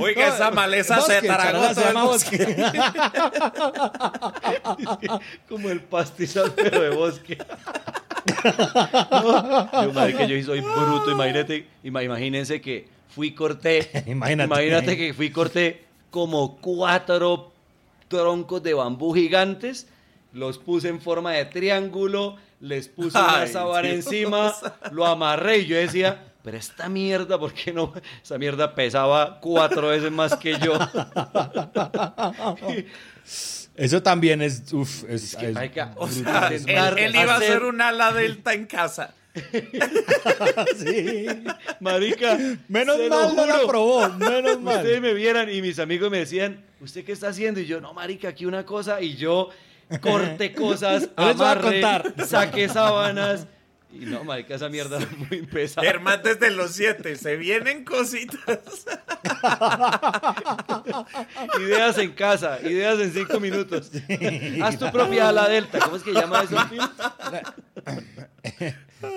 Oiga, 0.00 0.28
esa 0.28 0.50
maleza 0.50 1.00
se 1.00 1.20
Bosque, 1.20 1.20
se 1.20 1.74
todo 1.74 1.80
el 1.80 1.94
llama 1.94 2.04
bosque. 2.04 2.56
como 5.48 5.68
el 5.70 5.80
pastizal, 5.80 6.52
pero 6.54 6.80
de 6.82 6.90
bosque. 6.90 7.38
No, 9.10 9.82
yo, 9.84 9.92
marica, 9.92 10.24
yo 10.24 10.42
soy 10.44 10.60
bruto, 10.60 11.10
imagínate, 11.10 11.66
ima- 11.82 12.02
imagínense 12.04 12.60
que 12.60 12.88
fui 13.14 13.28
y 13.28 13.32
corté, 13.32 14.04
Imagínate. 14.06 14.46
imagínate 14.46 14.96
que 14.96 15.12
fui 15.14 15.26
y 15.26 15.30
corté 15.30 15.84
como 16.10 16.56
cuatro 16.58 17.52
troncos 18.08 18.62
de 18.62 18.74
bambú 18.74 19.14
gigantes, 19.14 19.86
los 20.32 20.58
puse 20.58 20.88
en 20.88 21.00
forma 21.00 21.32
de 21.32 21.44
triángulo, 21.46 22.36
les 22.60 22.88
puse 22.88 23.18
una 23.18 23.46
sábana 23.46 23.88
encima, 23.88 24.54
lo 24.92 25.06
amarré 25.06 25.58
y 25.58 25.66
yo 25.66 25.76
decía, 25.76 26.24
pero 26.42 26.56
esta 26.56 26.88
mierda, 26.88 27.38
¿por 27.38 27.52
qué 27.52 27.72
no? 27.72 27.92
Esa 28.22 28.38
mierda 28.38 28.74
pesaba 28.74 29.38
cuatro 29.40 29.88
veces 29.88 30.10
más 30.10 30.34
que 30.36 30.58
yo. 30.58 30.78
Eso 33.74 34.02
también 34.02 34.42
es. 34.42 34.72
Uf, 34.72 35.04
es, 35.08 35.34
es 35.34 35.56
O 35.96 36.08
sea, 36.08 36.48
él, 36.48 36.98
él 36.98 37.14
iba 37.14 37.34
a 37.34 37.36
hacer- 37.36 37.50
hacer 37.52 37.64
un 37.64 37.80
ala 37.80 38.12
delta 38.12 38.52
en 38.54 38.66
casa. 38.66 39.14
Sí. 40.78 41.26
Marica, 41.80 42.38
Menos 42.68 42.98
lo 42.98 43.08
mal 43.08 43.36
no 43.36 43.46
la 43.46 43.60
probó, 43.66 44.08
menos 44.10 44.60
mal. 44.60 44.76
Ustedes 44.78 45.00
me 45.00 45.14
vieran 45.14 45.50
y 45.52 45.62
mis 45.62 45.78
amigos 45.78 46.10
me 46.10 46.18
decían, 46.18 46.64
¿usted 46.80 47.04
qué 47.04 47.12
está 47.12 47.28
haciendo? 47.28 47.60
Y 47.60 47.66
yo, 47.66 47.80
no, 47.80 47.92
marica, 47.94 48.28
aquí 48.28 48.46
una 48.46 48.64
cosa. 48.64 49.00
Y 49.00 49.16
yo 49.16 49.50
corté 50.00 50.52
cosas, 50.54 51.08
No 51.16 51.24
a 51.24 51.30
amarré, 51.30 51.80
contar. 51.80 52.14
saqué 52.26 52.68
sábanas. 52.68 53.46
Y 53.90 54.04
no, 54.04 54.22
marica, 54.22 54.54
esa 54.54 54.68
mierda 54.68 54.98
era 54.98 55.08
muy 55.30 55.46
pesada. 55.46 55.86
Germán 55.86 56.20
desde 56.22 56.50
los 56.50 56.72
siete, 56.72 57.16
se 57.16 57.36
vienen 57.36 57.86
cositas. 57.86 58.58
Ideas 61.58 61.96
en 61.96 62.12
casa, 62.12 62.58
ideas 62.62 62.98
en 63.00 63.14
cinco 63.14 63.40
minutos. 63.40 63.90
Haz 64.62 64.78
tu 64.78 64.92
propia 64.92 65.30
ala 65.30 65.48
delta. 65.48 65.78
¿Cómo 65.78 65.96
es 65.96 66.02
que 66.02 66.12
llama 66.12 66.42
eso? 66.42 66.56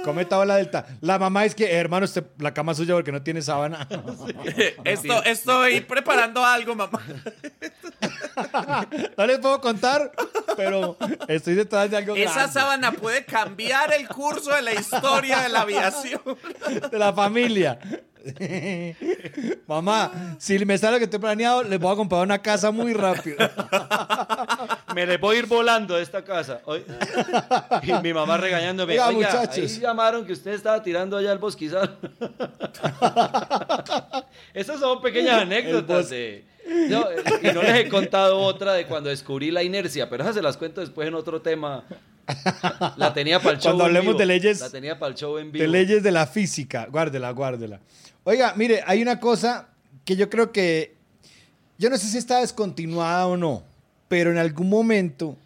Cometa 0.03 0.37
o 0.37 0.45
la 0.45 0.57
delta. 0.57 0.85
La 1.01 1.17
mamá 1.17 1.45
es 1.45 1.55
que, 1.55 1.71
hermano, 1.73 2.05
usted, 2.05 2.23
la 2.37 2.53
cama 2.53 2.73
suya 2.73 2.93
porque 2.93 3.11
no 3.11 3.21
tiene 3.21 3.41
sábana. 3.41 3.87
Esto, 4.83 5.23
estoy 5.23 5.81
preparando 5.81 6.43
algo, 6.45 6.75
mamá. 6.75 6.99
No 9.17 9.25
les 9.27 9.39
puedo 9.39 9.59
contar, 9.61 10.11
pero 10.55 10.97
estoy 11.27 11.53
detrás 11.53 11.89
de 11.91 11.97
algo 11.97 12.15
Esa 12.15 12.33
grande. 12.33 12.53
sábana 12.53 12.91
puede 12.91 13.25
cambiar 13.25 13.93
el 13.93 14.07
curso 14.07 14.53
de 14.55 14.61
la 14.61 14.73
historia 14.73 15.39
de 15.41 15.49
la 15.49 15.61
aviación. 15.61 16.21
de 16.89 16.97
la 16.97 17.13
familia. 17.13 17.77
Mamá, 19.67 20.35
si 20.39 20.63
me 20.65 20.77
sale 20.77 20.93
lo 20.93 20.97
que 20.99 21.05
estoy 21.05 21.19
planeado, 21.19 21.63
les 21.63 21.79
voy 21.79 21.91
a 21.93 21.95
comprar 21.95 22.21
una 22.21 22.39
casa 22.41 22.71
muy 22.71 22.93
rápido. 22.93 23.37
Me 24.95 25.05
le 25.05 25.17
voy 25.17 25.35
a 25.35 25.39
ir 25.39 25.45
volando 25.45 25.95
de 25.95 26.03
esta 26.03 26.23
casa. 26.23 26.61
Hoy- 26.65 26.83
Y 27.83 27.93
mi 28.03 28.13
mamá 28.13 28.37
regañándome. 28.37 28.93
Oiga, 28.93 29.07
Oiga, 29.09 29.29
muchachos. 29.31 29.57
ahí 29.71 29.79
llamaron 29.79 30.25
que 30.25 30.33
usted 30.33 30.51
estaba 30.51 30.81
tirando 30.83 31.17
allá 31.17 31.31
el 31.31 31.39
bosquizal. 31.39 31.97
Esas 34.53 34.79
son 34.79 35.01
pequeñas 35.01 35.41
anécdotas. 35.41 36.09
de- 36.09 36.45
No, 36.89 37.05
y 37.41 37.53
no 37.53 37.63
les 37.63 37.85
he 37.85 37.89
contado 37.89 38.39
otra 38.39 38.73
de 38.73 38.85
cuando 38.85 39.09
descubrí 39.09 39.51
la 39.51 39.63
inercia, 39.63 40.09
pero 40.09 40.23
esas 40.23 40.35
se 40.35 40.41
las 40.41 40.57
cuento 40.57 40.81
después 40.81 41.07
en 41.07 41.15
otro 41.15 41.41
tema. 41.41 41.83
La 42.97 43.13
tenía 43.13 43.39
para 43.39 43.55
el 43.55 43.59
show 43.59 43.71
Cuando 43.71 43.83
en 43.85 43.89
hablemos 43.89 44.07
vivo. 44.15 44.19
de 44.19 44.25
leyes- 44.25 44.59
La 44.61 44.69
tenía 44.69 44.99
para 44.99 45.11
el 45.11 45.17
show 45.17 45.37
en 45.37 45.51
vivo. 45.51 45.61
De 45.63 45.67
leyes 45.67 46.03
de 46.03 46.11
la 46.11 46.27
física. 46.27 46.87
Guárdela, 46.89 47.31
guárdela. 47.31 47.79
Oiga, 48.23 48.53
mire, 48.55 48.83
hay 48.85 49.01
una 49.01 49.19
cosa 49.19 49.69
que 50.05 50.15
yo 50.15 50.29
creo 50.29 50.51
que. 50.51 50.95
Yo 51.77 51.89
no 51.89 51.97
sé 51.97 52.07
si 52.07 52.17
está 52.19 52.39
descontinuada 52.41 53.25
o 53.25 53.35
no, 53.35 53.63
pero 54.11 54.29
en 54.29 54.37
algún 54.37 54.67
momento 54.67 55.37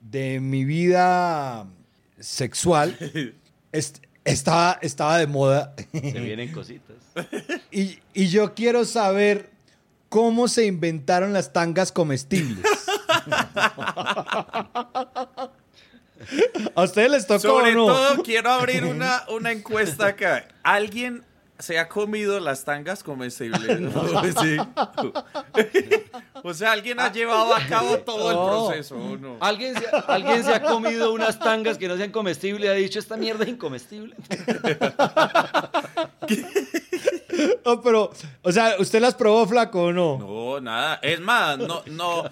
de 0.00 0.40
mi 0.40 0.64
vida 0.64 1.64
sexual 2.18 2.96
est- 3.72 3.98
estaba, 4.24 4.80
estaba 4.82 5.16
de 5.18 5.28
moda. 5.28 5.76
Se 5.92 6.00
vienen 6.20 6.50
cositas. 6.50 6.96
Y, 7.70 8.00
y 8.12 8.26
yo 8.26 8.52
quiero 8.54 8.84
saber 8.84 9.48
cómo 10.08 10.48
se 10.48 10.66
inventaron 10.66 11.32
las 11.32 11.52
tangas 11.52 11.92
comestibles. 11.92 12.64
¿A 16.74 16.82
ustedes 16.82 17.10
les 17.12 17.26
tocó 17.28 17.40
Sobre 17.40 17.72
o 17.72 17.76
no? 17.76 17.86
todo, 17.86 18.22
quiero 18.24 18.50
abrir 18.50 18.84
una, 18.84 19.22
una 19.30 19.52
encuesta 19.52 20.08
acá. 20.08 20.48
¿Alguien 20.64 21.22
se 21.60 21.78
ha 21.78 21.88
comido 21.88 22.40
las 22.40 22.64
tangas 22.64 23.02
comestibles? 23.02 23.78
Sí. 24.40 24.56
O 26.42 26.54
sea, 26.54 26.72
¿alguien 26.72 26.98
ha 27.00 27.12
llevado 27.12 27.54
a 27.54 27.66
cabo 27.66 27.98
todo 27.98 28.32
No. 28.32 28.70
el 28.70 28.74
proceso 28.74 28.96
o 28.96 29.16
no? 29.16 29.36
¿Alguien 29.40 29.74
se, 29.74 29.84
alguien 30.08 30.42
se 30.44 30.54
ha 30.54 30.62
comido 30.62 31.12
unas 31.12 31.38
tangas 31.38 31.76
que 31.78 31.86
no 31.88 31.96
sean 31.96 32.10
comestibles 32.12 32.64
y 32.64 32.68
ha 32.68 32.72
dicho, 32.72 32.98
esta 32.98 33.16
mierda 33.16 33.44
es 33.44 33.50
incomestible? 33.50 34.14
No, 37.64 37.80
pero, 37.80 38.10
o 38.42 38.52
sea, 38.52 38.74
¿usted 38.78 39.00
las 39.00 39.14
probó 39.14 39.46
flaco 39.46 39.84
o 39.84 39.92
no? 39.92 40.18
No, 40.18 40.60
nada. 40.60 40.98
Es 41.02 41.20
más, 41.20 41.56
no, 41.58 41.82
no. 41.86 42.24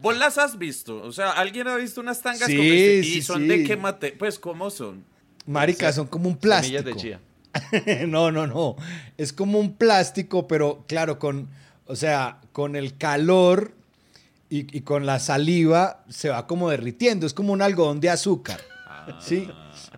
¿Vos 0.00 0.16
las 0.16 0.38
has 0.38 0.58
visto? 0.58 1.02
O 1.02 1.12
sea, 1.12 1.32
¿alguien 1.32 1.68
ha 1.68 1.76
visto 1.76 2.00
unas 2.00 2.20
tangas 2.20 2.46
Sí, 2.48 2.56
comestibles? 2.56 3.06
sí, 3.06 3.18
¿Y 3.18 3.22
son 3.22 3.42
sí. 3.42 3.48
de 3.48 3.64
qué 3.64 3.76
mate? 3.76 4.12
Pues, 4.18 4.38
¿cómo 4.38 4.70
son? 4.70 5.04
Marica, 5.46 5.92
son 5.92 6.06
como 6.06 6.28
un 6.28 6.38
Semillas 6.40 6.82
plástico. 6.82 6.82
de 6.82 6.96
chía. 6.96 7.20
no, 8.08 8.30
no, 8.30 8.46
no. 8.46 8.76
Es 9.16 9.32
como 9.32 9.58
un 9.58 9.74
plástico, 9.74 10.46
pero 10.46 10.84
claro, 10.86 11.18
con, 11.18 11.48
o 11.86 11.96
sea, 11.96 12.40
con 12.52 12.76
el 12.76 12.96
calor 12.96 13.72
y, 14.48 14.80
con 14.82 15.06
la 15.06 15.18
saliva 15.18 16.04
se 16.08 16.28
va 16.28 16.46
como 16.46 16.70
derritiendo. 16.70 17.26
Es 17.26 17.34
como 17.34 17.52
un 17.52 17.62
algodón 17.62 18.00
de 18.00 18.10
azúcar. 18.10 18.60
Sí. 19.20 19.48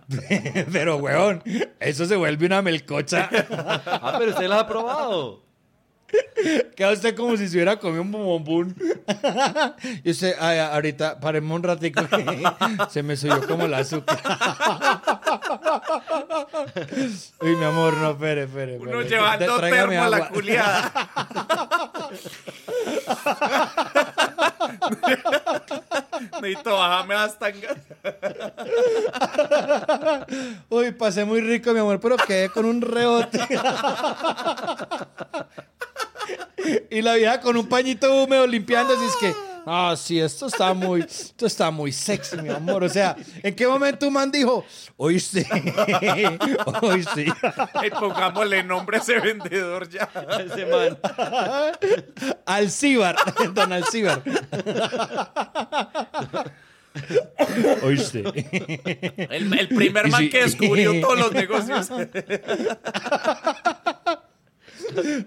pero, 0.71 0.97
weón, 0.97 1.43
eso 1.79 2.05
se 2.05 2.15
vuelve 2.15 2.45
una 2.45 2.61
melcocha. 2.61 3.29
Ah, 3.85 4.15
pero 4.17 4.31
usted 4.31 4.47
las 4.47 4.61
ha 4.61 4.67
probado. 4.67 5.48
Queda 6.75 6.91
usted 6.93 7.15
como 7.15 7.37
si 7.37 7.47
se 7.47 7.57
hubiera 7.57 7.77
comido 7.77 8.01
un 8.01 8.11
bombón. 8.11 8.75
y 10.03 10.11
usted, 10.11 10.35
ay, 10.39 10.59
ahorita, 10.59 11.19
paremos 11.19 11.55
un 11.55 11.63
ratico 11.63 12.07
que 12.07 12.43
se 12.89 13.03
me 13.03 13.17
subió 13.17 13.45
como 13.45 13.65
el 13.65 13.73
azúcar. 13.73 14.19
Uy, 17.41 17.55
mi 17.55 17.65
amor, 17.65 17.97
no, 17.97 18.11
espere, 18.11 18.43
espere. 18.43 18.77
Uno 18.77 19.01
llevando 19.01 19.57
Tráigame 19.57 19.95
termo 19.95 20.05
a 20.05 20.09
la 20.09 20.29
culiada. 20.29 20.91
Necesito 26.41 26.75
bajarme 26.75 27.15
las 27.15 27.39
tangas. 27.39 27.77
Uy, 30.69 30.91
pasé 30.91 31.25
muy 31.25 31.41
rico, 31.41 31.73
mi 31.73 31.79
amor, 31.79 31.99
pero 31.99 32.15
quedé 32.17 32.49
con 32.49 32.65
un 32.65 32.81
rebote. 32.81 33.39
y 36.89 37.01
la 37.01 37.15
vieja 37.15 37.39
con 37.41 37.57
un 37.57 37.67
pañito 37.67 38.23
húmedo 38.23 38.45
limpiando, 38.47 38.93
así 38.93 39.05
es 39.05 39.15
que, 39.17 39.35
ah, 39.65 39.95
sí, 39.97 40.19
esto 40.19 40.47
está 40.47 40.73
muy, 40.73 41.01
esto 41.01 41.45
está 41.45 41.71
muy 41.71 41.91
sexy, 41.91 42.37
mi 42.37 42.49
amor. 42.49 42.83
O 42.83 42.89
sea, 42.89 43.15
¿en 43.43 43.55
qué 43.55 43.67
momento 43.67 44.07
un 44.07 44.13
man 44.13 44.31
dijo, 44.31 44.65
oíste, 44.97 45.47
oíste? 46.81 47.25
Ey, 47.81 47.89
pongámosle 47.91 48.63
nombre 48.63 48.97
a 48.97 48.99
ese 48.99 49.19
vendedor 49.19 49.89
ya. 49.89 50.09
Ese 50.39 50.65
man. 50.65 50.97
Alcíbar, 52.45 53.15
don 53.53 53.73
Alcíbar. 53.73 54.23
Oíste. 57.83 58.23
El, 59.29 59.53
el 59.59 59.67
primer 59.69 60.09
man 60.09 60.21
sí. 60.21 60.29
que 60.29 60.41
descubrió 60.43 60.99
todos 60.99 61.19
los 61.19 61.31
negocios. 61.31 61.89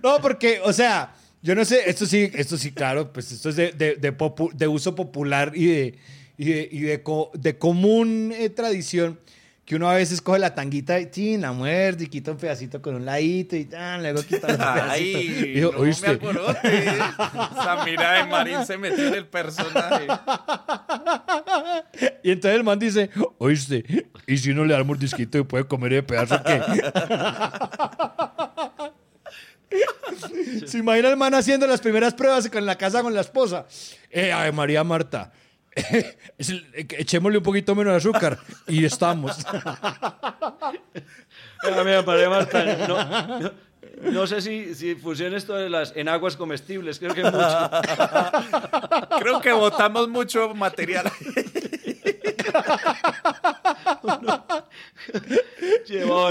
No, 0.02 0.18
porque, 0.20 0.60
o 0.64 0.72
sea, 0.72 1.14
yo 1.42 1.54
no 1.54 1.64
sé, 1.64 1.88
esto 1.90 2.06
sí, 2.06 2.30
esto 2.34 2.56
sí, 2.56 2.72
claro, 2.72 3.12
pues 3.12 3.32
esto 3.32 3.48
es 3.48 3.56
de, 3.56 3.72
de- 3.72 3.96
de 3.96 4.16
popu- 4.16 4.52
de 4.52 4.68
uso 4.68 4.94
popular 4.94 5.52
y 5.54 5.66
de, 5.66 5.94
y 6.38 6.44
de, 6.46 6.68
y 6.70 6.80
de 6.80 7.02
co- 7.02 7.30
de 7.34 7.58
común 7.58 8.32
eh, 8.34 8.48
tradición, 8.50 9.18
que 9.64 9.76
uno 9.76 9.88
a 9.88 9.94
veces 9.94 10.20
coge 10.20 10.40
la 10.40 10.54
tanguita 10.56 10.98
y 10.98 11.08
chin, 11.10 11.40
la 11.40 11.52
muerde 11.52 12.04
y 12.04 12.06
quita 12.08 12.32
un 12.32 12.36
pedacito 12.36 12.82
con 12.82 12.96
un 12.96 13.04
ladito 13.04 13.54
y 13.56 13.64
tan, 13.64 14.02
luego 14.02 14.20
quita 14.22 14.48
los 14.48 14.56
pedacitos. 14.58 14.90
Ay, 14.90 15.52
Y 15.56 15.60
yo, 15.60 15.70
no 15.72 15.78
me 15.78 15.84
¿oíste? 15.84 16.06
alborote. 16.10 16.58
Esa 16.88 17.84
mira 17.84 18.12
de 18.14 18.24
Marín 18.30 18.66
se 18.66 18.76
metió 18.76 19.06
en 19.06 19.14
el 19.14 19.26
personaje. 19.26 20.06
Y 22.24 22.32
entonces 22.32 22.56
el 22.58 22.64
man 22.64 22.78
dice, 22.78 23.10
oíste, 23.38 23.84
¿y 24.26 24.38
si 24.38 24.50
uno 24.50 24.64
le 24.64 24.72
da 24.72 24.78
el 24.80 24.84
mordisquito 24.84 25.38
y 25.38 25.44
puede 25.44 25.64
comer 25.64 25.92
ese 25.92 26.02
pedazo 26.02 26.40
qué? 26.44 26.60
Se 30.66 30.78
imagina 30.78 31.08
el 31.10 31.16
man 31.16 31.34
haciendo 31.34 31.66
las 31.66 31.80
primeras 31.80 32.14
pruebas 32.14 32.48
en 32.52 32.66
la 32.66 32.76
casa 32.76 33.02
con 33.02 33.14
la 33.14 33.20
esposa. 33.20 33.66
Eh, 34.10 34.32
ay, 34.32 34.52
María 34.52 34.84
Marta, 34.84 35.32
eh, 35.74 36.16
echémosle 36.98 37.38
un 37.38 37.44
poquito 37.44 37.74
menos 37.74 37.92
de 37.92 37.96
azúcar 37.98 38.38
y 38.66 38.84
estamos. 38.84 39.36
Mira, 41.84 42.02
María 42.02 42.28
Marta, 42.28 42.64
no, 42.88 43.40
no, 43.40 43.52
no 44.02 44.26
sé 44.26 44.40
si, 44.40 44.74
si 44.74 44.94
funciona 44.96 45.36
esto 45.36 45.54
de 45.54 45.70
las, 45.70 45.92
en 45.96 46.08
aguas 46.08 46.36
comestibles, 46.36 46.98
creo 46.98 47.14
que 47.14 47.22
mucho. 47.22 47.70
Creo 49.20 49.40
que 49.40 49.52
botamos 49.52 50.08
mucho 50.08 50.54
material. 50.54 51.10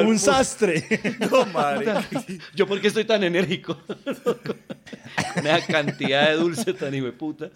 Un 0.06 0.20
sastre. 0.20 0.84
No, 1.32 1.46
marica. 1.46 2.04
¿Yo 2.56 2.68
por 2.68 2.80
qué 2.82 2.88
estoy 2.88 3.06
tan 3.06 3.24
enérgico? 3.24 3.78
Una 5.38 5.62
cantidad 5.66 6.30
de 6.30 6.36
dulce 6.36 6.74
tan 6.74 6.94
hijo 6.94 7.06
de 7.06 7.12
puta. 7.14 7.50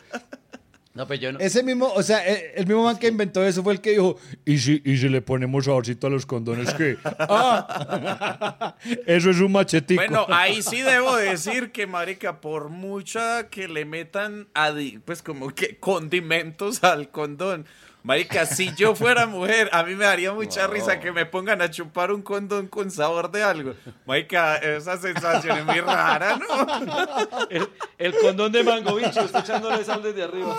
No, 0.93 1.05
pues 1.05 1.19
yo 1.19 1.33
no. 1.33 1.39
Ese 1.39 1.61
mismo, 1.61 1.91
o 1.93 2.01
sea, 2.03 2.25
el, 2.25 2.37
el 2.55 2.67
mismo 2.67 2.83
man 2.85 2.97
que 2.97 3.07
inventó 3.09 3.43
eso 3.43 3.61
fue 3.63 3.73
el 3.73 3.81
que 3.81 3.91
dijo, 3.91 4.17
¿y 4.45 4.57
si, 4.59 4.81
y 4.85 4.95
si 4.97 5.09
le 5.09 5.21
ponemos 5.21 5.65
saborcito 5.65 6.07
a 6.07 6.09
los 6.09 6.25
condones 6.25 6.73
qué? 6.73 6.97
Ah, 7.19 8.75
eso 9.05 9.29
es 9.29 9.39
un 9.41 9.51
machetico. 9.51 10.01
Bueno, 10.01 10.25
ahí 10.29 10.61
sí 10.61 10.81
debo 10.81 11.17
decir 11.17 11.71
que, 11.73 11.85
marica, 11.85 12.39
por 12.39 12.69
mucha 12.69 13.49
que 13.49 13.67
le 13.67 13.83
metan, 13.83 14.47
adi- 14.53 15.01
pues 15.03 15.21
como 15.21 15.49
que 15.53 15.77
condimentos 15.79 16.81
al 16.85 17.09
condón. 17.09 17.65
Marica, 18.05 18.45
si 18.45 18.71
yo 18.75 18.93
fuera 18.95 19.25
mujer, 19.25 19.67
a 19.73 19.81
mí 19.81 19.95
me 19.95 20.05
daría 20.05 20.31
mucha 20.31 20.67
risa 20.67 20.99
que 20.99 21.11
me 21.11 21.25
pongan 21.25 21.59
a 21.63 21.71
chupar 21.71 22.11
un 22.11 22.21
condón 22.21 22.67
con 22.67 22.91
sabor 22.91 23.31
de 23.31 23.41
algo. 23.41 23.73
Marica, 24.05 24.57
esa 24.57 24.95
sensación 24.97 25.57
es 25.57 25.65
muy 25.65 25.79
rara, 25.81 26.37
¿no? 26.37 27.47
El, 27.49 27.67
el 27.97 28.15
condón 28.19 28.51
de 28.51 28.63
mango, 28.63 28.93
bicho, 28.95 29.21
está 29.21 29.39
echándole 29.39 29.83
sal 29.83 30.03
desde 30.03 30.21
arriba. 30.21 30.55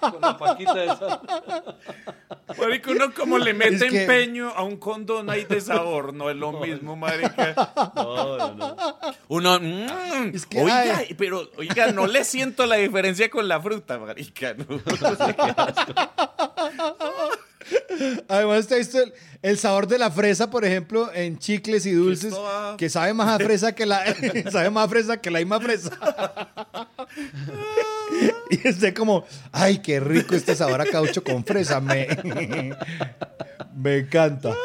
Con 0.00 0.20
la 0.20 0.36
paquita 0.36 0.74
de 0.74 0.86
sal. 0.88 1.20
Marica, 2.58 2.90
uno 2.90 3.14
como 3.14 3.38
le 3.38 3.54
mete 3.54 3.86
Es 3.86 3.90
que- 3.90 4.02
empeño 4.02 4.50
a 4.50 4.62
un 4.62 4.76
condón 4.76 5.30
ahí 5.30 5.44
de 5.44 5.60
sabor, 5.62 6.12
no 6.12 6.28
es 6.28 6.36
lo 6.36 6.52
mismo, 6.52 6.96
marica. 6.96 7.54
No, 7.96 8.36
no, 8.36 8.54
no. 8.54 8.76
Uno, 9.28 9.58
mm, 9.58 10.34
Es 10.34 10.44
que, 10.44 10.60
oiga, 10.60 10.98
ay. 10.98 11.14
pero, 11.16 11.48
oiga, 11.56 11.92
no 11.92 12.06
le 12.06 12.24
siento 12.24 12.66
la 12.66 12.76
diferencia 12.76 13.30
con 13.30 13.48
la 13.48 13.58
fruta, 13.60 13.98
marica. 13.98 14.54
no. 14.54 14.81
Además, 18.28 18.60
¿usted 18.60 18.76
ha 18.76 18.78
visto 18.78 19.00
el, 19.00 19.12
el 19.42 19.58
sabor 19.58 19.86
de 19.86 19.98
la 19.98 20.10
fresa, 20.10 20.50
por 20.50 20.64
ejemplo, 20.64 21.12
en 21.14 21.38
chicles 21.38 21.86
y 21.86 21.92
dulces? 21.92 22.32
esto 22.32 22.76
Que 22.76 22.88
sabe 22.88 23.14
más 23.14 23.28
a 23.28 23.38
fresa 23.44 23.74
que 23.74 23.86
la, 23.86 24.02
sabe 24.50 24.70
más 24.70 24.86
a 24.86 24.88
fresa 24.88 25.16
que 25.18 25.30
la 25.30 25.38
misma 25.38 25.60
fresa. 25.60 25.90
y 28.50 28.66
esté 28.66 28.92
como, 28.94 29.24
ay, 29.52 29.78
qué 29.78 30.00
rico 30.00 30.34
este 30.34 30.56
sabor 30.56 30.80
a 30.80 30.86
caucho 30.86 31.22
con 31.22 31.44
fresa. 31.44 31.80
Me, 31.80 32.08
me 33.74 33.98
encanta. 33.98 34.54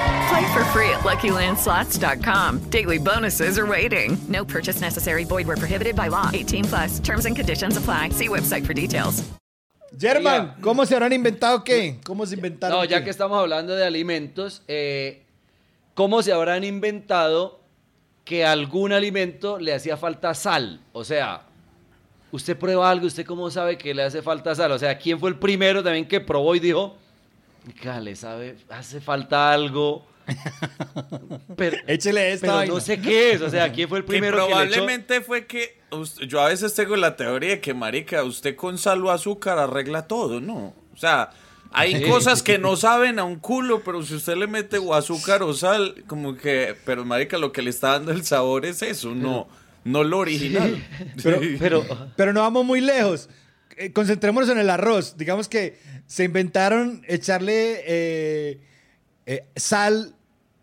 Play 0.31 0.53
for 0.53 0.63
free 0.71 0.89
at 0.91 1.01
LuckyLandSlots.com. 1.03 2.59
Daily 2.69 2.97
bonuses 2.97 3.59
are 3.59 3.67
waiting. 3.67 4.17
No 4.29 4.45
purchase 4.45 4.79
necessary. 4.79 5.25
Void 5.25 5.45
were 5.45 5.57
prohibited 5.57 5.93
by 5.93 6.07
law. 6.07 6.29
18 6.31 6.63
plus. 6.65 6.99
Terms 7.01 7.25
and 7.25 7.35
conditions 7.35 7.75
apply. 7.75 8.11
See 8.11 8.29
website 8.29 8.65
for 8.65 8.73
details. 8.73 9.23
German, 9.99 10.53
¿cómo 10.61 10.85
se 10.85 10.95
habrán 10.95 11.11
inventado 11.11 11.65
qué? 11.65 11.99
¿Cómo 12.05 12.25
se 12.25 12.35
inventaron? 12.35 12.77
No, 12.77 12.85
ya 12.85 12.99
qué? 12.99 13.03
que 13.05 13.09
estamos 13.09 13.37
hablando 13.37 13.75
de 13.75 13.85
alimentos, 13.85 14.61
eh, 14.69 15.21
¿cómo 15.95 16.23
se 16.23 16.31
habrán 16.31 16.63
inventado 16.63 17.59
que 18.23 18.45
algún 18.45 18.93
alimento 18.93 19.59
le 19.59 19.73
hacía 19.73 19.97
falta 19.97 20.33
sal? 20.33 20.79
O 20.93 21.03
sea, 21.03 21.41
usted 22.31 22.57
prueba 22.57 22.89
algo, 22.89 23.05
¿usted 23.05 23.25
cómo 23.25 23.51
sabe 23.51 23.77
que 23.77 23.93
le 23.93 24.03
hace 24.03 24.21
falta 24.21 24.55
sal? 24.55 24.71
O 24.71 24.79
sea, 24.79 24.97
¿quién 24.97 25.19
fue 25.19 25.29
el 25.29 25.37
primero 25.37 25.83
también 25.83 26.07
que 26.07 26.21
probó 26.21 26.55
y 26.55 26.61
dijo, 26.61 26.95
"Oiga, 27.67 27.99
le 27.99 28.15
sabe, 28.15 28.55
hace 28.69 29.01
falta 29.01 29.51
algo? 29.51 30.05
Pero, 31.55 31.77
Échele 31.87 32.31
esta 32.33 32.47
pero 32.47 32.57
vaina. 32.57 32.73
no 32.73 32.79
sé 32.79 32.99
qué 33.01 33.31
es, 33.33 33.41
o 33.41 33.49
sea, 33.49 33.71
¿quién 33.71 33.87
fue 33.89 33.99
el 33.99 34.03
Que 34.05 34.09
primero 34.09 34.37
que 34.37 34.41
le 34.43 34.45
echó? 34.47 34.55
probablemente 34.57 35.21
fue 35.21 35.45
que 35.45 35.79
yo 36.27 36.39
a 36.41 36.47
veces 36.49 36.73
tengo 36.73 36.95
la 36.95 37.15
teoría 37.15 37.51
de 37.51 37.61
que 37.61 37.73
marica, 37.73 38.23
usted 38.23 38.55
con 38.55 38.77
sal 38.77 39.03
o 39.05 39.11
azúcar 39.11 39.59
arregla 39.59 40.07
todo, 40.07 40.39
¿no? 40.41 40.73
O 40.93 40.97
sea, 40.97 41.29
hay 41.71 41.97
Sí. 42.03 42.09
cosas 42.09 42.43
que 42.43 42.57
no 42.57 42.75
saben 42.75 43.19
a 43.19 43.23
un 43.23 43.37
culo, 43.37 43.81
pero 43.83 44.03
si 44.03 44.15
usted 44.15 44.35
le 44.35 44.47
mete 44.47 44.77
o 44.77 44.93
azúcar 44.93 45.43
o 45.43 45.53
sal, 45.53 46.03
como 46.07 46.35
que, 46.35 46.75
pero 46.85 47.05
marica, 47.05 47.37
lo 47.37 47.51
que 47.51 47.61
le 47.61 47.69
está 47.69 47.89
dando 47.93 48.11
el 48.11 48.23
sabor 48.25 48.65
es 48.65 48.81
eso, 48.81 49.13
no, 49.15 49.47
no 49.83 50.03
lo 50.03 50.17
original. 50.19 50.81
Pero, 51.59 51.83
pero 52.15 52.33
no 52.33 52.41
vamos 52.41 52.65
muy 52.65 52.81
lejos. 52.81 53.29
Eh, 53.77 53.91
concentrémonos 53.93 54.49
en 54.49 54.59
el 54.59 54.69
arroz. 54.69 55.15
Digamos 55.17 55.47
que 55.47 55.79
se 56.05 56.23
inventaron 56.25 57.03
echarle 57.07 57.81
eh, 57.87 58.59
eh, 59.25 59.45
sal 59.55 60.13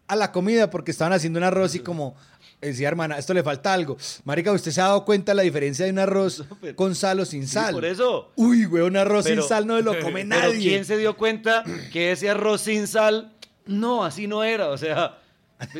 a 0.08 0.16
la 0.16 0.32
comida 0.32 0.70
porque 0.70 0.90
estaban 0.90 1.12
haciendo 1.12 1.38
un 1.38 1.44
arroz 1.44 1.74
y 1.74 1.80
como 1.80 2.16
decía 2.60 2.88
hermana, 2.88 3.18
esto 3.18 3.34
le 3.34 3.42
falta 3.42 3.72
algo. 3.72 3.96
Marica, 4.24 4.50
¿usted 4.50 4.72
se 4.72 4.80
ha 4.80 4.84
dado 4.84 5.04
cuenta 5.04 5.32
de 5.32 5.36
la 5.36 5.42
diferencia 5.42 5.84
de 5.84 5.92
un 5.92 5.98
arroz 6.00 6.44
con 6.74 6.94
sal 6.94 7.20
o 7.20 7.24
sin 7.24 7.46
sal? 7.46 7.74
por 7.74 7.84
eso. 7.84 8.32
Uy, 8.36 8.64
güey, 8.64 8.82
un 8.82 8.96
arroz 8.96 9.24
Pero- 9.26 9.42
sin 9.42 9.48
sal 9.48 9.66
no 9.66 9.80
lo 9.80 9.92
come 10.00 10.24
Pero 10.26 10.40
nadie. 10.40 10.70
¿quién 10.70 10.84
se 10.84 10.96
dio 10.96 11.16
cuenta 11.16 11.62
que 11.92 12.12
ese 12.12 12.28
arroz 12.30 12.62
sin 12.62 12.86
sal, 12.88 13.32
no, 13.66 14.04
así 14.04 14.26
no 14.26 14.42
era? 14.42 14.70
O 14.70 14.78
sea, 14.78 15.18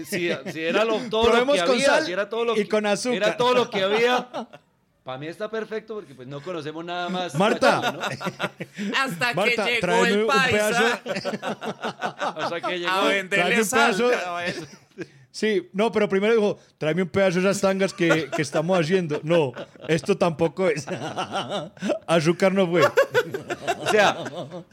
si, 0.09 0.31
si 0.53 0.61
era 0.61 0.85
lo, 0.85 0.99
todo 1.11 1.29
lo 1.35 1.53
que 1.53 1.61
con 1.63 1.71
había, 1.71 1.87
sal 1.87 2.07
si 2.07 2.13
era 2.13 2.29
todo 2.29 2.45
lo 2.45 2.53
y 2.53 2.63
que, 2.65 2.69
con 2.69 2.87
azúcar. 2.87 3.17
Era 3.17 3.37
todo 3.37 3.55
lo 3.55 3.71
que 3.71 3.83
había. 3.83 4.29
Para 5.09 5.17
mí 5.17 5.27
está 5.27 5.51
perfecto 5.51 5.95
porque 5.95 6.15
pues 6.15 6.29
no 6.29 6.43
conocemos 6.43 6.85
nada 6.85 7.09
más. 7.09 7.35
Marta. 7.35 7.81
¿no? 7.93 8.95
Hasta 8.95 9.33
Marta, 9.33 9.65
que 9.65 9.71
llegó 9.71 9.81
tráeme 9.81 10.09
el 10.11 10.21
un 10.21 10.27
paisa 10.27 11.01
Hasta 12.37 12.61
que 12.61 12.79
llegó. 12.79 12.91
a 12.91 13.05
venderle. 13.09 13.65
Sí, 15.31 15.67
no, 15.73 15.91
pero 15.93 16.11
primero 16.11 16.35
dijo, 16.35 16.59
tráeme 16.77 17.01
un 17.05 17.09
pedazo 17.09 17.41
de 17.41 17.49
esas 17.49 17.59
tangas 17.59 17.95
que, 17.95 18.29
que 18.37 18.43
estamos 18.43 18.79
haciendo. 18.79 19.19
No, 19.23 19.55
esto 19.89 20.19
tampoco 20.19 20.69
es. 20.69 20.85
Azúcar 22.07 22.53
no 22.53 22.67
fue. 22.69 22.83
O 23.79 23.87
sea, 23.91 24.15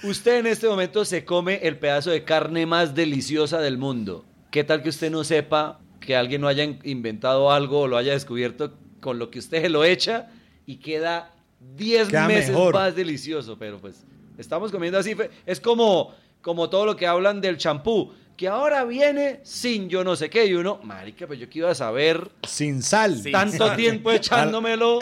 usted 0.04 0.40
en 0.40 0.48
este 0.48 0.68
momento 0.68 1.06
se 1.06 1.24
come 1.24 1.62
el 1.64 1.78
pedazo 1.80 2.10
de 2.10 2.26
carne 2.26 2.66
más 2.66 2.94
deliciosa 2.94 3.60
del 3.62 3.78
mundo. 3.78 4.26
¿Qué 4.52 4.66
tal 4.66 4.84
que 4.84 4.90
usted 4.90 5.10
no 5.10 5.24
sepa 5.24 5.80
que 6.02 6.14
alguien 6.18 6.42
no 6.42 6.50
haya 6.50 6.66
in- 6.66 6.80
inventado 6.84 7.54
algo 7.54 7.80
o 7.80 7.88
lo 7.88 7.96
haya 7.96 8.12
descubierto 8.12 8.74
con 9.06 9.20
lo 9.20 9.30
que 9.30 9.38
usted 9.38 9.62
se 9.62 9.70
lo 9.70 9.84
echa 9.84 10.32
y 10.66 10.78
queda 10.78 11.32
10 11.78 12.08
Queda 12.08 12.28
meses 12.28 12.50
mejor. 12.50 12.74
más 12.74 12.96
delicioso? 12.96 13.56
Pero 13.60 13.78
pues 13.78 14.04
estamos 14.36 14.72
comiendo 14.72 14.98
así. 14.98 15.16
Es 15.46 15.60
como, 15.60 16.16
como 16.42 16.72
todo 16.72 16.88
lo 16.88 16.96
que 16.96 17.06
hablan 17.06 17.40
del 17.40 17.58
champú, 17.58 18.12
que 18.36 18.48
ahora 18.50 18.84
viene 18.84 19.40
sin 19.44 19.88
yo 19.90 20.04
no 20.04 20.16
sé 20.16 20.30
qué. 20.30 20.46
Y 20.46 20.54
uno, 20.56 20.80
marica, 20.84 21.26
pero 21.28 21.40
yo 21.40 21.50
que 21.50 21.60
iba 21.60 21.72
a 21.72 21.76
saber 21.76 22.30
Sin 22.48 22.84
sal. 22.84 23.22
Tanto 23.32 23.68
sal. 23.68 23.78
tiempo 23.78 24.12
echándomelo. 24.12 25.00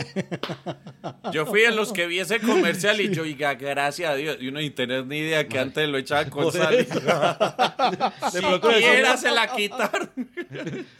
Yo 1.31 1.45
fui 1.45 1.61
de 1.61 1.71
los 1.71 1.91
que 1.91 2.05
vi 2.07 2.19
ese 2.19 2.39
comercial 2.39 3.01
y 3.01 3.13
yo, 3.13 3.23
oiga, 3.23 3.55
gracias 3.55 4.11
a 4.11 4.15
Dios. 4.15 4.37
Y 4.39 4.47
uno 4.49 4.59
sin 4.59 4.73
tener 4.75 5.05
ni 5.05 5.17
idea 5.19 5.47
que 5.47 5.57
antes 5.59 5.87
lo 5.89 5.97
echaba 5.97 6.25
con 6.29 6.51
sal. 6.51 6.85
Si 8.31 8.39
procuro 8.39 8.73
decirle- 8.73 8.79
quiera 8.93 9.17
se 9.17 9.31
la 9.31 9.47
quitaron. 9.55 10.09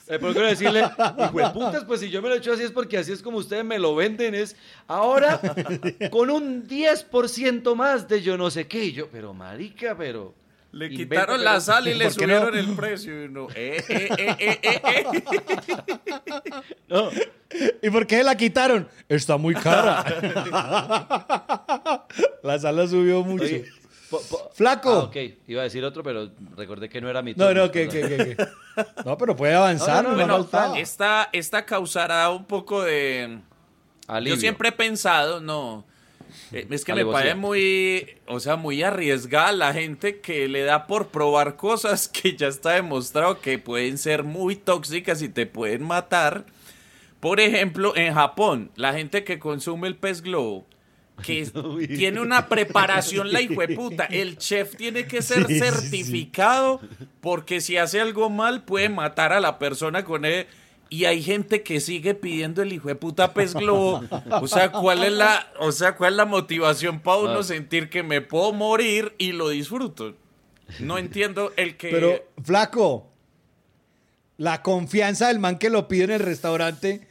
Me 0.09 0.19
procuro 0.19 0.47
decirle, 0.47 0.79
hijo 0.81 1.38
de 1.38 1.49
putas, 1.51 1.84
pues 1.86 1.99
si 1.99 2.09
yo 2.09 2.21
me 2.21 2.29
lo 2.29 2.36
echo 2.36 2.53
así 2.53 2.63
es 2.63 2.71
porque 2.71 2.97
así 2.97 3.11
es 3.11 3.21
como 3.21 3.38
ustedes 3.38 3.63
me 3.63 3.77
lo 3.79 3.95
venden, 3.95 4.34
es 4.36 4.55
ahora 4.88 5.39
con 6.11 6.29
un 6.29 6.67
10% 6.67 7.75
más 7.75 8.07
de 8.07 8.21
yo 8.21 8.38
no 8.38 8.49
sé 8.49 8.67
qué. 8.67 8.86
Y 8.86 8.91
yo, 8.93 9.07
pero 9.11 9.34
marica, 9.34 9.95
pero... 9.97 10.34
Le 10.74 10.89
quitaron 10.89 11.38
pero- 11.38 11.43
la 11.51 11.61
sal 11.61 11.88
y 11.88 11.93
le 11.93 12.05
¿Por 12.05 12.15
qué 12.17 12.26
no? 12.28 12.39
subieron 12.41 12.57
el 12.57 12.76
precio. 12.76 13.21
Y 13.21 13.26
uno, 13.28 13.47
eh, 13.55 13.84
eh, 13.88 14.09
eh, 14.17 14.36
eh, 14.39 14.59
eh, 14.63 14.82
eh. 14.86 15.05
No, 16.89 17.09
¿Y 17.82 17.89
por 17.91 18.07
qué 18.07 18.24
la 18.24 18.36
quitaron? 18.36 18.89
Está 19.07 19.38
muy 19.38 19.53
cara. 19.53 20.03
la 22.43 22.59
sal 22.59 22.76
la 22.76 22.88
subió 22.88 23.24
mucho. 23.24 23.43
oye, 23.45 23.65
po- 24.09 24.21
po- 24.30 24.51
Flaco. 24.53 24.91
Ah, 24.91 24.99
ok, 25.03 25.15
iba 25.47 25.61
a 25.61 25.63
decir 25.65 25.84
otro, 25.86 26.01
pero 26.03 26.30
recordé 26.55 26.89
que 26.89 26.99
no 27.01 27.09
era 27.09 27.21
mi 27.21 27.34
No, 27.34 27.45
turno, 27.47 27.65
no, 27.65 27.71
que, 27.71 27.88
que, 27.88 28.01
que, 28.01 28.17
que. 28.17 28.38
No, 29.05 29.17
pero 29.17 29.36
puede 29.36 29.53
avanzar, 29.53 30.03
No, 30.03 30.11
no, 30.11 30.17
no, 30.17 30.28
no, 30.28 30.38
no, 30.39 30.43
Bueno, 30.45 30.76
esta, 30.76 31.30
esta 31.34 31.65
causará 31.65 32.30
un 32.32 32.45
poco 32.45 32.82
de, 32.84 33.39
Alivio. 34.07 34.36
Yo 34.36 34.39
siempre 34.41 34.69
he 34.69 34.74
pensado, 34.74 35.39
no. 35.39 35.86
Eh, 36.54 36.68
Es 36.70 36.86
que 36.86 36.93
me 36.93 37.06
parece 37.06 37.36
muy, 37.36 38.08
o 38.28 38.39
sea, 38.39 38.56
muy 38.56 38.84
arriesgada 38.84 39.51
la 39.51 39.74
gente 39.74 40.20
que 40.20 40.47
le 40.47 40.64
da 40.64 40.88
por 40.88 41.10
probar 41.10 41.56
cosas 41.56 42.08
que 42.14 42.36
ya 42.36 42.47
está 42.47 42.72
demostrado 42.72 43.39
que 43.41 43.58
pueden 43.60 43.97
ser 43.97 44.24
muy 44.24 44.56
tóxicas 44.56 45.22
y 45.22 45.30
te 45.30 45.45
pueden 45.45 45.84
matar. 45.84 46.45
Por 47.20 47.39
ejemplo, 47.39 47.95
en 47.95 48.14
Japón, 48.14 48.72
la 48.76 48.93
gente 48.93 49.24
que 49.24 49.39
consume 49.39 49.88
el 49.88 49.95
pez 49.95 50.22
globo, 50.22 50.66
que 51.24 51.45
tiene 51.88 52.20
una 52.20 52.49
preparación 52.49 53.32
la 53.32 53.39
puta. 53.76 54.06
El 54.06 54.38
chef 54.38 54.76
tiene 54.76 55.06
que 55.08 55.22
ser 55.22 55.47
Sí, 55.47 55.54
sí, 55.54 55.60
sí. 55.60 55.60
certificado 55.60 56.82
porque 57.22 57.62
si 57.62 57.78
hace 57.78 58.01
algo 58.01 58.30
mal 58.30 58.64
puede 58.64 58.89
matar 58.89 59.32
a 59.32 59.39
la 59.39 59.60
persona 59.60 60.04
con 60.04 60.26
él. 60.26 60.47
Y 60.93 61.05
hay 61.05 61.23
gente 61.23 61.63
que 61.63 61.79
sigue 61.79 62.13
pidiendo 62.13 62.61
el 62.61 62.71
hijo 62.71 62.87
de 62.87 62.93
puta 62.95 63.33
pez 63.33 63.55
globo. 63.55 64.03
O 64.41 64.47
sea, 64.47 64.71
¿cuál 64.71 65.03
es 65.03 65.11
la, 65.13 65.47
o 65.59 65.71
sea, 65.71 65.95
cuál 65.95 66.13
es 66.13 66.17
la 66.17 66.25
motivación 66.25 66.99
para 66.99 67.17
uno 67.17 67.39
Ah. 67.39 67.43
sentir 67.43 67.89
que 67.89 68.03
me 68.03 68.21
puedo 68.21 68.53
morir 68.53 69.15
y 69.17 69.31
lo 69.31 69.49
disfruto? 69.49 70.13
No 70.79 70.99
entiendo 70.99 71.51
el 71.57 71.77
que. 71.77 71.89
Pero, 71.89 72.23
flaco, 72.43 73.07
la 74.37 74.61
confianza 74.61 75.29
del 75.29 75.39
man 75.39 75.57
que 75.57 75.71
lo 75.71 75.87
pide 75.87 76.03
en 76.03 76.11
el 76.11 76.19
restaurante. 76.19 77.07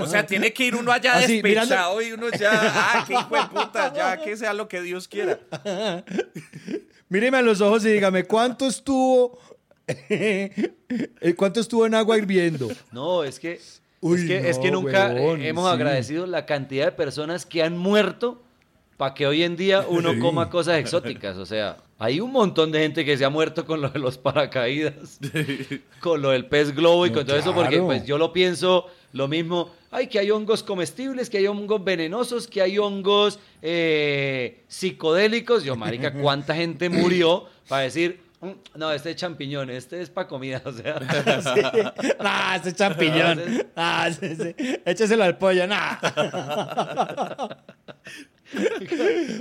O 0.00 0.06
sea, 0.06 0.24
tiene 0.24 0.54
que 0.54 0.64
ir 0.64 0.74
uno 0.74 0.90
allá 0.90 1.16
Así, 1.16 1.42
mirando- 1.42 1.74
despechado 1.74 2.00
y 2.00 2.12
uno 2.12 2.28
ya, 2.30 2.50
ah, 2.52 3.04
qué 3.06 3.12
hijo 3.12 3.34
de 3.36 3.42
puta, 3.48 3.92
ya 3.94 4.22
que 4.22 4.38
sea 4.38 4.54
lo 4.54 4.68
que 4.68 4.80
Dios 4.80 5.06
quiera. 5.06 5.38
Míreme 7.10 7.36
a 7.38 7.42
los 7.42 7.60
ojos 7.60 7.84
y 7.84 7.90
dígame, 7.92 8.24
¿cuánto 8.24 8.66
estuvo? 8.68 9.38
¿Cuánto 11.36 11.60
estuvo 11.60 11.86
en 11.86 11.94
agua 11.94 12.18
hirviendo? 12.18 12.68
No, 12.92 13.24
es 13.24 13.38
que, 13.38 13.60
Uy, 14.00 14.20
es 14.20 14.26
que, 14.26 14.48
es 14.50 14.56
no, 14.56 14.62
que 14.62 14.70
nunca 14.70 15.12
hemos 15.16 15.66
sí. 15.66 15.72
agradecido 15.74 16.26
la 16.26 16.46
cantidad 16.46 16.86
de 16.86 16.92
personas 16.92 17.46
que 17.46 17.62
han 17.62 17.76
muerto 17.76 18.42
para 18.96 19.14
que 19.14 19.26
hoy 19.26 19.44
en 19.44 19.56
día 19.56 19.84
uno 19.88 20.12
Sí. 20.12 20.18
coma 20.18 20.50
cosas 20.50 20.78
exóticas. 20.78 21.36
O 21.36 21.46
sea, 21.46 21.76
hay 21.98 22.20
un 22.20 22.32
montón 22.32 22.72
de 22.72 22.80
gente 22.80 23.04
que 23.04 23.16
se 23.16 23.24
ha 23.24 23.30
muerto 23.30 23.64
con 23.64 23.80
lo 23.80 23.90
de 23.90 23.98
los 24.00 24.18
paracaídas, 24.18 25.18
con 26.00 26.20
lo 26.20 26.30
del 26.30 26.46
pez 26.46 26.74
globo 26.74 27.06
y 27.06 27.10
No, 27.10 27.16
con 27.16 27.26
todo 27.26 27.36
eso, 27.36 27.54
porque 27.54 27.80
pues 27.80 28.04
yo 28.04 28.18
lo 28.18 28.32
pienso 28.32 28.86
lo 29.12 29.28
mismo. 29.28 29.70
Ay, 29.90 30.08
que 30.08 30.18
hay 30.18 30.30
hongos 30.30 30.62
comestibles, 30.62 31.30
que 31.30 31.38
hay 31.38 31.46
hongos 31.46 31.82
venenosos, 31.82 32.46
que 32.46 32.60
hay 32.60 32.76
hongos 32.76 33.38
eh, 33.62 34.62
psicodélicos. 34.68 35.64
Yo, 35.64 35.76
marica, 35.76 36.12
¿cuánta 36.12 36.54
gente 36.54 36.90
murió 36.90 37.46
para 37.68 37.82
decir, 37.82 38.20
"Mm, 38.20 38.27
no, 38.76 38.92
este 38.92 39.10
es 39.10 39.16
champiñón, 39.16 39.68
este 39.70 40.00
es 40.00 40.10
para 40.10 40.28
comida? 40.28 40.62
O 40.64 40.72
sea, 40.72 40.98
Ah, 42.20 42.56
ese 42.60 42.72
champiñón. 42.74 43.66
Ah, 43.74 44.08
sí, 44.18 44.36
sí. 44.36 44.54
Écheselo 44.84 45.24
al 45.24 45.36
pollo. 45.38 45.66
Nah. 45.66 45.96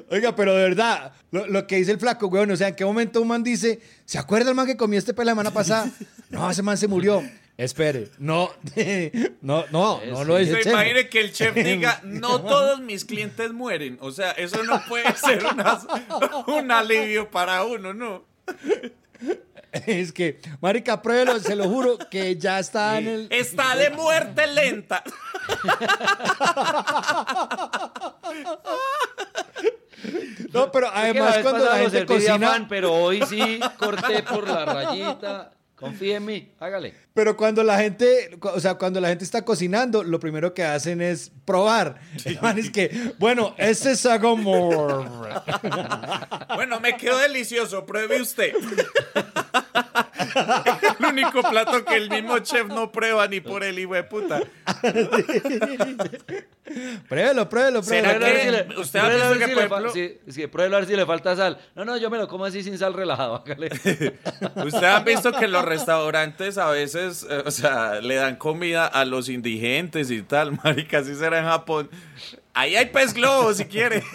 Oiga, 0.10 0.36
pero 0.36 0.54
de 0.56 0.64
verdad, 0.64 1.14
lo, 1.32 1.48
lo 1.48 1.66
que 1.66 1.78
dice 1.78 1.92
el 1.92 2.00
flaco, 2.00 2.28
weón, 2.28 2.52
o 2.52 2.56
sea, 2.58 2.68
¿en 2.70 2.76
qué 2.76 2.84
momento 2.84 3.22
un 3.22 3.28
man 3.30 3.42
dice, 3.44 3.80
¿se 4.06 4.18
acuerda 4.18 4.50
el 4.50 4.56
man 4.56 4.66
que 4.68 4.76
comió 4.76 5.00
este 5.00 5.14
pela 5.14 5.26
la 5.28 5.32
semana 5.32 5.52
pasada? 5.52 5.90
No, 6.30 6.52
ese 6.52 6.62
man 6.62 6.76
se 6.78 6.90
murió. 6.90 7.24
Espere, 7.56 8.10
no, 8.20 8.52
no, 9.42 9.64
no, 9.72 10.02
no 10.06 10.24
lo 10.26 10.36
dice. 10.38 10.60
imagine 10.70 11.08
que 11.08 11.22
el 11.22 11.32
chef 11.32 11.56
diga, 11.56 12.02
no 12.04 12.42
todos 12.42 12.82
mis 12.82 13.06
clientes 13.06 13.52
mueren. 13.54 13.98
O 14.02 14.12
sea, 14.12 14.32
eso 14.32 14.62
no 14.64 14.84
puede 14.90 15.12
ser 15.16 15.44
una- 15.46 15.80
un 16.48 16.70
alivio 16.70 17.32
para 17.32 17.64
uno, 17.64 17.94
¿no? 17.96 18.27
Es 19.86 20.12
que, 20.12 20.40
marica, 20.62 21.02
pruébelo, 21.02 21.40
se 21.40 21.56
lo 21.56 21.66
juro 21.66 21.98
que 22.10 22.36
ya 22.38 22.58
está 22.60 22.98
en 22.98 23.08
el... 23.08 23.28
Está 23.30 23.76
de 23.76 23.90
muerte 23.92 24.48
lenta. 24.48 25.04
No, 30.54 30.72
pero 30.72 30.88
Es 30.88 30.94
que 30.94 31.00
además 31.00 31.38
cuando 31.42 31.66
la 31.66 31.78
gente 31.78 32.06
cocina... 32.06 32.36
afán, 32.36 32.68
pero 32.68 32.94
hoy 32.94 33.22
sí 33.28 33.60
corté 33.78 34.24
por 34.24 34.48
la 34.48 34.66
rayita. 34.66 35.52
Confíe 35.76 36.16
en 36.16 36.26
mí, 36.26 36.52
hágale. 36.60 36.94
Pero 37.18 37.36
cuando 37.36 37.64
la 37.64 37.80
gente, 37.80 38.38
o 38.44 38.60
sea, 38.60 38.76
cuando 38.76 39.02
la 39.02 39.08
gente 39.10 39.24
está 39.24 39.44
cocinando, 39.44 40.04
lo 40.04 40.20
primero 40.20 40.54
que 40.54 40.64
hacen 40.64 41.02
es 41.02 41.32
probar. 41.46 42.00
El 42.26 42.40
man 42.42 42.60
es 42.60 42.70
que, 42.70 43.14
bueno, 43.18 43.56
ese 43.58 43.94
es 43.94 44.02
Sagomore. 44.02 45.10
Bueno, 46.56 46.80
me 46.80 46.96
quedó 46.96 47.18
delicioso, 47.18 47.88
pruebe 47.88 48.22
usted. 48.22 48.54
El 51.00 51.06
único 51.06 51.42
plato 51.42 51.84
que 51.86 51.96
el 51.96 52.10
mismo 52.10 52.38
chef 52.40 52.68
no 52.68 52.92
prueba 52.92 53.28
ni 53.28 53.40
por 53.42 53.64
el 53.64 53.80
hijo 53.80 53.94
de 53.96 54.04
puta. 54.04 54.42
Pruébelo, 57.08 57.48
pruébelo, 57.50 57.82
¿Será 57.82 58.16
pruébelo. 58.16 58.20
que- 58.20 58.26
A 58.26 58.34
ver 58.34 58.42
si 58.42 58.52
le- 58.76 58.80
usted 58.82 59.00
ha 59.00 59.04
pruébelo 59.06 59.30
visto 59.30 59.30
ver 59.30 59.40
que, 59.40 59.46
si 59.48 59.54
por 59.54 59.64
ejemplo- 59.64 59.94
si- 59.94 60.20
si- 60.32 60.48
pruébelo 60.48 60.76
a 60.76 60.80
ver 60.80 60.90
si 60.90 60.96
le 60.96 61.06
falta 61.06 61.36
sal. 61.36 61.58
No, 61.76 61.86
no, 61.86 61.98
yo 61.98 62.10
me 62.10 62.18
lo 62.18 62.28
como 62.28 62.46
así 62.46 62.62
sin 62.62 62.78
sal 62.78 62.94
relajado. 62.94 63.44
Ustedes 64.56 64.84
han 64.84 65.06
visto 65.06 65.32
que 65.32 65.46
en 65.46 65.52
los 65.54 65.64
restaurantes 65.66 66.58
a 66.58 66.70
veces, 66.70 67.07
eh, 67.30 67.44
o 67.46 67.52
sea, 67.52 68.02
le 68.02 68.16
dan 68.16 68.36
comida 68.36 68.86
a 68.88 69.06
los 69.06 69.30
indigentes 69.30 70.12
y 70.12 70.22
tal, 70.22 70.58
marica, 70.64 71.00
así 71.00 71.16
será 71.16 71.40
en 71.40 71.46
Japón. 71.46 71.90
Ahí 72.54 72.76
hay 72.76 72.88
pez 72.88 73.14
globo 73.14 73.54
si 73.54 73.66
quiere. 73.66 74.04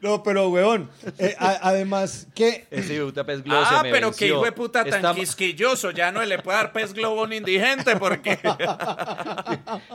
No, 0.00 0.22
pero, 0.22 0.48
weón, 0.48 0.90
eh, 1.18 1.36
a- 1.38 1.58
además 1.68 2.26
que... 2.34 2.66
Ese 2.70 2.98
puta 3.02 3.24
pez 3.24 3.42
globo 3.42 3.62
Ah, 3.62 3.76
se 3.78 3.82
me 3.82 3.90
pero 3.90 4.10
que 4.12 4.24
venció. 4.24 4.26
hijo 4.36 4.44
de 4.46 4.52
puta 4.52 4.82
tan 4.84 4.94
Está- 4.94 5.14
quisquilloso, 5.14 5.90
ya 5.90 6.10
no 6.10 6.24
le 6.24 6.38
puede 6.38 6.56
dar 6.58 6.72
pez 6.72 6.94
globo 6.94 7.20
a 7.20 7.24
un 7.24 7.32
indigente 7.34 7.96
porque... 7.96 8.38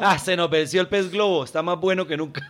Ah, 0.02 0.18
se 0.20 0.36
nos 0.38 0.50
venció 0.50 0.80
el 0.82 0.88
pez 0.88 1.12
globo. 1.12 1.44
Está 1.44 1.62
más 1.62 1.78
bueno 1.80 2.06
que 2.08 2.18
nunca. 2.18 2.42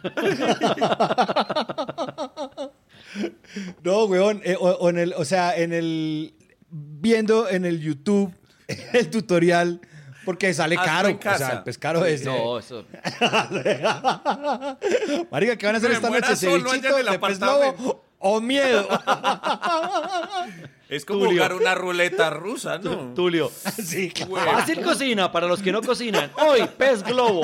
No, 3.84 4.06
weón, 4.06 4.42
eh, 4.44 4.56
o, 4.60 4.70
o 4.70 4.90
en 4.90 4.98
el, 4.98 5.14
o 5.14 5.26
sea, 5.26 5.56
en 5.58 5.74
el... 5.74 6.34
Viendo 6.72 7.50
en 7.50 7.66
el 7.66 7.82
YouTube 7.82 8.32
el 8.94 9.10
tutorial, 9.10 9.82
porque 10.26 10.54
sale 10.54 10.76
Hazlo 10.76 10.86
caro. 10.86 11.10
en 11.10 11.18
O 11.18 11.38
sea, 11.38 11.50
el 11.50 11.64
pescado 11.64 12.06
es... 12.06 12.24
No, 12.24 12.60
eso. 12.60 12.86
Marica, 15.32 15.58
¿qué 15.58 15.66
van 15.66 15.76
a 15.76 15.78
hacer 15.80 15.92
esta 15.92 16.10
noche? 16.10 16.36
¿Cevichito 16.36 16.96
de 16.96 17.20
pez. 17.20 17.40
Globo 18.20 18.38
o 18.38 18.42
miedo? 18.42 18.88
Es 20.90 21.06
como 21.06 21.26
Tulio. 21.26 21.34
jugar 21.44 21.54
una 21.54 21.76
ruleta 21.76 22.32
rusa, 22.32 22.80
¿no? 22.80 23.14
Tulio. 23.14 23.52
Sí, 23.84 24.10
claro. 24.10 24.54
Fácil 24.54 24.82
cocina 24.82 25.32
para 25.32 25.46
los 25.46 25.62
que 25.62 25.72
no 25.72 25.84
cocinan. 25.84 26.32
Hoy, 26.44 26.68
pez 26.80 27.04
globo. 27.04 27.42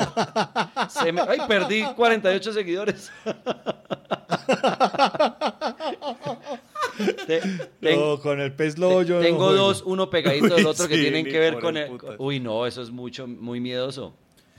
Se 0.88 1.12
me- 1.12 1.20
Ay, 1.20 1.38
perdí 1.46 1.84
48 1.94 2.52
seguidores. 2.52 3.12
Te- 7.26 7.40
ten- 7.80 8.00
No, 8.00 8.18
con 8.20 8.40
el 8.40 8.52
pez 8.52 8.78
lobo 8.78 9.02
yo 9.02 9.16
no 9.16 9.20
Tengo 9.20 9.52
dos, 9.52 9.82
uno 9.86 10.10
pegadito 10.10 10.56
del 10.56 10.64
Uy, 10.64 10.70
otro 10.72 10.88
que 10.88 10.96
sí, 10.96 11.02
tienen 11.02 11.24
que 11.24 11.38
ver 11.38 11.60
con 11.60 11.76
el 11.76 11.84
el... 11.84 11.88
putas. 11.90 12.16
Uy, 12.18 12.40
no, 12.40 12.66
eso 12.66 12.82
es 12.82 12.90
mucho, 12.90 13.28
muy 13.28 13.60
miedoso. 13.60 14.12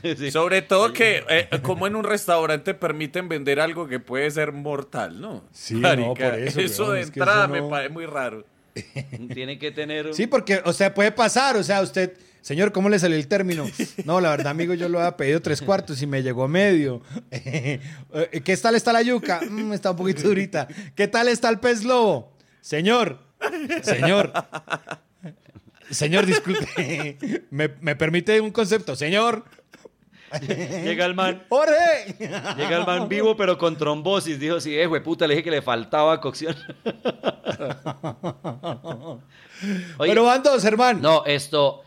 Sí. 0.18 0.32
Sobre 0.32 0.62
todo 0.62 0.94
que, 0.94 1.24
eh, 1.30 1.50
como 1.64 1.88
en 1.88 1.96
un 1.96 2.04
restaurante 2.04 2.74
permiten 2.74 3.28
vender 3.28 3.60
algo 3.60 3.88
que 3.88 4.00
puede 4.00 4.30
ser 4.32 4.52
mortal, 4.52 5.20
¿no? 5.20 5.44
Sí, 5.52 5.74
no, 5.74 6.14
por 6.14 6.22
eso, 6.36 6.84
weón, 6.84 6.96
de 6.96 7.02
es 7.02 7.08
entrada 7.08 7.46
eso 7.46 7.48
no- 7.56 7.64
me 7.64 7.70
parece 7.70 7.90
muy 7.94 8.06
raro. 8.06 8.46
Tiene 9.34 9.58
que 9.58 9.72
tener... 9.72 10.08
un- 10.08 10.14
Sí, 10.14 10.28
porque, 10.28 10.62
o 10.66 10.72
sea, 10.74 10.94
puede 10.94 11.12
pasar, 11.12 11.58
o 11.58 11.64
sea, 11.64 11.82
usted, 11.82 12.14
señor, 12.42 12.72
¿cómo 12.72 12.90
le 12.90 13.00
salió 13.00 13.18
el 13.18 13.28
término? 13.28 13.66
No, 14.06 14.22
la 14.22 14.30
verdad, 14.30 14.48
amigo, 14.52 14.76
yo 14.76 14.88
lo 14.88 15.00
había 15.00 15.18
pedido 15.18 15.42
tres 15.42 15.62
cuartos 15.64 16.00
y 16.02 16.06
me 16.08 16.22
llegó 16.22 16.48
medio. 16.48 17.02
Eh, 17.32 18.42
¿Qué 18.44 18.56
tal 18.58 18.76
está 18.76 18.94
la 18.94 19.02
yuca? 19.02 19.42
Mm, 19.50 19.74
está 19.74 19.92
un 19.92 19.98
poquito 19.98 20.22
durita. 20.24 20.68
¿Qué 20.96 21.08
tal 21.08 21.28
está 21.28 21.50
el 21.50 21.60
pez 21.60 21.84
lobo? 21.84 22.32
Señor, 22.62 23.20
señor, 23.84 24.32
señor, 25.90 26.26
disculpe, 26.26 27.18
¿me, 27.50 27.70
me 27.82 27.96
permite 27.96 28.40
un 28.42 28.52
concepto? 28.52 28.96
Señor, 28.96 29.44
Llega 30.84 31.06
el 31.06 31.16
man... 31.16 31.44
¡Jorge! 31.50 32.16
Llega 32.20 32.78
el 32.78 32.86
man 32.86 33.08
vivo 33.08 33.38
pero 33.38 33.58
con 33.58 33.78
trombosis. 33.78 34.40
Dijo, 34.40 34.60
sí, 34.60 34.78
eh, 34.78 34.90
puta, 35.02 35.28
le 35.28 35.36
dije 35.36 35.44
que 35.44 35.52
le 35.52 35.62
faltaba 35.62 36.20
cocción. 36.20 36.56
Oye, 39.98 40.12
Pero 40.12 40.24
van 40.24 40.44
dos, 40.44 40.64
hermano. 40.66 41.00
No, 41.00 41.26
esto, 41.26 41.82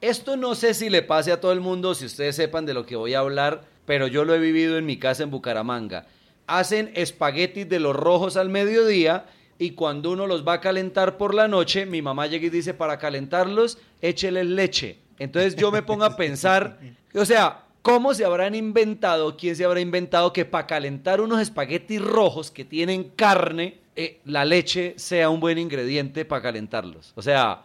esto 0.00 0.36
no 0.36 0.54
sé 0.54 0.74
si 0.74 0.90
le 0.90 1.02
pase 1.02 1.32
a 1.32 1.40
todo 1.40 1.52
el 1.52 1.60
mundo, 1.60 1.94
si 1.94 2.06
ustedes 2.06 2.36
sepan 2.36 2.66
de 2.66 2.74
lo 2.74 2.86
que 2.86 2.96
voy 2.96 3.14
a 3.14 3.20
hablar, 3.20 3.62
pero 3.86 4.06
yo 4.06 4.24
lo 4.24 4.34
he 4.34 4.38
vivido 4.38 4.78
en 4.78 4.86
mi 4.86 4.98
casa 4.98 5.22
en 5.22 5.30
Bucaramanga. 5.30 6.06
Hacen 6.46 6.90
espaguetis 6.94 7.68
de 7.68 7.78
los 7.78 7.94
rojos 7.94 8.36
al 8.36 8.48
mediodía 8.48 9.26
y 9.58 9.72
cuando 9.72 10.10
uno 10.10 10.26
los 10.26 10.46
va 10.46 10.54
a 10.54 10.60
calentar 10.60 11.16
por 11.16 11.34
la 11.34 11.46
noche, 11.46 11.86
mi 11.86 12.02
mamá 12.02 12.26
llega 12.26 12.46
y 12.46 12.50
dice, 12.50 12.74
para 12.74 12.98
calentarlos, 12.98 13.78
écheles 14.00 14.46
leche. 14.46 14.98
Entonces 15.18 15.54
yo 15.54 15.70
me 15.70 15.82
pongo 15.82 16.04
a 16.04 16.16
pensar, 16.16 16.78
o 17.14 17.24
sea, 17.24 17.61
¿cómo 17.82 18.14
se 18.14 18.24
habrán 18.24 18.54
inventado, 18.54 19.36
quién 19.36 19.56
se 19.56 19.64
habrá 19.64 19.80
inventado 19.80 20.32
que 20.32 20.44
para 20.44 20.66
calentar 20.66 21.20
unos 21.20 21.40
espaguetis 21.40 22.00
rojos 22.00 22.50
que 22.50 22.64
tienen 22.64 23.04
carne, 23.04 23.78
eh, 23.96 24.20
la 24.24 24.44
leche 24.44 24.94
sea 24.96 25.28
un 25.28 25.40
buen 25.40 25.58
ingrediente 25.58 26.24
para 26.24 26.42
calentarlos? 26.42 27.12
O 27.14 27.22
sea, 27.22 27.62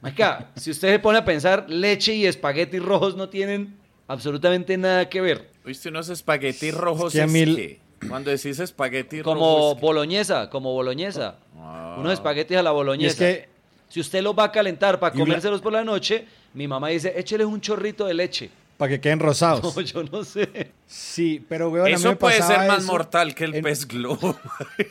Marica, 0.00 0.50
si 0.56 0.70
usted 0.70 0.92
se 0.92 0.98
pone 0.98 1.18
a 1.18 1.24
pensar, 1.24 1.66
leche 1.68 2.14
y 2.14 2.26
espaguetis 2.26 2.82
rojos 2.82 3.16
no 3.16 3.28
tienen 3.28 3.76
absolutamente 4.08 4.76
nada 4.76 5.08
que 5.08 5.20
ver. 5.20 5.50
¿Viste 5.64 5.88
unos 5.88 6.08
espaguetis 6.08 6.74
rojos? 6.74 7.12
que 7.12 7.20
a 7.20 7.24
es 7.24 7.32
que- 7.32 7.80
Cuando 8.08 8.30
decís 8.30 8.58
espagueti 8.58 9.22
Como 9.22 9.40
rojo. 9.40 9.68
es 9.70 9.74
que- 9.76 9.80
boloñesa, 9.80 10.50
como 10.50 10.72
boloñesa. 10.72 11.36
Ah. 11.56 11.96
Unos 11.98 12.12
espaguetis 12.12 12.56
a 12.56 12.62
la 12.62 12.70
boloñesa. 12.72 13.24
Y 13.24 13.26
es 13.28 13.38
que- 13.42 13.48
Si 13.88 14.00
usted 14.00 14.20
los 14.22 14.36
va 14.36 14.44
a 14.44 14.52
calentar 14.52 14.98
para 14.98 15.14
comérselos 15.14 15.60
por 15.60 15.72
la 15.72 15.84
noche, 15.84 16.26
mi 16.54 16.66
mamá 16.66 16.88
dice, 16.88 17.14
écheles 17.16 17.46
un 17.46 17.60
chorrito 17.60 18.04
de 18.04 18.14
leche. 18.14 18.50
Para 18.76 18.90
que 18.90 19.00
queden 19.00 19.20
rosados. 19.20 19.74
No, 19.74 19.80
yo 19.82 20.04
no 20.04 20.22
sé. 20.22 20.72
Sí, 20.86 21.42
pero 21.48 21.70
weón, 21.70 21.86
a 21.86 21.88
mí 21.88 21.94
Eso 21.94 22.10
me 22.10 22.16
puede 22.16 22.42
ser 22.42 22.58
más 22.68 22.80
eso 22.82 22.92
mortal 22.92 23.34
que 23.34 23.44
el 23.44 23.54
en- 23.54 23.62
pez 23.64 23.88
globo. 23.88 24.38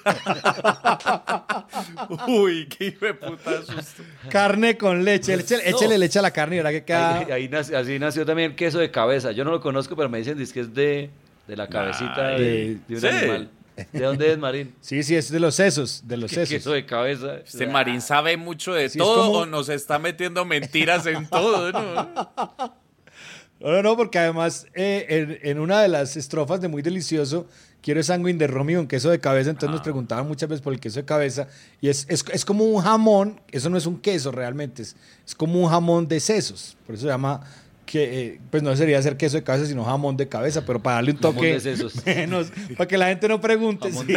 Uy, 2.28 2.68
qué 2.68 2.88
hijo 2.88 3.06
de 3.06 3.14
puta 3.14 3.62
susto. 3.62 4.04
Carne 4.30 4.78
con 4.78 5.04
leche. 5.04 5.36
No. 5.38 5.44
échele 5.44 5.98
leche 5.98 6.20
a 6.20 6.22
la 6.22 6.32
carne 6.32 6.56
y 6.56 6.60
verá 6.60 6.72
que 6.72 6.84
queda... 6.84 7.20
Ahí, 7.20 7.32
ahí 7.32 7.50
nació- 7.50 7.78
así 7.78 8.00
nació 8.00 8.26
también 8.26 8.52
el 8.52 8.56
queso 8.56 8.80
de 8.80 8.92
cabeza. 8.92 9.32
Yo 9.32 9.44
no 9.46 9.52
lo 9.52 9.62
conozco, 9.62 9.96
pero 9.96 10.10
me 10.10 10.18
dicen 10.18 10.38
dice 10.38 10.54
que 10.54 10.60
es 10.62 10.74
de, 10.74 11.10
de 11.48 11.56
la 11.56 11.68
cabecita 11.68 12.30
de, 12.30 12.78
de 12.88 12.96
un 12.96 13.02
sí. 13.02 13.08
animal. 13.08 13.50
¿De 13.92 14.00
dónde 14.00 14.32
es, 14.32 14.38
Marín? 14.38 14.74
Sí, 14.80 15.04
sí, 15.04 15.16
es 15.18 15.30
de 15.30 15.40
los 15.40 15.56
sesos, 15.56 16.08
de 16.08 16.16
los 16.16 16.30
¿Qué 16.30 16.36
sesos. 16.38 16.50
queso 16.56 16.72
de 16.72 16.86
cabeza? 16.86 17.38
Este 17.46 17.68
Marín 17.68 18.00
sabe 18.02 18.38
mucho 18.38 18.74
de 18.74 18.90
Sí, 18.90 18.98
todo 18.98 19.26
como- 19.28 19.40
o 19.40 19.46
nos 19.46 19.68
está 19.70 20.00
metiendo 20.00 20.46
mentiras 20.46 21.06
en 21.06 21.28
todo, 21.28 21.72
¿no? 21.74 22.76
No, 23.66 23.72
no, 23.72 23.82
no, 23.82 23.98
porque 23.98 24.20
además 24.20 24.68
eh, 24.76 25.08
en, 25.10 25.40
en 25.42 25.60
una 25.60 25.82
de 25.82 25.88
las 25.88 26.16
estrofas 26.16 26.62
de 26.62 26.68
Muy 26.68 26.84
Delicioso, 26.84 27.48
quiero 27.82 28.04
sanguín 28.04 28.38
de 28.38 28.46
Romeo 28.46 28.80
con 28.80 28.88
queso 28.88 29.10
de 29.10 29.20
cabeza, 29.20 29.50
entonces 29.50 29.72
nos 29.72 29.82
preguntaban 29.82 30.28
muchas 30.28 30.48
veces 30.48 30.62
por 30.62 30.72
el 30.72 30.80
queso 30.80 31.00
de 31.00 31.06
cabeza, 31.06 31.48
y 31.82 31.90
es, 31.90 32.06
es, 32.08 32.24
es 32.32 32.46
como 32.46 32.64
un 32.64 32.80
jamón, 32.84 33.42
eso 33.52 33.72
no 33.72 33.78
es 33.78 33.88
un 33.88 34.00
queso 34.00 34.32
realmente, 34.32 34.84
es, 34.84 34.96
es 35.26 35.34
como 35.34 35.60
un 35.60 35.68
jamón 35.68 36.08
de 36.08 36.20
sesos, 36.20 36.78
por 36.86 36.94
eso 36.94 37.06
se 37.06 37.08
llama, 37.08 37.42
que 37.88 38.22
eh, 38.22 38.42
pues 38.52 38.62
no 38.62 38.76
sería 38.76 39.02
ser 39.02 39.18
queso 39.18 39.38
de 39.38 39.44
cabeza, 39.44 39.66
sino 39.66 39.84
jamón 39.84 40.16
de 40.16 40.28
cabeza, 40.28 40.64
pero 40.64 40.80
para 40.80 40.98
darle 40.98 41.14
un 41.14 41.18
Jamón 41.18 41.36
toque 41.36 41.54
de 41.54 41.60
sesos. 41.60 41.94
menos, 42.06 42.52
para 42.78 42.88
que 42.88 43.00
la 43.00 43.08
gente 43.08 43.28
no 43.28 43.42
pregunte. 43.42 43.92
Sí. 43.92 44.06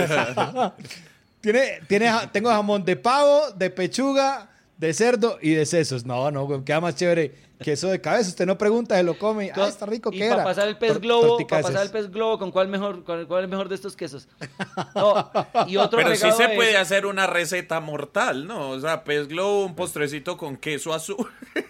tiene, 1.41 1.81
tiene, 1.87 2.13
tengo 2.33 2.51
jamón 2.51 2.85
de 2.85 2.97
pavo, 2.97 3.51
de 3.57 3.71
pechuga, 3.71 4.51
de 4.77 4.93
cerdo 4.93 5.39
y 5.41 5.53
de 5.53 5.65
sesos. 5.65 6.05
No, 6.05 6.31
no, 6.31 6.65
queda 6.65 6.81
más 6.81 6.97
chévere 6.97 7.48
queso 7.63 7.89
de 7.89 8.01
cabeza. 8.01 8.29
Usted 8.31 8.47
no 8.47 8.57
pregunta, 8.59 8.97
se 8.97 9.03
lo 9.03 9.19
come. 9.19 9.51
Ah, 9.55 9.67
está 9.69 9.87
rico, 9.87 10.11
Y 10.13 10.19
¿qué 10.19 10.29
para 10.29 10.35
era? 10.43 10.45
pasar 10.45 10.69
el 10.69 10.79
pez 10.79 10.93
Tor- 10.93 11.01
globo, 11.01 11.39
para 11.47 11.63
pasar 11.63 11.83
el 11.85 11.91
pez 11.91 12.11
globo, 12.11 12.39
¿con 12.39 12.51
cuál 12.51 12.69
mejor, 12.69 13.05
con 13.05 13.27
cuál 13.27 13.45
es 13.45 13.51
mejor 13.51 13.69
de 13.69 13.75
estos 13.75 13.97
quesos? 13.97 14.29
No, 14.95 15.31
y 15.67 15.77
otro 15.77 15.99
Pero 15.99 16.15
sí 16.17 16.31
se 16.33 16.49
puede 16.51 16.77
hacer 16.77 17.07
una 17.07 17.27
receta 17.27 17.81
mortal, 17.81 18.47
¿no? 18.47 18.71
O 18.71 18.81
sea, 18.81 19.05
pez 19.05 19.29
globo, 19.29 19.65
un 19.65 19.75
postrecito 19.75 20.37
con 20.37 20.57
queso 20.57 20.93
azul. 20.95 21.27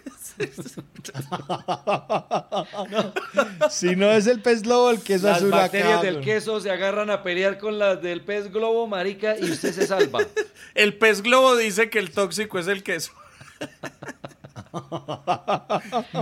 Si 3.71 3.97
no 3.97 4.11
es 4.13 4.27
el 4.27 4.41
pez 4.41 4.63
globo, 4.63 4.91
el 4.91 5.01
queso 5.03 5.27
Las 5.27 5.39
azul 5.39 5.51
bacterias 5.51 5.95
acá, 5.99 6.03
del 6.03 6.21
queso 6.21 6.61
se 6.61 6.71
agarran 6.71 7.11
a 7.11 7.23
pelear 7.23 7.59
con 7.59 7.79
las 7.79 8.01
del 8.03 8.23
pez 8.23 8.53
globo, 8.53 8.87
marica, 8.87 9.37
y 9.39 9.51
usted 9.51 9.73
se 9.73 9.87
salva. 9.87 10.21
El 10.75 10.97
pez 10.97 11.23
globo 11.23 11.57
dice 11.57 11.91
que 11.91 11.99
el 11.99 12.11
tóxico 12.13 12.59
es 12.59 12.69
el 12.69 12.83
queso. 12.85 13.13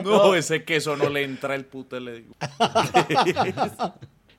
No, 0.04 0.34
ese 0.34 0.64
queso 0.64 0.96
no 0.96 1.08
le 1.08 1.24
entra 1.24 1.54
el 1.54 1.64
puto, 1.64 1.98
le 2.00 2.22
digo. 2.22 2.34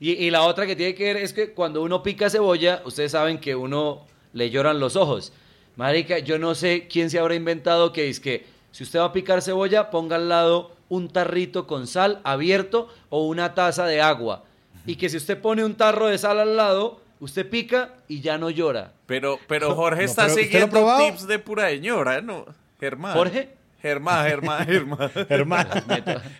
Y, 0.00 0.12
y 0.12 0.30
la 0.30 0.42
otra 0.42 0.66
que 0.66 0.76
tiene 0.76 0.94
que 0.94 1.04
ver 1.04 1.16
es 1.16 1.32
que 1.32 1.52
cuando 1.52 1.82
uno 1.82 2.02
pica 2.02 2.30
cebolla, 2.30 2.82
ustedes 2.84 3.12
saben 3.12 3.38
que 3.38 3.56
uno 3.56 4.06
le 4.32 4.50
lloran 4.50 4.78
los 4.78 4.94
ojos. 4.96 5.32
Marica, 5.76 6.18
yo 6.18 6.38
no 6.38 6.54
sé 6.54 6.86
quién 6.88 7.10
se 7.10 7.18
habrá 7.18 7.34
inventado 7.34 7.92
que 7.92 8.08
es 8.08 8.20
que 8.20 8.46
si 8.72 8.84
usted 8.84 9.00
va 9.00 9.06
a 9.06 9.12
picar 9.12 9.42
cebolla, 9.42 9.90
ponga 9.90 10.16
al 10.16 10.28
lado 10.28 10.72
un 10.88 11.08
tarrito 11.08 11.66
con 11.66 11.86
sal 11.86 12.20
abierto 12.24 12.88
o 13.10 13.26
una 13.26 13.54
taza 13.54 13.86
de 13.86 14.00
agua. 14.00 14.44
Y 14.86 14.96
que 14.96 15.08
si 15.08 15.16
usted 15.16 15.40
pone 15.40 15.64
un 15.64 15.74
tarro 15.74 16.06
de 16.06 16.18
sal 16.18 16.38
al 16.38 16.56
lado, 16.56 17.00
usted 17.20 17.48
pica 17.48 17.94
y 18.08 18.20
ya 18.20 18.38
no 18.38 18.50
llora. 18.50 18.92
Pero, 19.06 19.38
pero 19.46 19.74
Jorge 19.74 20.04
No, 20.04 20.10
está 20.10 20.26
pero 20.26 20.34
¿usted 20.34 20.50
lo 20.72 20.90
ha 20.90 20.96
siguiendo 20.98 21.10
tips 21.10 21.26
de 21.26 21.38
pura 21.38 21.68
señora, 21.68 22.20
¿no? 22.20 22.46
Germán. 22.80 23.16
¿Jorge? 23.16 23.57
Germán, 23.80 24.26
Germán, 24.26 24.66
Germán. 24.66 25.10
Germán, 25.28 25.68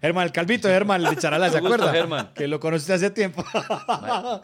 Germán, 0.01 0.27
el 0.27 0.33
calvito 0.33 0.67
de 0.69 0.75
Germán, 0.75 1.05
el 1.05 1.15
de 1.15 1.21
Charala, 1.21 1.49
¿se 1.51 1.59
acuerda? 1.59 1.93
Germán. 1.93 2.31
Que 2.35 2.49
lo 2.49 2.59
conociste 2.59 2.93
hace 2.95 3.11
tiempo. 3.11 3.45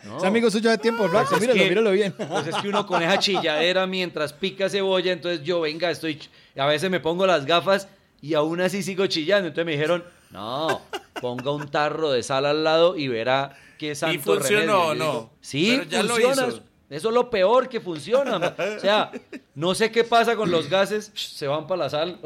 no. 0.05 0.19
Es 0.19 0.25
amigo 0.25 0.51
suyo 0.51 0.71
de 0.71 0.79
tiempo, 0.79 1.09
Flaco, 1.09 1.31
Pues 1.31 1.43
es 1.43 1.49
míralo, 1.49 1.63
que- 1.63 1.69
míralo 1.69 1.91
bien. 1.91 2.13
Pues 2.13 2.47
es 2.47 2.55
que 2.57 2.69
uno 2.69 2.87
con 2.87 3.03
esa 3.03 3.19
chilladera 3.19 3.87
mientras 3.87 4.33
pica 4.33 4.69
cebolla, 4.69 5.13
entonces 5.13 5.43
yo, 5.43 5.61
venga, 5.61 5.91
estoy. 5.91 6.21
A 6.57 6.67
veces 6.67 6.89
me 6.91 7.01
pongo 7.01 7.27
las 7.27 7.45
gafas 7.47 7.89
y 8.21 8.35
aún 8.35 8.61
así 8.61 8.83
sigo 8.83 9.07
chillando. 9.07 9.49
Entonces 9.49 9.67
me 9.67 9.73
dijeron, 9.73 10.05
no, 10.31 10.81
ponga 11.21 11.51
un 11.51 11.69
tarro 11.69 12.13
de 12.13 12.23
sal 12.23 12.47
al 12.47 12.63
lado 12.65 12.97
y 12.97 13.09
verá 13.09 13.57
qué 13.79 13.95
santo 13.97 14.23
funcionó 14.23 14.61
remedio. 14.61 14.79
o 14.81 14.93
Yo 14.93 14.95
no? 14.95 15.05
digo, 15.13 15.31
Sí, 15.41 15.75
Pero 15.79 15.91
ya 15.91 16.03
lo 16.05 16.09
funciona. 16.11 16.47
hizo. 16.49 16.63
Eso 16.91 17.09
es 17.09 17.15
lo 17.15 17.29
peor 17.29 17.69
que 17.69 17.81
funciona. 17.81 18.39
ma. 18.39 18.55
O 18.77 18.79
sea, 18.81 19.11
no 19.57 19.75
sé 19.75 19.91
qué 19.91 20.05
pasa 20.05 20.37
con 20.37 20.51
los 20.51 20.69
gases, 20.71 21.11
se 21.15 21.49
van 21.49 21.67
para 21.67 21.85
la 21.85 21.91
sal. 21.91 22.21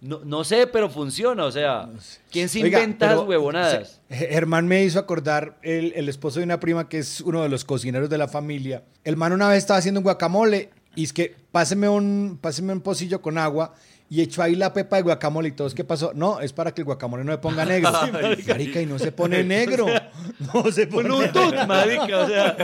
No, 0.00 0.20
no 0.24 0.44
sé, 0.44 0.66
pero 0.66 0.90
funciona. 0.90 1.44
O 1.44 1.50
sea, 1.50 1.88
¿quién 2.30 2.48
se 2.48 2.62
Oiga, 2.62 2.80
inventa 2.80 3.08
pero, 3.08 3.22
huevonadas? 3.22 4.00
o 4.10 4.14
sea, 4.14 4.28
Germán 4.28 4.68
me 4.68 4.84
hizo 4.84 4.98
acordar 4.98 5.56
el, 5.62 5.92
el 5.96 6.08
esposo 6.08 6.38
de 6.40 6.44
una 6.44 6.60
prima 6.60 6.88
que 6.88 6.98
es 6.98 7.20
uno 7.22 7.42
de 7.42 7.48
los 7.48 7.64
cocineros 7.64 8.10
de 8.10 8.18
la 8.18 8.28
familia. 8.28 8.82
El 9.04 9.16
man 9.16 9.32
una 9.32 9.48
vez 9.48 9.58
estaba 9.58 9.78
haciendo 9.78 10.00
un 10.00 10.04
guacamole 10.04 10.70
y 10.94 11.04
es 11.04 11.12
que 11.12 11.34
páseme 11.50 11.88
un, 11.88 12.38
páseme 12.40 12.72
un 12.72 12.80
pocillo 12.82 13.20
con 13.22 13.38
agua 13.38 13.74
y 14.08 14.20
echó 14.20 14.40
ahí 14.42 14.54
la 14.54 14.72
pepa 14.72 14.96
de 14.96 15.02
guacamole 15.02 15.48
y 15.48 15.52
todos, 15.52 15.74
¿qué 15.74 15.82
pasó? 15.82 16.12
No, 16.14 16.38
es 16.40 16.52
para 16.52 16.72
que 16.72 16.82
el 16.82 16.84
guacamole 16.84 17.24
no 17.24 17.32
se 17.32 17.38
ponga 17.38 17.64
negro. 17.66 17.90
Ay, 17.92 18.12
marica, 18.46 18.80
y 18.80 18.86
no 18.86 18.98
se 18.98 19.12
pone 19.12 19.42
negro. 19.44 19.86
No 20.54 20.70
se 20.70 20.86
pone 20.86 21.10
Un 21.10 21.20
negro. 21.22 21.66
marica, 21.66 22.18
o 22.18 22.28
sea. 22.28 22.56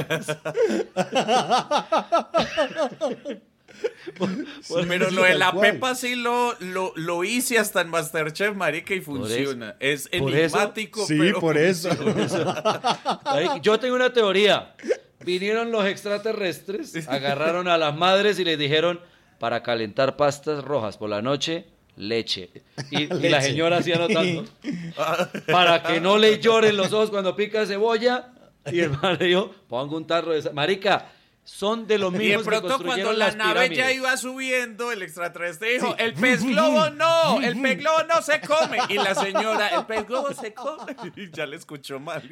Pero 4.88 5.10
lo 5.10 5.22
de 5.22 5.34
la 5.34 5.52
cual. 5.52 5.72
pepa 5.72 5.94
sí 5.94 6.14
lo, 6.14 6.54
lo, 6.60 6.92
lo 6.96 7.24
hice 7.24 7.58
hasta 7.58 7.80
en 7.80 7.88
Masterchef, 7.88 8.54
marica, 8.54 8.94
y 8.94 9.00
funciona. 9.00 9.76
Es 9.80 10.08
enigmático, 10.12 11.06
Sí, 11.06 11.16
pero 11.18 11.40
por 11.40 11.56
eso. 11.58 11.90
Yo 13.62 13.78
tengo 13.78 13.94
una 13.94 14.12
teoría. 14.12 14.74
Vinieron 15.24 15.70
los 15.70 15.86
extraterrestres, 15.86 16.94
agarraron 17.08 17.68
a 17.68 17.78
las 17.78 17.94
madres 17.96 18.38
y 18.38 18.44
les 18.44 18.58
dijeron, 18.58 19.00
para 19.38 19.62
calentar 19.62 20.16
pastas 20.16 20.64
rojas 20.64 20.96
por 20.96 21.10
la 21.10 21.22
noche, 21.22 21.66
leche. 21.96 22.50
Y, 22.90 23.02
y 23.02 23.28
la 23.28 23.40
señora 23.40 23.78
así 23.78 23.92
anotando, 23.92 24.44
para 25.46 25.82
que 25.82 26.00
no 26.00 26.18
le 26.18 26.40
lloren 26.40 26.76
los 26.76 26.92
ojos 26.92 27.10
cuando 27.10 27.36
pica 27.36 27.66
cebolla. 27.66 28.32
Y 28.70 28.80
el 28.80 28.90
man 28.90 29.16
le 29.18 29.26
dijo, 29.26 29.52
ponga 29.68 29.96
un 29.96 30.06
tarro 30.06 30.32
de. 30.32 30.50
Marica, 30.50 31.10
son 31.44 31.88
de 31.88 31.98
los 31.98 32.14
Y 32.14 32.18
de 32.18 32.24
mismos 32.24 32.44
que 32.44 32.50
pronto 32.50 32.84
cuando 32.84 33.12
la 33.12 33.32
nave 33.32 33.74
ya 33.74 33.90
iba 33.90 34.16
subiendo, 34.16 34.92
el 34.92 35.02
extraterrestre 35.02 35.74
dijo, 35.74 35.94
el 35.98 36.14
pez 36.14 36.44
globo 36.44 36.90
no, 36.90 37.40
el 37.42 37.60
pez 37.60 37.78
globo 37.78 38.04
no 38.04 38.22
se 38.22 38.40
come. 38.40 38.78
Y 38.88 38.94
la 38.94 39.14
señora, 39.14 39.68
el 39.68 39.86
pez 39.86 40.06
globo 40.06 40.32
se 40.32 40.54
come. 40.54 40.96
Y 41.16 41.30
ya 41.30 41.46
le 41.46 41.56
escuchó 41.56 41.98
mal. 41.98 42.22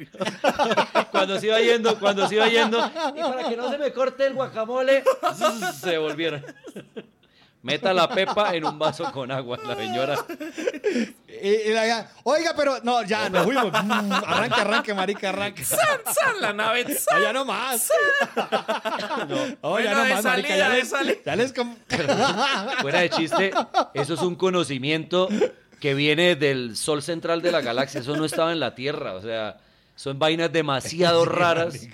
Cuando 1.11 1.39
se 1.39 1.47
iba 1.47 1.59
yendo, 1.59 1.99
cuando 1.99 2.27
se 2.27 2.35
iba 2.35 2.47
yendo, 2.47 2.77
y 3.15 3.21
para 3.21 3.49
que 3.49 3.57
no 3.57 3.69
se 3.69 3.77
me 3.77 3.91
corte 3.91 4.25
el 4.25 4.33
guacamole, 4.33 5.03
se 5.79 5.97
volvieron. 5.97 6.43
Meta 7.63 7.93
la 7.93 8.09
pepa 8.09 8.55
en 8.55 8.65
un 8.65 8.79
vaso 8.79 9.11
con 9.11 9.31
agua, 9.31 9.59
la 9.67 9.75
señora. 9.75 10.15
Y- 11.27 11.47
y 11.47 11.73
la- 11.73 12.09
Oiga, 12.23 12.53
pero 12.57 12.79
no, 12.83 13.03
ya 13.03 13.29
nos 13.29 13.43
fuimos. 13.43 13.71
Mm, 13.71 14.11
Arranque, 14.13 14.61
arranque, 14.61 14.93
marica, 14.95 15.29
arranque. 15.29 15.63
¡San, 15.63 15.79
san! 16.11 16.41
La 16.41 16.53
nave, 16.53 16.85
¡san! 16.95 17.21
Ya 17.21 17.31
no 17.33 17.45
más. 17.45 17.91
No, 19.61 19.79
ya 19.79 19.93
no 19.93 20.03
de 20.03 20.13
más, 20.13 20.23
marica. 20.23 20.47
salida, 20.49 20.57
Ya 20.57 20.69
de 20.69 20.75
les, 20.77 20.89
salida. 20.89 21.15
ya 21.25 21.35
les 21.35 21.53
com- 21.53 21.75
Fuera 22.81 22.99
de 23.01 23.09
chiste, 23.09 23.51
eso 23.93 24.13
es 24.13 24.21
un 24.21 24.35
conocimiento 24.35 25.29
que 25.79 25.93
viene 25.93 26.35
del 26.35 26.75
sol 26.75 27.01
central 27.01 27.41
de 27.41 27.51
la 27.51 27.61
galaxia. 27.61 28.01
Eso 28.01 28.15
no 28.15 28.25
estaba 28.25 28.51
en 28.51 28.59
la 28.59 28.75
Tierra. 28.75 29.13
O 29.13 29.21
sea, 29.21 29.57
son 29.95 30.17
vainas 30.19 30.51
demasiado 30.53 31.25
raras. 31.25 31.87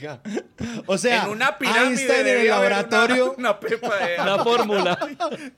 O 0.86 0.98
sea, 0.98 1.24
en 1.24 1.30
una 1.30 1.58
pirámide 1.58 1.88
Einstein 1.88 2.28
en 2.28 2.38
el 2.40 2.48
laboratorio. 2.48 3.34
Una, 3.38 3.38
una 3.52 3.60
pepa 3.60 3.96
de 3.98 4.22
Una 4.22 4.44
fórmula. 4.44 5.00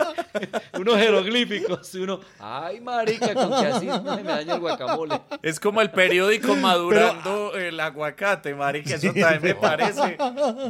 Unos 0.79 0.97
jeroglíficos. 0.97 1.93
Y 1.95 1.99
uno, 1.99 2.19
ay, 2.39 2.79
marica, 2.79 3.33
con 3.33 3.49
que 3.49 3.67
así 3.67 3.85
no 3.85 4.15
se 4.15 4.23
me 4.23 4.31
daña 4.31 4.55
el 4.55 4.59
guacamole. 4.59 5.21
Es 5.41 5.59
como 5.59 5.81
el 5.81 5.91
periódico 5.91 6.55
madurando 6.55 7.53
el 7.55 7.79
aguacate, 7.79 8.53
marica. 8.55 8.95
Eso 8.95 9.07
también 9.07 9.41
me 9.41 9.55
parece 9.55 10.17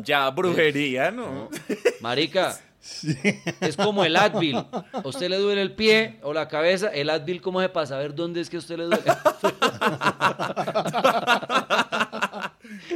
ya 0.04 0.30
brujería, 0.30 1.12
¿no? 1.12 1.50
Marica, 2.02 2.58
es 3.62 3.76
como 3.76 4.04
el 4.06 4.16
Advil. 4.16 4.56
¿A 4.56 5.02
usted 5.04 5.30
le 5.30 5.38
duele 5.38 5.62
el 5.62 5.74
pie 5.74 6.20
o 6.24 6.34
la 6.34 6.48
cabeza? 6.48 6.88
El 6.88 7.10
Advil, 7.10 7.42
¿cómo 7.42 7.62
es 7.62 7.70
para 7.70 7.86
saber 7.86 8.16
dónde 8.16 8.42
es 8.42 8.50
que 8.50 8.56
a 8.56 8.60
usted 8.60 8.78
le 8.78 8.84
duele? 8.86 9.04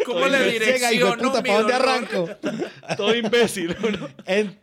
¿Cómo 0.06 0.28
le 0.28 0.52
direcciono 0.52 1.18
puta, 1.18 1.42
mi 1.42 1.50
¿para 1.50 1.60
dónde 1.60 1.74
arranco? 1.74 2.30
Todo 2.98 3.16
imbécil. 3.16 3.76
uno. 3.84 4.10
En- 4.26 4.60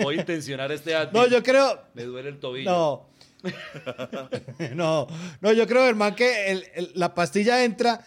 Voy 0.00 0.16
a 0.16 0.20
intencionar 0.20 0.70
este 0.72 0.94
Advil. 0.94 1.12
No, 1.12 1.26
yo 1.28 1.42
creo. 1.42 1.80
Me 1.94 2.04
duele 2.04 2.28
el 2.30 2.38
tobillo. 2.38 2.70
No. 2.70 3.08
no, 4.74 5.06
no, 5.40 5.52
yo 5.52 5.66
creo, 5.66 5.86
hermano, 5.86 6.14
que 6.14 6.50
el- 6.52 6.66
el- 6.74 6.92
la 6.94 7.14
pastilla 7.14 7.64
entra 7.64 8.04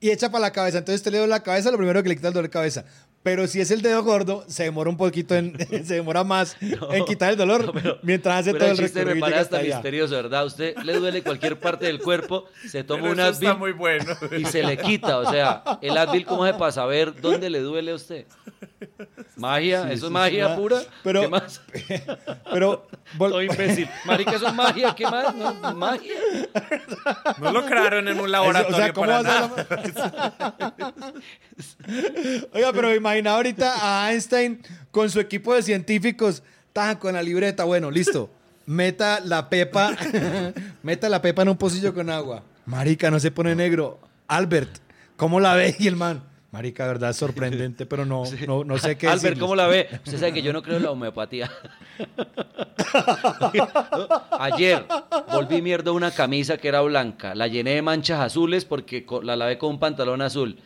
y 0.00 0.10
echa 0.10 0.30
para 0.30 0.42
la 0.42 0.52
cabeza. 0.52 0.78
Entonces 0.78 1.00
usted 1.00 1.12
le 1.12 1.18
da 1.18 1.26
la 1.26 1.42
cabeza, 1.42 1.70
lo 1.70 1.76
primero 1.78 2.02
que 2.02 2.08
le 2.08 2.16
quita 2.16 2.28
el 2.28 2.34
dolor 2.34 2.48
de 2.48 2.52
cabeza. 2.52 2.84
Pero 3.22 3.46
si 3.46 3.60
es 3.60 3.70
el 3.70 3.82
dedo 3.82 4.02
gordo, 4.02 4.44
se 4.48 4.64
demora 4.64 4.90
un 4.90 4.96
poquito 4.96 5.34
en, 5.36 5.56
se 5.86 5.94
demora 5.94 6.24
más 6.24 6.56
en 6.60 7.04
quitar 7.04 7.30
el 7.30 7.36
dolor 7.36 7.72
mientras 8.02 8.40
hace 8.40 8.52
todo 8.52 8.68
el 8.68 8.76
me 8.76 8.86
recorrido. 8.88 9.16
y 9.16 9.20
parece 9.20 9.38
hasta 9.40 9.60
misterioso, 9.60 10.14
¿verdad? 10.16 10.46
Usted 10.46 10.76
le 10.78 10.94
duele 10.94 11.22
cualquier 11.22 11.58
parte 11.58 11.86
del 11.86 12.00
cuerpo, 12.00 12.46
se 12.68 12.82
toma 12.82 13.02
Pero 13.02 13.12
un 13.12 13.20
eso 13.20 13.30
está 13.30 13.50
Advil 13.50 13.58
muy 13.58 13.72
bueno. 13.72 14.12
y 14.38 14.44
se 14.46 14.62
le 14.62 14.76
quita. 14.76 15.18
O 15.18 15.30
sea, 15.30 15.62
el 15.80 15.96
Advil, 15.96 16.24
¿cómo 16.26 16.44
hace 16.44 16.58
para 16.58 16.72
saber 16.72 17.20
dónde 17.20 17.48
le 17.50 17.60
duele 17.60 17.92
a 17.92 17.94
usted? 17.94 18.26
¿Magia? 19.36 19.84
Sí, 19.84 19.92
¿Eso 19.92 20.00
sí, 20.00 20.06
es 20.06 20.10
magia 20.12 20.48
sí, 20.48 20.60
pura? 20.60 20.80
pero- 21.04 21.20
¿Qué 21.22 21.28
más? 21.28 21.62
Pero 22.52 22.86
Todo 23.18 23.42
imbécil. 23.42 23.88
Marica, 24.04 24.32
eso 24.32 24.48
es 24.48 24.54
magia. 24.54 24.94
¿Qué 24.94 25.04
más? 25.04 25.34
No, 25.34 25.54
magia. 25.74 26.14
No 27.38 27.52
lo 27.52 27.64
crearon 27.64 28.08
en 28.08 28.18
un 28.20 28.30
laboratorio 28.30 28.76
o 28.76 28.80
sea, 28.80 28.92
¿cómo 28.92 29.06
para 29.06 29.22
nada. 29.22 29.66
Oiga, 32.52 32.72
pero 32.72 32.94
ahorita 33.26 33.74
a 33.80 34.10
Einstein 34.10 34.62
con 34.90 35.10
su 35.10 35.20
equipo 35.20 35.54
de 35.54 35.62
científicos, 35.62 36.42
tan 36.72 36.96
con 36.96 37.14
la 37.14 37.22
libreta, 37.22 37.64
bueno, 37.64 37.90
listo. 37.90 38.30
Meta 38.66 39.20
la 39.20 39.48
pepa, 39.48 39.96
meta 40.82 41.08
la 41.08 41.20
pepa 41.20 41.42
en 41.42 41.50
un 41.50 41.56
pocillo 41.56 41.92
con 41.92 42.08
agua. 42.10 42.42
Marica, 42.66 43.10
no 43.10 43.18
se 43.18 43.30
pone 43.30 43.54
negro. 43.54 43.98
Albert, 44.28 44.78
¿cómo 45.16 45.40
la 45.40 45.54
ve? 45.54 45.74
Y 45.78 45.88
el 45.88 45.96
man, 45.96 46.22
marica, 46.52 46.86
verdad, 46.86 47.12
sorprendente, 47.12 47.86
pero 47.86 48.06
no, 48.06 48.22
no, 48.46 48.64
no 48.64 48.78
sé 48.78 48.96
qué 48.96 49.08
Albert, 49.08 49.22
decirles. 49.22 49.40
¿cómo 49.40 49.56
la 49.56 49.66
ve? 49.66 49.88
Usted 49.92 50.18
sabe 50.18 50.32
que 50.32 50.42
yo 50.42 50.52
no 50.52 50.62
creo 50.62 50.76
en 50.76 50.84
la 50.84 50.90
homeopatía. 50.92 51.50
Ayer 54.38 54.84
volví 55.32 55.60
mierda 55.60 55.92
una 55.92 56.12
camisa 56.12 56.56
que 56.56 56.68
era 56.68 56.80
blanca. 56.82 57.34
La 57.34 57.48
llené 57.48 57.74
de 57.74 57.82
manchas 57.82 58.20
azules 58.20 58.64
porque 58.64 59.04
la 59.22 59.34
lavé 59.34 59.58
con 59.58 59.70
un 59.70 59.80
pantalón 59.80 60.22
azul. 60.22 60.58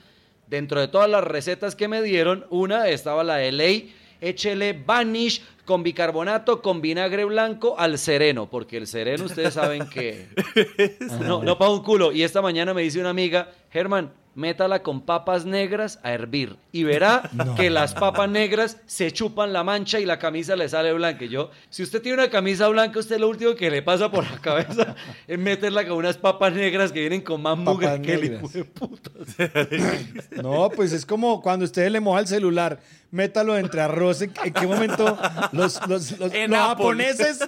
Dentro 0.47 0.81
de 0.81 0.89
todas 0.89 1.11
las 1.11 1.25
recetas 1.25 1.75
que 1.75 1.89
me 1.89 2.03
dieron, 2.03 2.47
una 2.51 2.89
estaba 2.89 3.25
la 3.25 3.37
de 3.37 3.53
ley. 3.53 3.95
Échele 4.21 4.73
vanish 4.73 5.43
con 5.65 5.83
bicarbonato, 5.83 6.63
con 6.63 6.81
vinagre 6.81 7.25
blanco 7.25 7.79
al 7.79 7.99
sereno, 7.99 8.49
porque 8.49 8.77
el 8.77 8.87
sereno 8.87 9.25
ustedes 9.25 9.55
saben 9.55 9.89
que 9.89 10.29
no, 11.21 11.43
no 11.43 11.59
para 11.59 11.71
un 11.73 11.83
culo. 11.83 12.13
Y 12.13 12.23
esta 12.23 12.41
mañana 12.41 12.73
me 12.73 12.83
dice 12.83 13.01
una 13.01 13.11
amiga, 13.11 13.51
Germán, 13.77 14.11
métala 14.35 14.83
con 14.83 15.03
papas 15.03 15.45
negras 15.45 16.01
a 16.03 16.13
hervir 16.13 16.57
y 16.73 16.85
verá 16.85 17.29
que 17.59 17.69
las 17.69 17.93
papas 17.93 18.27
negras 18.27 18.79
se 18.87 19.13
chupan 19.13 19.53
la 19.53 19.65
mancha 19.65 20.01
y 20.01 20.07
la 20.07 20.19
camisa 20.19 20.57
le 20.57 20.67
sale 20.67 20.95
blanca. 20.95 21.27
Y 21.27 21.29
yo, 21.29 21.51
si 21.69 21.83
usted 21.83 22.01
tiene 22.01 22.23
una 22.23 22.31
camisa 22.31 22.69
blanca, 22.69 22.99
usted 22.99 23.19
lo 23.19 23.29
último 23.29 23.55
que 23.55 23.71
le 23.71 23.83
pasa 23.83 24.11
por 24.11 24.25
la 24.31 24.39
cabeza 24.39 24.95
es 25.29 25.39
meterla 25.39 25.87
con 25.87 25.99
unas 25.99 26.17
papas 26.17 26.55
negras 26.55 26.91
que 26.91 27.01
vienen 27.01 27.21
con 27.21 27.43
más 27.43 27.59
mugre 27.59 28.01
que 28.01 28.15
el 28.15 28.21
negras. 28.23 28.41
hijo 28.45 28.49
de 28.49 28.65
puta. 28.65 29.11
No, 30.43 30.71
pues 30.71 30.95
es 30.95 31.05
como 31.05 31.43
cuando 31.43 31.67
usted 31.67 31.91
le 31.91 32.01
moja 32.01 32.21
el 32.21 32.27
celular, 32.27 32.79
métalo 33.11 33.57
entre 33.57 33.81
arroz. 33.83 34.23
¿En, 34.23 34.33
en 34.45 34.53
qué 34.53 34.67
momento 34.67 35.19
los, 35.53 35.81
los, 35.89 36.19
los, 36.19 36.33
En 36.35 36.51
los 36.51 36.61
japoneses 36.61 37.41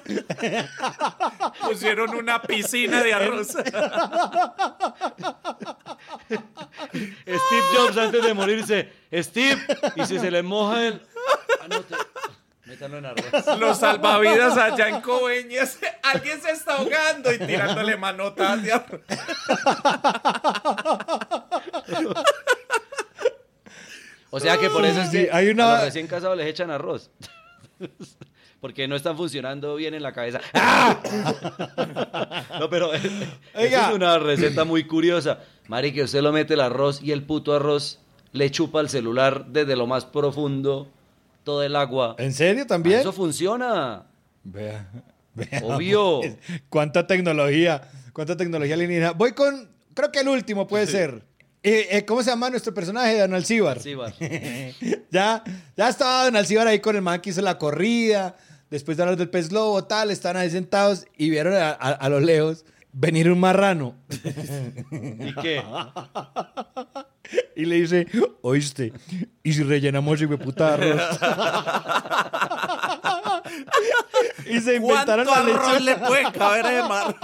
Pusieron 1.63 2.15
una 2.15 2.41
piscina 2.43 3.03
de 3.03 3.15
arroz. 3.15 3.49
Steve 6.99 7.63
Jobs 7.77 7.97
antes 7.97 8.23
de 8.25 8.35
morirse, 8.35 8.93
Steve, 9.13 9.61
y 9.97 10.05
si 10.07 10.19
se 10.19 10.31
le 10.31 10.43
moja 10.43 10.87
el... 10.87 11.03
Ah, 11.63 11.67
no, 11.69 11.81
te- 11.83 11.95
Métalo 12.67 12.99
en 12.99 13.07
arroz. 13.07 13.59
Los 13.59 13.79
salvavidas 13.79 14.57
allá 14.59 14.89
en 14.91 15.01
Coveñas. 15.01 15.79
Alguien 16.03 16.39
se 16.43 16.51
está 16.51 16.75
ahogando 16.77 17.33
y 17.33 17.39
tirándole 17.39 17.97
manotas 17.97 18.63
de 18.63 18.73
arroz. 18.75 19.01
O 24.31 24.41
sea 24.41 24.59
que 24.59 24.69
por 24.71 24.85
eso 24.85 25.01
es 25.03 25.11
Sí, 25.11 25.17
que 25.25 25.29
hay 25.33 25.49
una- 25.49 25.71
a 25.71 25.75
los 25.77 25.85
recién 25.87 26.07
casados 26.07 26.37
les 26.37 26.47
echan 26.47 26.71
arroz. 26.71 27.11
Porque 28.61 28.89
no 28.89 28.97
están 28.97 29.17
funcionando 29.17 29.77
bien 29.77 29.95
en 29.95 30.03
la 30.03 30.13
cabeza. 30.13 30.41
¡Ah! 30.55 31.01
No, 32.59 32.69
pero 32.69 32.93
eso 32.93 33.09
Oiga. 33.55 33.89
es 33.89 33.95
una 33.95 34.19
receta 34.19 34.65
muy 34.65 34.85
curiosa. 34.85 35.39
Mari, 35.69 35.93
que 35.93 36.03
usted 36.03 36.23
lo 36.23 36.33
mete 36.33 36.55
el 36.55 36.61
arroz 36.61 37.01
y 37.03 37.13
el 37.13 37.23
puto 37.23 37.55
arroz 37.55 38.01
le 38.33 38.51
chupa 38.51 38.81
el 38.81 38.89
celular 38.89 39.47
desde 39.47 39.77
lo 39.77 39.87
más 39.87 40.05
profundo 40.07 40.89
todo 41.45 41.63
el 41.63 41.77
agua. 41.77 42.17
¿En 42.19 42.33
serio 42.33 42.67
también? 42.67 43.01
Eso 43.01 43.13
funciona. 43.13 44.05
Vea, 44.45 44.91
vea, 45.35 45.61
Obvio. 45.65 46.21
pues, 46.21 46.37
Cuánta 46.69 47.07
tecnología, 47.07 47.89
cuánta 48.13 48.37
tecnología 48.37 48.75
alienígena. 48.75 49.13
Voy 49.13 49.33
con, 49.33 49.71
creo 49.95 50.11
que 50.11 50.21
el 50.21 50.29
último 50.29 50.67
puede 50.67 50.87
ser. 50.87 51.23
Eh, 51.63 51.89
eh, 51.91 52.05
¿Cómo 52.05 52.23
se 52.23 52.31
llama 52.31 52.51
nuestro 52.51 52.73
personaje, 52.73 53.19
Don? 53.19 53.35
Alcíbar. 53.35 53.79
ya, 55.11 55.43
ya 55.77 55.89
estaba 55.89 56.25
Don 56.25 56.37
Alcíbar 56.37 56.67
ahí 56.69 56.79
con 56.81 56.95
el 56.97 57.03
man 57.03 57.21
que 57.21 57.31
hizo 57.31 57.43
la 57.43 57.59
corrida, 57.59 58.37
después 58.71 58.97
de 58.97 59.03
hablar 59.03 59.19
del 59.19 59.29
pez 59.31 59.49
globo, 59.49 59.85
tal, 59.85 60.11
están 60.11 60.37
ahí 60.37 60.51
sentados 60.51 61.07
y 61.17 61.31
vieron 61.31 61.55
a, 61.55 61.71
a- 61.71 61.75
a 61.93 62.09
lo 62.09 62.21
lejos 62.21 62.65
venir 62.93 63.31
un 63.31 63.41
marrano. 63.41 63.95
¿Y 64.91 65.35
qué? 65.43 65.63
Y 67.55 67.67
le 67.67 67.75
dice, 67.83 68.07
oíste, 68.41 68.91
¿y 69.43 69.53
si 69.53 69.63
rellenamos 69.63 70.19
ese 70.19 70.39
puta 70.39 70.73
arroz? 70.73 71.19
y 74.49 74.61
se 74.61 74.77
inventaron 74.77 75.27
¿Cuánto 75.27 75.53
la 75.53 75.61
arroz 75.61 75.81
le 75.83 75.97
puede 75.97 76.33
caber 76.33 76.65
ese 76.65 76.83
mar? 76.89 77.17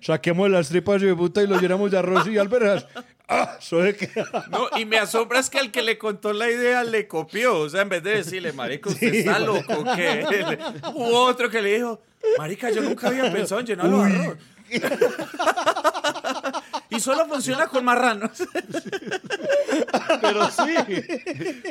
Saquemos 0.00 0.50
las 0.50 0.68
tripas 0.68 1.00
de 1.00 1.14
puta 1.14 1.42
y 1.42 1.46
lo 1.46 1.60
llenamos 1.60 1.90
de 1.90 1.98
arroz 1.98 2.26
y 2.28 2.38
alberjas. 2.38 2.86
¡Ah! 3.28 3.58
Soy 3.60 3.94
que... 3.94 4.10
No, 4.50 4.68
y 4.76 4.84
me 4.84 4.98
asombra 4.98 5.38
es 5.38 5.48
que 5.48 5.58
el 5.58 5.70
que 5.70 5.82
le 5.82 5.98
contó 5.98 6.32
la 6.32 6.50
idea 6.50 6.82
le 6.82 7.06
copió. 7.06 7.60
O 7.60 7.68
sea, 7.68 7.82
en 7.82 7.88
vez 7.88 8.02
de 8.02 8.16
decirle, 8.16 8.52
marica, 8.52 8.90
usted 8.90 9.10
Sí, 9.12 9.18
está 9.18 9.38
loco, 9.38 9.84
¿qué? 9.94 10.58
Hubo 10.94 11.24
otro 11.26 11.48
que 11.48 11.62
le 11.62 11.74
dijo, 11.74 12.02
marica, 12.38 12.70
yo 12.70 12.82
nunca 12.82 13.06
había 13.06 13.32
pensado 13.32 13.60
en 13.60 13.66
llenarlo 13.66 13.98
de 13.98 14.04
arroz. 14.04 14.38
y 16.90 17.00
solo 17.00 17.26
funciona 17.26 17.66
con 17.68 17.84
marranos. 17.84 18.30
Pero 20.20 20.50
sí. 20.50 20.74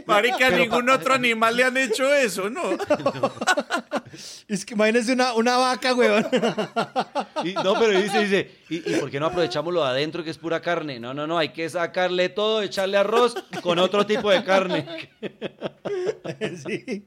Marica, 0.05 0.47
a 0.47 0.49
Pero 0.49 0.57
ningún 0.57 0.89
otro 0.89 1.13
animal 1.13 1.55
le 1.55 1.63
han 1.63 1.78
hecho 1.78 2.13
eso, 2.13 2.49
¿no? 2.49 2.61
Es 4.47 4.65
que 4.65 4.74
imagínense 4.74 5.13
una, 5.13 5.34
una 5.34 5.57
vaca, 5.57 5.93
weón. 5.93 6.26
Y- 7.43 7.53
no, 7.53 7.78
pero 7.80 7.99
dice, 7.99 8.20
dice, 8.24 8.51
¿y, 8.70 8.78
¿y 8.95 8.99
por 8.99 9.11
qué 9.11 9.20
no 9.20 9.28
aprovechamos 9.28 9.74
lo 9.74 9.84
de 9.84 9.89
adentro 9.89 10.24
que 10.24 10.30
es 10.32 10.38
pura 10.38 10.61
carne? 10.61 10.99
No, 10.99 11.13
no, 11.13 11.28
no, 11.28 11.38
hay 11.38 11.49
que 11.49 11.70
sacarle 11.70 12.30
todo, 12.30 12.61
echarle 12.61 12.97
arroz 12.97 13.36
con 13.61 13.78
otro 13.80 14.05
tipo 14.05 14.32
de 14.32 14.43
carne. 14.43 15.09
Sí. 16.65 17.05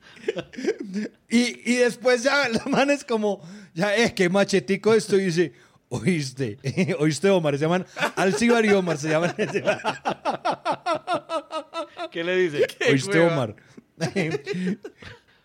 Y, 1.28 1.72
y 1.72 1.76
después 1.76 2.22
ya 2.22 2.48
la 2.48 2.62
man 2.66 2.90
es 2.90 3.04
como, 3.04 3.40
ya 3.74 3.94
es 3.94 4.12
que 4.12 4.28
machetico 4.28 4.92
esto 4.94 5.16
y 5.16 5.24
dice, 5.26 5.52
oíste, 5.92 6.58
oíste 6.98 7.30
Omar, 7.30 7.54
se 7.56 7.60
llaman 7.62 7.86
Alcibar 8.16 8.64
y 8.64 8.70
Omar, 8.70 8.96
se 8.98 9.08
llaman. 9.10 9.34
¿Qué 12.10 12.24
le 12.24 12.36
dice? 12.36 12.66
Oíste 12.90 13.18
hueva. 13.20 13.32
Omar. 13.32 13.56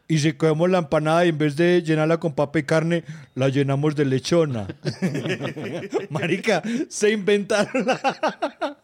Y 0.09 0.19
si 0.19 0.31
cogemos 0.31 0.69
la 0.69 0.77
empanada 0.77 1.25
y 1.25 1.29
en 1.29 1.37
vez 1.37 1.57
de 1.57 1.83
llenarla 1.83 2.17
con 2.17 2.33
papa 2.33 2.59
y 2.59 2.63
carne, 2.63 3.03
la 3.35 3.49
llenamos 3.49 3.93
de 3.93 4.05
lechona. 4.05 4.65
Marica, 6.09 6.63
se 6.87 7.09
inventaron 7.11 7.85
la, 7.85 8.77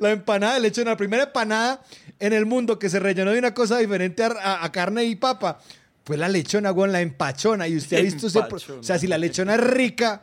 la 0.00 0.10
empanada 0.12 0.54
de 0.54 0.60
lechona. 0.60 0.92
La 0.92 0.96
primera 0.96 1.24
empanada 1.24 1.82
en 2.18 2.32
el 2.32 2.46
mundo 2.46 2.78
que 2.78 2.88
se 2.88 2.98
rellenó 2.98 3.32
de 3.32 3.40
una 3.40 3.52
cosa 3.52 3.76
diferente 3.76 4.22
a, 4.24 4.28
a- 4.28 4.64
a 4.64 4.72
carne 4.72 5.04
y 5.04 5.16
papa 5.16 5.58
fue 6.02 6.16
la 6.16 6.28
lechona, 6.30 6.72
weón, 6.72 6.92
la 6.92 7.02
empachona. 7.02 7.68
Y 7.68 7.76
usted 7.76 7.98
ha 7.98 8.00
visto 8.02 8.28
ese... 8.28 8.38
O 8.38 8.82
sea, 8.82 8.98
si 8.98 9.06
la 9.06 9.18
lechona 9.18 9.56
es 9.56 9.60
rica... 9.60 10.22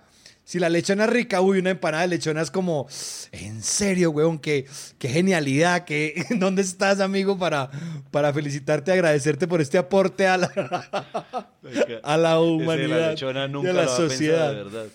Si 0.52 0.60
la 0.60 0.68
lechona 0.68 1.06
es 1.06 1.10
rica, 1.10 1.39
uy, 1.39 1.60
una 1.60 1.70
empanada 1.70 2.02
de 2.04 2.10
lechona 2.10 2.41
es 2.41 2.52
como, 2.52 2.86
en 3.32 3.64
serio, 3.64 4.12
weón, 4.12 4.38
qué, 4.38 4.66
qué 4.99 5.08
genialidad, 5.08 5.86
qué, 5.86 6.26
¿dónde 6.32 6.62
estás, 6.62 6.99
amigo, 6.99 7.39
para, 7.39 7.72
para 8.12 8.34
felicitarte, 8.34 8.91
agradecerte 8.91 9.47
por 9.47 9.62
este 9.62 9.78
aporte 9.78 10.28
a 10.28 10.36
la, 10.39 10.52
a 12.04 12.18
la 12.18 12.41
humanidad 12.41 12.99
la 12.99 13.10
lechona 13.12 13.45
y 13.45 13.49
nunca 13.49 13.70
a 13.70 13.74
la 13.76 13.84
lo 13.86 13.95
sociedad? 13.95 14.49
de 14.54 14.64
verdad. 14.66 14.86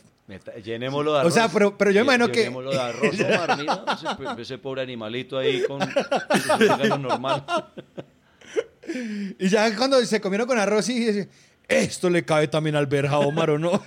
Llenémoslo 0.63 1.13
de 1.13 1.17
O 1.17 1.21
arroz. 1.21 1.33
sea, 1.33 1.49
pero- 1.49 1.79
pero 1.79 1.91
yo 1.91 2.03
imagino 2.03 2.29
que- 2.31 2.41
Llenémoslo 2.41 2.73
de 2.73 2.79
arroz, 2.79 3.13
mira, 3.17 3.85
ese, 4.35 4.43
ese 4.43 4.59
pobre 4.59 4.83
animalito 4.83 5.39
ahí 5.39 5.63
con 5.63 5.79
normal. 7.01 7.45
Y 9.39 9.49
ya 9.49 9.75
cuando 9.75 10.05
se 10.05 10.21
comieron 10.21 10.47
con 10.47 10.59
arroz 10.59 10.89
y 10.91 11.27
esto 11.69 12.11
le 12.11 12.25
cabe 12.25 12.49
también 12.49 12.77
al 12.77 12.87
verja 12.87 13.19
Omar, 13.19 13.51
¿o 13.51 13.59
no? 13.59 13.73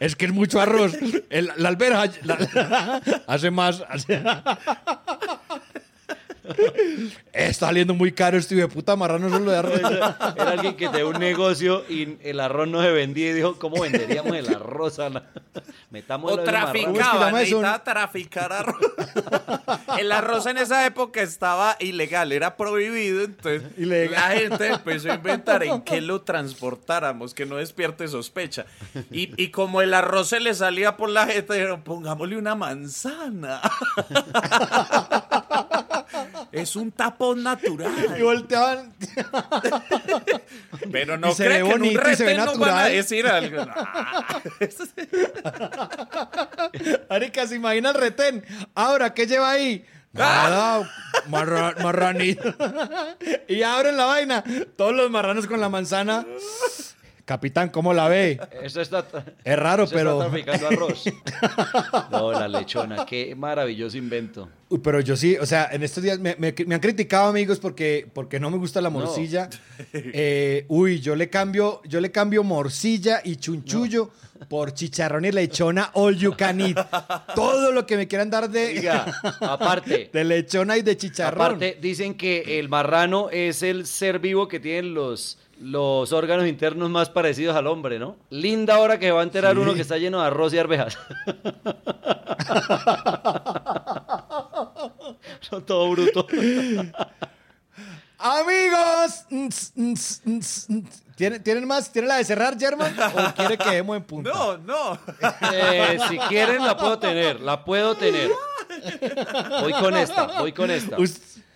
es 0.00 0.16
que 0.16 0.26
es 0.26 0.32
mucho 0.32 0.60
arroz. 0.60 0.92
El- 1.30 1.50
la 1.56 1.68
alberja 1.68 2.04
la- 2.22 3.00
hace 3.26 3.50
más. 3.50 3.82
hace- 3.88 4.22
Está 7.32 7.66
saliendo 7.66 7.94
muy 7.94 8.12
caro 8.12 8.36
este 8.36 8.54
hijo 8.54 8.68
de 8.68 8.72
puta 8.72 8.96
marrano 8.96 9.30
solo 9.30 9.50
de 9.50 9.58
arroz. 9.58 9.80
Era 9.80 10.50
alguien 10.50 10.76
que 10.76 10.88
tenía 10.88 11.06
un 11.06 11.18
negocio 11.18 11.84
y 11.88 12.18
el 12.22 12.40
arroz 12.40 12.68
no 12.68 12.82
se 12.82 12.90
vendía 12.90 13.30
y 13.30 13.32
dijo, 13.32 13.58
¿cómo 13.58 13.82
venderíamos 13.82 14.36
el 14.36 14.54
arroz? 14.54 14.98
Ana? 14.98 15.24
Metamos 15.90 16.32
O 16.32 16.38
traficaba, 16.40 17.32
necesitaba 17.32 17.82
traficar 17.82 18.52
arroz. 18.52 18.76
el 19.98 20.12
arroz 20.12 20.46
en 20.46 20.58
esa 20.58 20.84
época 20.86 21.22
estaba 21.22 21.76
ilegal, 21.80 22.32
era 22.32 22.56
prohibido, 22.56 23.22
entonces 23.22 23.62
la 23.76 24.30
gente 24.30 24.68
empezó 24.68 25.12
a 25.12 25.14
inventar 25.14 25.62
en 25.62 25.82
qué 25.82 26.00
lo 26.00 26.22
transportáramos, 26.22 27.32
que 27.32 27.46
no 27.46 27.56
despierte 27.56 28.08
sospecha. 28.08 28.66
Y, 29.10 29.30
y 29.42 29.50
como 29.50 29.82
el 29.82 29.94
arroz 29.94 30.28
se 30.28 30.40
le 30.40 30.54
salía 30.54 30.96
por 30.96 31.10
la 31.10 31.26
jeta, 31.26 31.54
dijeron, 31.54 31.82
pongámosle 31.82 32.36
una 32.36 32.54
manzana. 32.54 33.60
es 36.54 36.76
un 36.76 36.92
tapón 36.92 37.42
natural. 37.42 37.92
Y 38.18 38.22
volteaban. 38.22 38.92
Pero 40.92 41.16
no 41.16 41.30
Y 41.30 41.34
se 41.34 41.48
ve 41.48 41.54
creo 41.60 41.68
que 41.68 41.72
en 41.74 41.82
un 41.82 41.94
retén 41.94 42.36
nos 42.36 42.58
van 42.58 42.70
a 42.70 42.74
natural. 42.74 42.92
decir 42.92 43.26
algo. 43.26 43.64
No. 43.66 43.74
Marica, 47.10 47.46
se 47.46 47.56
imagina 47.56 47.90
el 47.90 47.94
retén. 47.96 48.44
Ahora, 48.74 49.14
¿qué 49.14 49.26
lleva 49.26 49.50
ahí? 49.50 49.84
Nada, 50.12 50.88
marra- 51.28 51.74
marranito. 51.82 52.54
y 53.48 53.62
abren 53.62 53.96
la 53.96 54.04
vaina. 54.06 54.44
Todos 54.76 54.94
los 54.94 55.10
marranos 55.10 55.46
con 55.46 55.60
la 55.60 55.68
manzana. 55.68 56.24
Capitán, 57.24 57.70
¿cómo 57.70 57.94
la 57.94 58.06
ve? 58.08 58.38
Eso 58.62 58.82
está, 58.82 59.06
Es 59.44 59.58
raro, 59.58 59.84
eso 59.84 59.94
pero- 59.94 60.18
Está 60.22 60.30
traficando 60.30 60.66
arroz. 60.68 61.04
No, 62.10 62.32
la 62.32 62.48
lechona, 62.48 63.06
qué 63.06 63.34
maravilloso 63.34 63.96
invento. 63.96 64.48
Pero 64.82 65.00
yo 65.00 65.16
sí, 65.16 65.36
o 65.38 65.46
sea, 65.46 65.68
en 65.72 65.82
estos 65.82 66.02
días 66.02 66.18
me, 66.18 66.36
me- 66.38 66.54
me 66.66 66.74
han 66.74 66.80
criticado 66.80 67.28
amigos 67.28 67.60
porque, 67.60 68.06
porque 68.12 68.38
no 68.38 68.50
me 68.50 68.58
gusta 68.58 68.80
la 68.80 68.90
morcilla. 68.90 69.48
Eh, 69.92 70.64
uy, 70.68 71.00
yo 71.00 71.16
le 71.16 71.30
cambio, 71.30 71.80
yo 71.86 72.00
le 72.00 72.10
cambio 72.10 72.42
morcilla 72.44 73.20
y 73.24 73.36
chunchullo 73.36 74.10
por 74.48 74.74
chicharrón 74.74 75.24
y 75.24 75.32
lechona 75.32 75.90
all 75.94 76.16
you 76.16 76.36
can 76.36 76.60
eat. 76.60 76.76
Todo 77.34 77.72
lo 77.72 77.86
que 77.86 77.96
me 77.96 78.06
quieran 78.08 78.28
dar 78.30 78.50
de, 78.50 78.66
Oiga, 78.78 79.06
aparte. 79.40 80.10
de 80.12 80.24
lechona 80.24 80.76
y 80.76 80.82
de 80.82 80.96
chicharrón. 80.96 81.40
Aparte, 81.40 81.78
dicen 81.80 82.14
que 82.14 82.58
el 82.58 82.68
marrano 82.68 83.30
es 83.30 83.62
el 83.62 83.86
ser 83.86 84.18
vivo 84.18 84.46
que 84.48 84.60
tiene 84.60 84.88
los, 84.88 85.38
los 85.60 86.12
órganos 86.12 86.46
internos 86.46 86.90
más 86.90 87.10
parecidos 87.10 87.56
al 87.56 87.66
hombre, 87.66 87.98
¿no? 87.98 88.16
Linda 88.30 88.78
hora 88.78 88.98
que 88.98 89.10
va 89.10 89.20
a 89.20 89.24
enterar 89.24 89.54
Sí. 89.54 89.60
uno 89.60 89.74
que 89.74 89.80
está 89.82 89.96
lleno 89.98 90.20
de 90.20 90.26
arroz 90.26 90.52
y 90.54 90.58
arvejas. 90.58 90.98
No, 95.50 95.60
Todo 95.62 95.90
bruto. 95.90 96.26
Amigos. 98.18 99.24
¿Tienen, 101.16 101.42
¿tienen 101.42 101.66
más? 101.66 101.92
¿Tienen 101.92 102.08
la 102.08 102.16
de 102.16 102.24
cerrar, 102.24 102.58
German? 102.58 102.94
¿O 102.98 103.34
quiere 103.34 103.58
que 103.58 103.70
demos 103.70 103.96
en 103.96 104.02
punta? 104.04 104.30
No, 104.30 104.56
no. 104.58 104.98
Eh, 105.52 105.98
si 106.08 106.18
quieren, 106.18 106.64
la 106.64 106.76
puedo 106.76 106.98
tener. 106.98 107.40
La 107.40 107.64
puedo 107.64 107.94
tener. 107.94 108.30
Voy 109.60 109.72
con 109.74 109.96
esta, 109.96 110.24
voy 110.40 110.52
con 110.52 110.70
esta. 110.70 110.96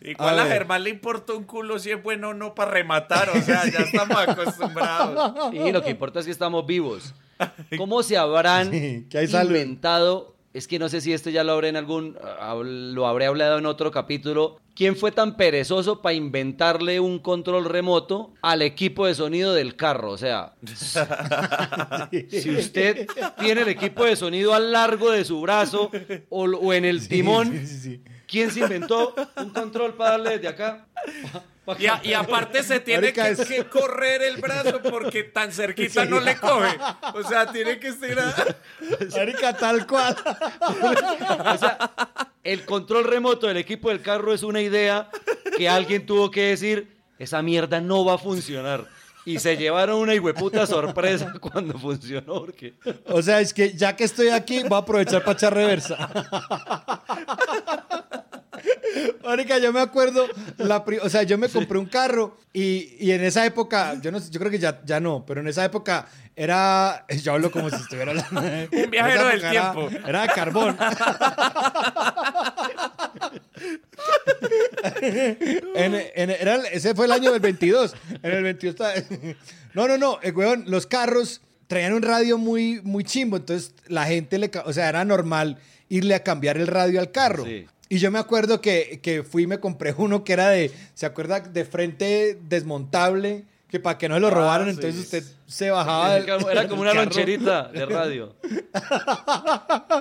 Igual 0.01 0.39
A 0.39 0.43
a. 0.43 0.47
Germán 0.47 0.85
le 0.85 0.91
importa 0.91 1.33
un 1.33 1.45
culo 1.45 1.79
si 1.79 1.91
es 1.91 2.03
bueno 2.03 2.31
o 2.31 2.35
no 2.35 2.55
para 2.55 2.71
rematar, 2.71 3.31
o 3.31 3.43
sea, 3.43 3.65
ya 3.71 3.81
estamos 3.81 4.17
acostumbrados. 4.29 5.55
Y 5.55 5.73
lo 5.73 5.83
que 5.83 5.91
importa 5.91 6.21
es 6.21 6.27
que 6.27 6.33
estamos 6.33 6.67
vivos. 6.67 7.15
¿Cómo 7.77 8.03
se 8.03 8.17
habrán 8.17 8.71
Sí, 8.71 9.07
que 9.11 9.19
hay 9.19 9.27
salud. 9.29 9.51
inventado? 9.51 10.35
Es 10.55 10.67
que 10.67 10.79
no 10.79 10.89
sé 10.89 11.01
si 11.01 11.13
este 11.13 11.31
ya 11.31 11.45
lo 11.45 11.53
habré 11.53 11.69
en 11.69 11.77
algún, 11.77 12.17
lo 12.95 13.07
habré 13.07 13.27
hablado 13.27 13.59
en 13.59 13.67
otro 13.67 13.91
capítulo. 13.91 14.59
¿Quién 14.75 14.97
fue 14.97 15.13
tan 15.13 15.37
perezoso 15.37 16.01
para 16.03 16.15
inventarle 16.15 17.01
un 17.01 17.19
control 17.19 17.65
remoto 17.67 18.33
al 18.43 18.63
equipo 18.63 19.07
de 19.07 19.15
sonido 19.15 19.53
del 19.53 19.77
carro? 19.77 20.11
O 20.13 20.19
sea, 20.19 20.55
si 22.31 22.51
usted 22.51 23.07
tiene 23.41 23.63
el 23.63 23.69
equipo 23.69 24.05
de 24.05 24.17
sonido 24.17 24.55
al 24.55 24.73
largo 24.73 25.11
de 25.11 25.25
su 25.25 25.41
brazo 25.41 25.91
o, 26.29 26.45
o 26.45 26.73
en 26.73 26.85
el 26.85 27.07
timón, 27.09 27.53
Sí, 27.53 27.67
sí, 27.67 27.79
sí. 27.81 28.03
¿Quién 28.29 28.53
se 28.53 28.61
inventó 28.61 29.15
un 29.37 29.51
control 29.51 29.95
para 29.95 30.11
darle 30.13 30.31
desde 30.39 30.49
acá? 30.49 30.87
Y, 31.79 31.85
a- 31.87 32.01
y 32.03 32.15
aparte 32.15 32.63
se 32.63 32.81
tiene 32.81 33.13
que, 33.13 33.29
es- 33.29 33.45
que 33.47 33.67
correr 33.67 34.23
el 34.23 34.39
brazo 34.39 34.81
porque 34.81 35.23
tan 35.25 35.53
cerquita 35.53 36.07
no 36.07 36.19
le 36.19 36.35
coge. 36.39 36.79
O 37.13 37.23
sea, 37.29 37.45
tiene 37.53 37.79
que 37.79 37.89
estirar. 37.89 38.57
Marica, 39.15 39.53
tal 39.55 39.87
cual. 39.87 40.17
O 41.55 41.59
sea, 41.59 41.91
el 42.43 42.65
control 42.65 43.05
remoto 43.05 43.49
del 43.49 43.59
equipo 43.59 43.91
del 43.91 44.01
carro 44.01 44.33
es 44.33 44.43
una 44.45 44.63
idea 44.63 45.11
que 45.59 45.69
alguien 45.69 46.07
tuvo 46.07 46.31
que 46.31 46.45
decir, 46.49 46.89
esa 47.19 47.43
mierda 47.43 47.83
no 47.83 48.03
va 48.03 48.15
a 48.15 48.19
funcionar. 48.19 48.87
Y 49.27 49.39
se 49.39 49.59
llevaron 49.59 49.99
una 49.99 50.15
hijueputa 50.15 50.67
sorpresa 50.67 51.35
cuando 51.39 51.79
funcionó, 51.79 52.41
porque... 52.47 52.77
O 53.11 53.21
sea, 53.21 53.43
es 53.43 53.53
que 53.53 53.75
ya 53.75 53.95
que 53.95 54.05
estoy 54.05 54.29
aquí, 54.31 54.63
voy 54.63 54.77
a 54.77 54.79
aprovechar 54.79 55.21
para 55.23 55.33
echar 55.35 55.53
reversa. 55.53 56.09
Marica, 59.25 59.59
yo 59.59 59.73
me 59.73 59.81
acuerdo, 59.81 60.27
la 60.59 60.85
pri- 60.85 60.99
o 61.03 61.09
sea, 61.09 61.23
yo 61.23 61.37
me 61.39 61.49
compré 61.49 61.79
un 61.79 61.87
carro 61.87 62.37
y, 62.53 62.97
y 62.99 63.13
en 63.13 63.23
esa 63.25 63.45
época, 63.47 63.95
yo 64.01 64.11
no 64.11 64.21
sé, 64.21 64.31
yo 64.31 64.39
creo 64.41 64.51
que 64.51 64.59
ya, 64.59 64.81
ya 64.85 65.01
no, 65.01 65.25
pero 65.27 65.41
en 65.41 65.49
esa 65.49 65.65
época 65.65 66.07
era, 66.37 67.05
yo 67.23 67.33
hablo 67.33 67.51
como 67.51 67.69
si 67.71 67.77
estuviera 67.77 68.11
hablando. 68.13 68.41
de- 68.41 68.69
Un 68.85 68.91
viajero 68.91 69.27
del 69.29 69.41
era- 69.41 69.51
tiempo. 69.51 69.89
Era, 70.07 70.23
de 70.23 70.29
carbón. 70.29 70.77
En- 75.75 75.95
en- 76.15 76.31
era 76.31 76.57
el- 76.57 76.67
ese 76.67 76.95
fue 76.95 77.07
el 77.07 77.13
año 77.13 77.33
del 77.33 77.41
22. 77.41 77.95
En 78.23 78.31
el 78.33 78.43
22 78.43 78.75
estaba- 78.75 78.95
No, 79.75 79.87
no, 79.89 79.99
no, 79.99 80.19
eh, 80.23 80.31
weón, 80.33 80.65
los 80.67 80.87
carros 80.87 81.41
traían 81.67 81.93
un 81.93 82.03
radio 82.03 82.39
muy, 82.39 82.81
muy 82.83 83.05
chimbo, 83.05 83.37
entonces 83.37 83.75
la 83.87 84.05
gente 84.07 84.39
le, 84.39 84.51
o 84.65 84.73
sea, 84.73 84.89
era 84.89 85.05
normal 85.05 85.59
irle 85.89 86.15
a 86.15 86.23
cambiar 86.23 86.57
el 86.57 86.67
radio 86.67 87.01
al 87.01 87.11
carro. 87.13 87.45
Sí. 87.45 87.67
Y 87.89 87.99
yo 87.99 88.11
me 88.11 88.19
acuerdo 88.19 88.61
que, 88.61 89.01
que 89.03 89.23
fui 89.23 89.45
y 89.45 89.47
me 89.47 89.61
compré 89.61 89.93
uno 89.97 90.25
que 90.25 90.33
era 90.35 90.51
de, 90.51 90.71
¿se 90.95 91.07
acuerda? 91.07 91.41
De 91.41 91.65
frente 91.65 92.39
desmontable, 92.49 93.45
que 93.69 93.81
para 93.81 93.99
que 93.99 94.09
no 94.09 94.15
se 94.17 94.21
lo 94.21 94.29
Ah, 94.29 94.31
robaran, 94.31 94.67
sí, 94.69 94.75
entonces 94.75 95.01
usted 95.01 95.25
se 95.47 95.71
bajaba. 95.71 96.15
del- 96.15 96.29
Era 96.51 96.69
como 96.69 96.83
una 96.83 96.91
carro. 96.93 97.05
loncherita 97.05 97.69
de 97.69 97.87
radio. 97.87 98.35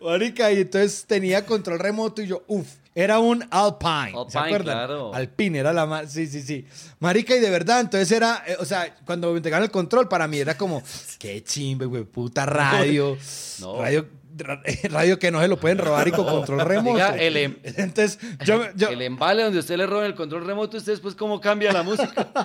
Marica, 0.00 0.52
y 0.52 0.60
entonces 0.60 1.04
tenía 1.06 1.44
control 1.46 1.78
remoto 1.78 2.22
y 2.22 2.26
yo, 2.26 2.42
uff, 2.46 2.66
era 2.94 3.18
un 3.18 3.44
Alpine. 3.50 4.12
¿Se 4.28 4.38
Alpine, 4.38 4.56
acuerdan? 4.56 4.76
claro. 4.76 5.14
Alpine 5.14 5.58
era 5.58 5.72
la 5.72 5.86
más. 5.86 6.12
Sí, 6.12 6.26
sí, 6.26 6.42
sí. 6.42 6.66
Marica, 6.98 7.34
y 7.36 7.40
de 7.40 7.50
verdad, 7.50 7.80
entonces 7.80 8.10
era, 8.12 8.42
eh, 8.46 8.56
o 8.58 8.64
sea, 8.64 8.94
cuando 9.04 9.30
me 9.32 9.38
entregaron 9.38 9.64
el 9.64 9.70
control, 9.70 10.08
para 10.08 10.26
mí 10.28 10.38
era 10.38 10.56
como, 10.56 10.82
qué 11.18 11.42
chimbe, 11.42 11.86
güey, 11.86 12.04
puta 12.04 12.46
radio. 12.46 13.16
No. 13.60 13.80
Radio, 13.80 14.02
ra- 14.02 14.08
radio 14.90 15.18
que 15.18 15.30
no 15.30 15.40
se 15.40 15.48
lo 15.48 15.58
pueden 15.58 15.78
robar 15.78 16.08
y 16.08 16.12
con 16.12 16.26
control 16.26 16.60
remoto. 16.60 16.94
Diga, 16.96 17.16
el 17.16 17.36
em- 17.36 17.56
Entonces, 17.62 18.18
yo, 18.44 18.62
yo, 18.74 18.88
El 18.88 19.02
embale 19.02 19.42
donde 19.42 19.58
usted 19.58 19.76
le 19.76 19.86
roba 19.86 20.06
el 20.06 20.14
control 20.14 20.46
remoto, 20.46 20.76
usted 20.76 20.92
después 20.92 21.14
cómo 21.14 21.40
cambia 21.40 21.72
la 21.72 21.82
música. 21.82 22.28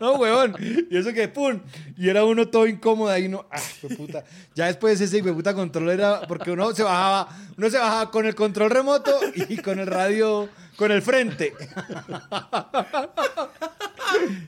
No, 0.00 0.16
weón. 0.16 0.54
Y 0.90 0.96
eso 0.96 1.12
que, 1.12 1.28
pum. 1.28 1.60
Y 1.96 2.08
era 2.10 2.24
uno 2.24 2.48
todo 2.48 2.66
incómodo 2.66 3.10
ahí, 3.10 3.28
no. 3.28 3.46
Ah, 3.50 3.60
puta. 3.96 4.24
Ya 4.54 4.66
después 4.66 5.00
ese 5.00 5.22
puta 5.22 5.54
control 5.54 5.88
era. 5.90 6.20
Porque 6.22 6.50
uno 6.50 6.74
se 6.74 6.82
bajaba. 6.82 7.28
Uno 7.56 7.70
se 7.70 7.78
bajaba 7.78 8.10
con 8.10 8.26
el 8.26 8.34
control 8.34 8.70
remoto 8.70 9.18
y 9.34 9.56
con 9.58 9.78
el 9.78 9.86
radio. 9.86 10.48
Con 10.76 10.92
el 10.92 11.00
frente. 11.02 11.54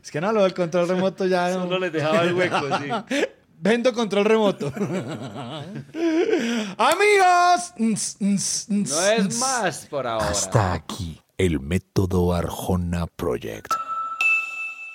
Es 0.02 0.10
que 0.10 0.20
no, 0.20 0.32
lo 0.32 0.44
del 0.44 0.54
control 0.54 0.88
remoto 0.88 1.26
ya 1.26 1.50
no. 1.50 1.64
Solo 1.64 1.78
les 1.80 1.92
dejaba 1.92 2.22
el 2.22 2.32
hueco, 2.32 2.60
sí. 2.78 3.24
Vendo 3.60 3.92
control 3.92 4.24
remoto. 4.24 4.72
Amigos. 6.76 7.72
No 8.68 9.06
es 9.10 9.38
más 9.38 9.86
por 9.86 10.06
ahora. 10.06 10.28
Hasta 10.30 10.72
aquí 10.72 11.20
el 11.36 11.60
método 11.60 12.32
Arjona 12.34 13.06
Project. 13.06 13.72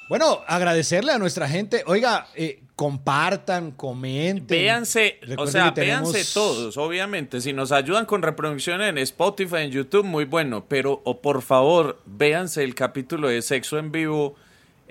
Bueno, 0.09 0.39
agradecerle 0.47 1.11
a 1.11 1.17
nuestra 1.17 1.47
gente. 1.49 1.83
Oiga, 1.87 2.27
eh, 2.35 2.63
compartan, 2.75 3.71
comenten. 3.71 4.45
Véanse, 4.47 5.19
o 5.37 5.47
sea, 5.47 5.73
tenemos- 5.73 6.11
véanse 6.13 6.33
todos, 6.33 6.77
obviamente. 6.77 7.41
Si 7.41 7.51
nos 7.53 7.71
ayudan 7.71 8.05
con 8.05 8.21
reproducción 8.21 8.81
en 8.81 8.97
Spotify, 8.99 9.57
en 9.59 9.71
YouTube, 9.71 10.05
muy 10.05 10.25
bueno. 10.25 10.65
Pero, 10.67 11.01
o 11.05 11.21
por 11.21 11.41
favor, 11.41 12.01
véanse 12.05 12.63
el 12.63 12.75
capítulo 12.75 13.27
de 13.29 13.41
Sexo 13.41 13.77
en 13.77 13.91
Vivo. 13.91 14.35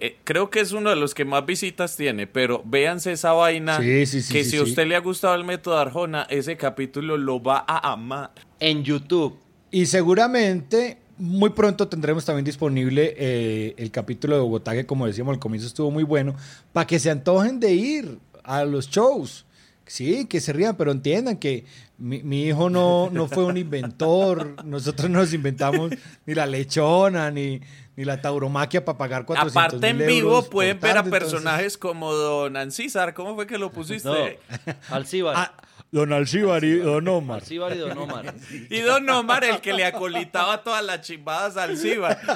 Eh, 0.04 0.16
creo 0.24 0.50
que 0.50 0.58
es 0.58 0.72
uno 0.72 0.90
de 0.90 0.96
los 0.96 1.14
que 1.14 1.24
más 1.24 1.46
visitas 1.46 1.96
tiene, 1.96 2.26
pero 2.26 2.60
véanse 2.64 3.12
esa 3.12 3.34
vaina. 3.34 3.78
Sí, 3.78 4.04
sí, 4.06 4.20
sí, 4.20 4.32
que 4.32 4.42
si 4.42 4.56
a 4.56 4.62
usted 4.64 4.84
le 4.84 4.96
ha 4.96 4.98
gustado 4.98 5.36
el 5.36 5.44
método 5.44 5.78
Arjona, 5.78 6.26
ese 6.28 6.56
capítulo 6.56 7.16
lo 7.16 7.40
va 7.40 7.64
a 7.68 7.92
amar. 7.92 8.32
En 8.58 8.82
YouTube. 8.82 9.38
Y 9.70 9.86
seguramente 9.86 10.98
muy 11.18 11.50
pronto 11.50 11.86
tendremos 11.86 12.24
también 12.24 12.44
disponible 12.44 13.14
eh, 13.16 13.74
el 13.76 13.92
capítulo 13.92 14.34
de 14.34 14.40
Bogotá, 14.40 14.72
que 14.72 14.84
como 14.86 15.06
decíamos 15.06 15.34
al 15.34 15.38
comienzo 15.38 15.68
estuvo 15.68 15.92
muy 15.92 16.02
bueno, 16.02 16.34
para 16.72 16.84
que 16.84 16.98
se 16.98 17.08
antojen 17.08 17.60
de 17.60 17.72
ir 17.72 18.18
a 18.42 18.64
los 18.64 18.90
shows. 18.90 19.46
Sí, 19.86 20.24
que 20.24 20.40
se 20.40 20.52
rían, 20.52 20.76
pero 20.76 20.90
entiendan 20.90 21.36
que 21.36 21.64
mi, 21.98 22.22
mi 22.24 22.44
hijo 22.44 22.70
no, 22.70 23.08
no 23.10 23.28
fue 23.28 23.44
un 23.44 23.56
inventor. 23.56 24.56
Nosotros 24.64 25.08
no 25.10 25.20
nos 25.20 25.32
inventamos 25.32 25.92
ni 26.26 26.34
la 26.34 26.46
lechona, 26.46 27.30
ni, 27.30 27.60
ni 27.96 28.04
la 28.04 28.20
tauromaquia 28.20 28.84
para 28.84 28.96
pagar 28.98 29.24
400 29.26 29.56
Aparte 29.74 29.88
en 29.88 29.98
vivo 29.98 30.30
euros 30.30 30.48
pueden 30.48 30.80
ver 30.80 30.96
a 30.96 31.00
entonces- 31.00 31.20
personajes 31.20 31.76
como 31.78 32.12
Don 32.14 32.56
Ancísar. 32.56 33.12
¿Cómo 33.14 33.34
fue 33.34 33.46
que 33.46 33.58
lo 33.58 33.70
pusiste? 33.70 34.08
No, 34.08 34.74
Alcíbar. 34.96 35.34
Ah, 35.36 35.52
Don 35.90 36.10
Alcíbar 36.12 36.64
y 36.64 36.78
Don 36.78 37.06
Omar. 37.06 37.40
Alcíbar 37.40 37.74
y 37.74 37.78
Don 37.78 37.98
Omar. 37.98 38.34
Y 38.70 38.80
Don 38.80 39.06
Omar, 39.10 39.44
el 39.44 39.60
que 39.60 39.74
le 39.74 39.84
acolitaba 39.84 40.62
todas 40.62 40.82
las 40.82 41.02
chimbadas 41.02 41.56
al 41.58 41.70
Alcíbar. 41.70 42.18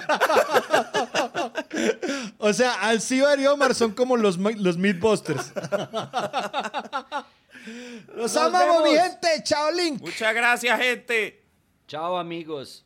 O 2.39 2.53
sea, 2.53 2.75
Alcíbar 2.89 3.39
y 3.41 3.47
Omar 3.47 3.75
son 3.75 3.93
como 3.93 4.17
los, 4.17 4.37
los 4.39 4.77
Mythbusters. 4.79 5.53
Los 8.15 8.33
Nos 8.33 8.37
amamos, 8.37 8.85
mi 8.85 8.91
gente. 8.97 9.29
Chao, 9.43 9.73
Link. 9.73 10.01
Muchas 10.01 10.33
gracias, 10.33 10.79
gente. 10.81 11.43
Chao, 11.89 12.17
amigos. 12.17 12.86